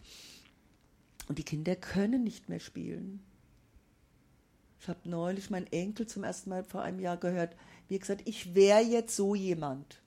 [1.28, 3.20] Und die Kinder können nicht mehr spielen.
[4.82, 7.54] Ich habe neulich meinen Enkel zum ersten Mal vor einem Jahr gehört,
[7.86, 10.02] wie er gesagt, ich wäre jetzt so jemand.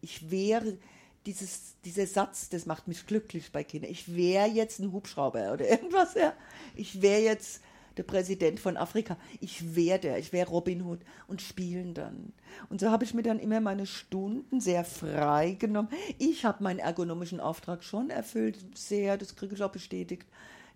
[0.00, 0.78] Ich wäre,
[1.26, 3.92] dieses, dieser Satz, das macht mich glücklich bei Kindern.
[3.92, 6.32] Ich wäre jetzt ein Hubschrauber oder irgendwas, ja.
[6.74, 7.60] Ich wäre jetzt
[7.98, 9.16] der Präsident von Afrika.
[9.38, 12.32] Ich wäre der, ich wäre Robin Hood und spielen dann.
[12.68, 15.88] Und so habe ich mir dann immer meine Stunden sehr frei genommen.
[16.18, 20.26] Ich habe meinen ergonomischen Auftrag schon erfüllt, sehr, das kriege ich auch bestätigt.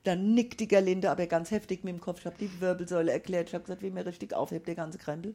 [0.05, 2.21] Dann nickt die Gerlinde, aber ganz heftig mit dem Kopf.
[2.21, 5.35] Ich habe die Wirbelsäule erklärt, ich habe gesagt, wie mir richtig aufhebt, der ganze Krempel.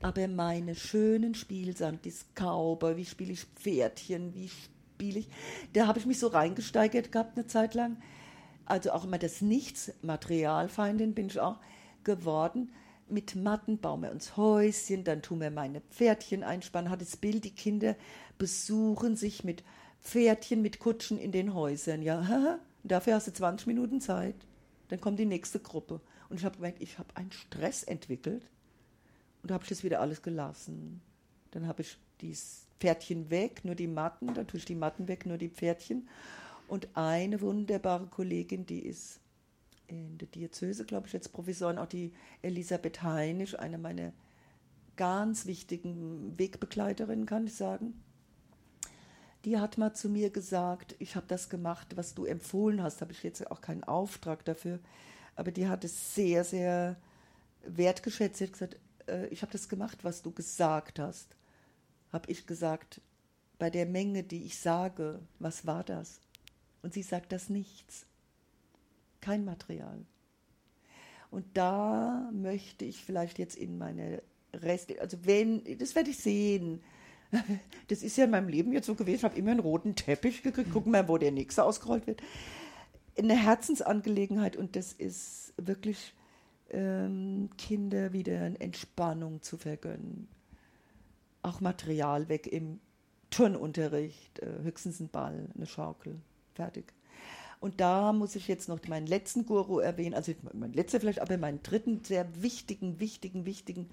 [0.00, 5.28] Aber meine schönen Spielsand, das Cowboy, wie spiele ich Pferdchen, wie spiele ich,
[5.74, 7.98] da habe ich mich so reingesteigert gehabt eine Zeit lang
[8.66, 11.58] also auch immer das Nichts, Materialfeindin bin ich auch
[12.04, 12.72] geworden.
[13.08, 17.44] Mit Matten bauen wir uns Häuschen, dann tun wir meine Pferdchen einspannen, hat das Bild,
[17.44, 17.96] die Kinder
[18.38, 19.62] besuchen sich mit
[20.00, 22.02] Pferdchen, mit Kutschen in den Häusern.
[22.02, 22.58] Ja,
[22.90, 24.36] dafür hast du 20 Minuten Zeit.
[24.88, 26.00] Dann kommt die nächste Gruppe.
[26.28, 28.50] Und ich habe gemerkt, ich habe einen Stress entwickelt.
[29.42, 31.00] Und da habe ich das wieder alles gelassen.
[31.50, 32.36] Dann habe ich die
[32.80, 36.08] Pferdchen weg, nur die Matten, dann tue ich die Matten weg, nur die Pferdchen.
[36.68, 39.20] Und eine wunderbare Kollegin, die ist
[39.86, 44.12] in der Diözese, glaube ich, jetzt Professorin, auch die Elisabeth Heinisch, eine meiner
[44.96, 48.02] ganz wichtigen Wegbegleiterinnen, kann ich sagen.
[49.44, 53.12] Die hat mal zu mir gesagt, ich habe das gemacht, was du empfohlen hast, habe
[53.12, 54.78] ich jetzt auch keinen Auftrag dafür,
[55.34, 56.96] aber die hat es sehr, sehr
[57.64, 58.38] wertgeschätzt.
[58.38, 58.76] Sie hat gesagt,
[59.08, 61.36] äh, ich habe das gemacht, was du gesagt hast.
[62.12, 63.00] Habe ich gesagt,
[63.58, 66.20] bei der Menge, die ich sage, was war das?
[66.82, 68.06] Und sie sagt das nichts.
[69.20, 70.04] Kein Material.
[71.30, 76.82] Und da möchte ich vielleicht jetzt in meine Reste, also wenn, das werde ich sehen.
[77.88, 80.42] Das ist ja in meinem Leben jetzt so gewesen, ich habe immer einen roten Teppich
[80.42, 82.22] gekriegt, gucken mal, wo der nächste ausgerollt wird.
[83.18, 86.14] Eine Herzensangelegenheit und das ist wirklich
[86.70, 90.28] ähm, Kinder wieder Entspannung zu vergönnen.
[91.42, 92.80] Auch Material weg im
[93.30, 96.20] Turnunterricht, äh, höchstens ein Ball, eine Schaukel.
[96.54, 96.92] Fertig.
[97.60, 101.38] Und da muss ich jetzt noch meinen letzten Guru erwähnen, also mein letzter vielleicht, aber
[101.38, 103.88] meinen dritten sehr wichtigen, wichtigen, wichtigen,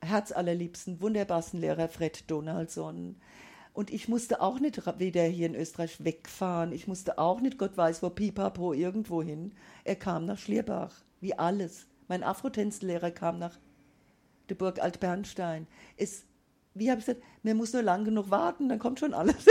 [0.00, 3.16] herzallerliebsten, wunderbarsten Lehrer Fred Donaldson.
[3.72, 6.72] Und ich musste auch nicht wieder hier in Österreich wegfahren.
[6.72, 9.52] Ich musste auch nicht, Gott weiß wo, pipapo, irgendwo hin.
[9.84, 11.86] Er kam nach Schlierbach, wie alles.
[12.08, 13.58] Mein Afrotänzlehrer kam nach
[14.48, 15.66] der Burg Altbernstein.
[15.96, 16.24] Es,
[16.74, 19.46] wie habe ich gesagt, man muss nur lang genug warten, dann kommt schon alles.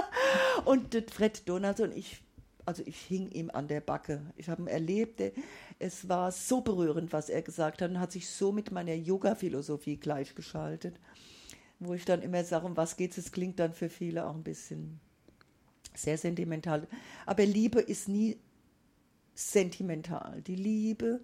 [0.64, 2.22] und Fred Donalds und ich,
[2.64, 4.22] also ich hing ihm an der Backe.
[4.36, 5.22] Ich habe ihn erlebt.
[5.78, 9.96] Es war so berührend, was er gesagt hat und hat sich so mit meiner Yoga-Philosophie
[9.96, 10.98] gleichgeschaltet,
[11.80, 13.18] wo ich dann immer sage, um was geht's?
[13.18, 15.00] Es klingt dann für viele auch ein bisschen
[15.94, 16.86] sehr sentimental.
[17.26, 18.38] Aber Liebe ist nie
[19.34, 20.42] sentimental.
[20.42, 21.20] Die Liebe,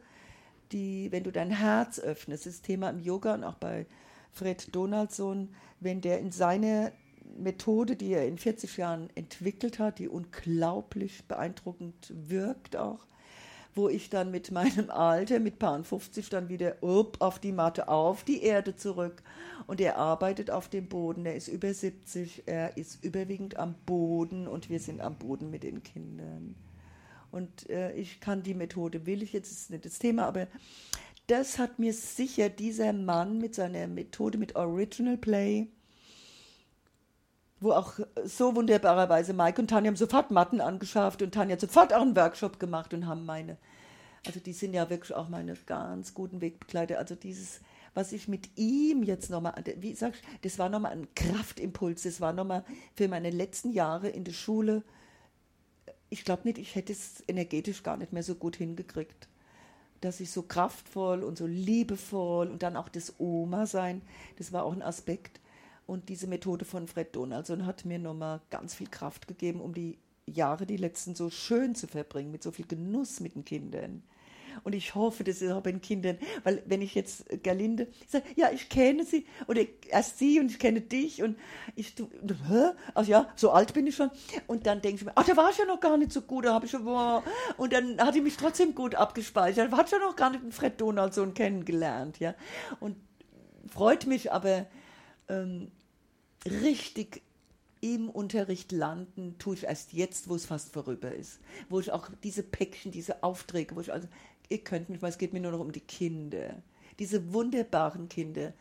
[0.73, 3.87] die, wenn du dein Herz öffnest, das Thema im Yoga und auch bei
[4.33, 6.93] Fred Donaldson, wenn der in seine
[7.37, 13.07] Methode, die er in 40 Jahren entwickelt hat, die unglaublich beeindruckend wirkt auch,
[13.75, 17.89] wo ich dann mit meinem Alter, mit Paar 50, dann wieder up, auf die Matte,
[17.89, 19.23] auf die Erde zurück.
[19.67, 24.49] Und er arbeitet auf dem Boden, er ist über 70, er ist überwiegend am Boden
[24.49, 26.55] und wir sind am Boden mit den Kindern.
[27.31, 30.47] Und äh, ich kann die Methode, will ich jetzt, ist nicht das Thema, aber
[31.27, 35.69] das hat mir sicher dieser Mann mit seiner Methode, mit Original Play,
[37.61, 41.93] wo auch so wunderbarerweise Mike und Tanja haben sofort Matten angeschafft und Tanja hat sofort
[41.93, 43.57] auch einen Workshop gemacht und haben meine,
[44.27, 46.99] also die sind ja wirklich auch meine ganz guten Wegbegleiter.
[46.99, 47.61] Also dieses,
[47.95, 52.21] was ich mit ihm jetzt nochmal, wie sag ich, das war nochmal ein Kraftimpuls, das
[52.21, 52.65] war nochmal
[52.95, 54.83] für meine letzten Jahre in der Schule.
[56.11, 59.29] Ich glaube nicht, ich hätte es energetisch gar nicht mehr so gut hingekriegt.
[60.01, 64.03] Dass ich so kraftvoll und so liebevoll und dann auch das Oma sein,
[64.37, 65.41] das war auch ein Aspekt.
[65.89, 69.97] Und diese Methode von Fred Donaldson hat mir nochmal ganz viel Kraft gegeben, um die
[70.27, 74.03] Jahre, die letzten, so schön zu verbringen, mit so viel Genuss mit den Kindern.
[74.65, 78.27] Und ich hoffe, das ist auch bei den Kindern, weil wenn ich jetzt Gerlinde sage,
[78.37, 81.39] ja, ich kenne sie, oder erst sie und ich kenne dich und
[81.75, 82.07] ich, du,
[82.49, 82.73] hä?
[82.95, 84.11] Ach ja, so alt bin ich schon.
[84.47, 86.45] Und dann denke ich mir, ach, da war ich ja noch gar nicht so gut,
[86.45, 87.23] da habe ich schon, boah.
[87.57, 90.79] und dann hat die mich trotzdem gut abgespeichert, hat schon noch gar nicht den Fred
[90.79, 92.35] Donaldson kennengelernt, ja.
[92.79, 92.97] Und
[93.71, 94.67] freut mich aber,
[95.31, 95.71] ähm,
[96.49, 97.23] richtig
[97.81, 101.41] im Unterricht landen, tue ich erst jetzt, wo es fast vorüber ist.
[101.69, 104.09] Wo ich auch diese Päckchen, diese Aufträge, wo ich also,
[104.49, 106.63] ihr könnt mich mal, es geht mir nur noch um die Kinder.
[106.99, 108.53] Diese wunderbaren Kinder,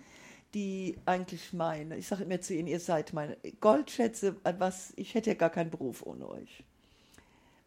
[0.53, 5.31] die eigentlich meine, ich sage immer zu ihnen, ihr seid meine Goldschätze, was, ich hätte
[5.31, 6.63] ja gar keinen Beruf ohne euch.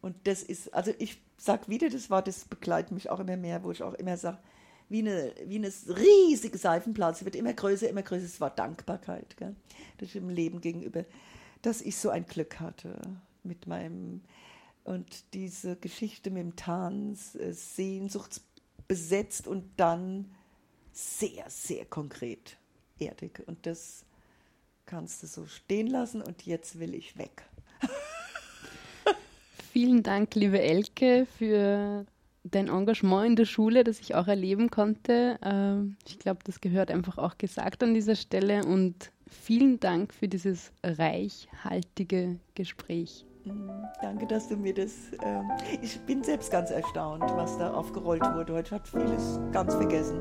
[0.01, 3.63] Und das ist, also ich sage wieder das Wort, das begleitet mich auch immer mehr,
[3.65, 4.39] wo ich auch immer sage,
[4.91, 9.37] wie eine, wie eine riesige Seifenblatt, sie wird immer größer, immer größer, es war Dankbarkeit,
[9.37, 9.55] gell?
[9.99, 11.05] das im Leben gegenüber,
[11.63, 13.01] dass ich so ein Glück hatte
[13.45, 14.21] mit meinem,
[14.83, 20.35] und diese Geschichte mit dem Tanz, äh, sehnsuchtsbesetzt und dann
[20.93, 22.57] sehr, sehr konkret
[22.99, 23.45] erdig.
[23.47, 24.05] Und das
[24.87, 27.45] kannst du so stehen lassen und jetzt will ich weg.
[29.73, 32.07] Vielen Dank, liebe Elke, für
[32.45, 35.39] dein Engagement in der Schule, das ich auch erleben konnte.
[35.43, 40.27] Ähm, Ich glaube, das gehört einfach auch gesagt an dieser Stelle und vielen Dank für
[40.29, 43.25] dieses reichhaltige Gespräch.
[43.45, 43.71] Mhm,
[44.03, 44.93] Danke, dass du mir das.
[45.23, 45.51] ähm,
[45.81, 48.53] ich bin selbst ganz erstaunt, was da aufgerollt wurde.
[48.55, 50.21] Heute hat vieles ganz vergessen.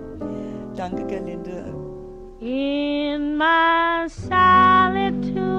[0.76, 1.66] Danke, Gerlinde.
[2.40, 5.59] In my solitude,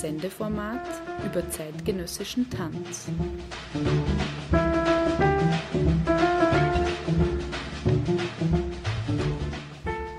[0.00, 0.80] Sendeformat
[1.26, 3.08] über zeitgenössischen Tanz.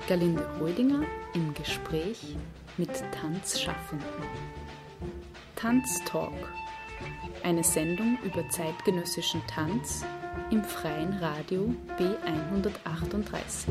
[0.08, 1.02] Galinde Rödinger
[1.34, 2.36] im Gespräch
[2.76, 4.06] mit Tanzschaffenden.
[5.56, 6.30] Tanztalk.
[7.42, 10.04] Eine Sendung über zeitgenössischen Tanz
[10.52, 13.66] im freien Radio B138.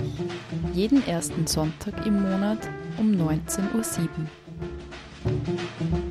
[0.74, 4.28] Jeden ersten Sonntag im Monat um 19.07 Uhr.
[5.24, 6.11] Thank you.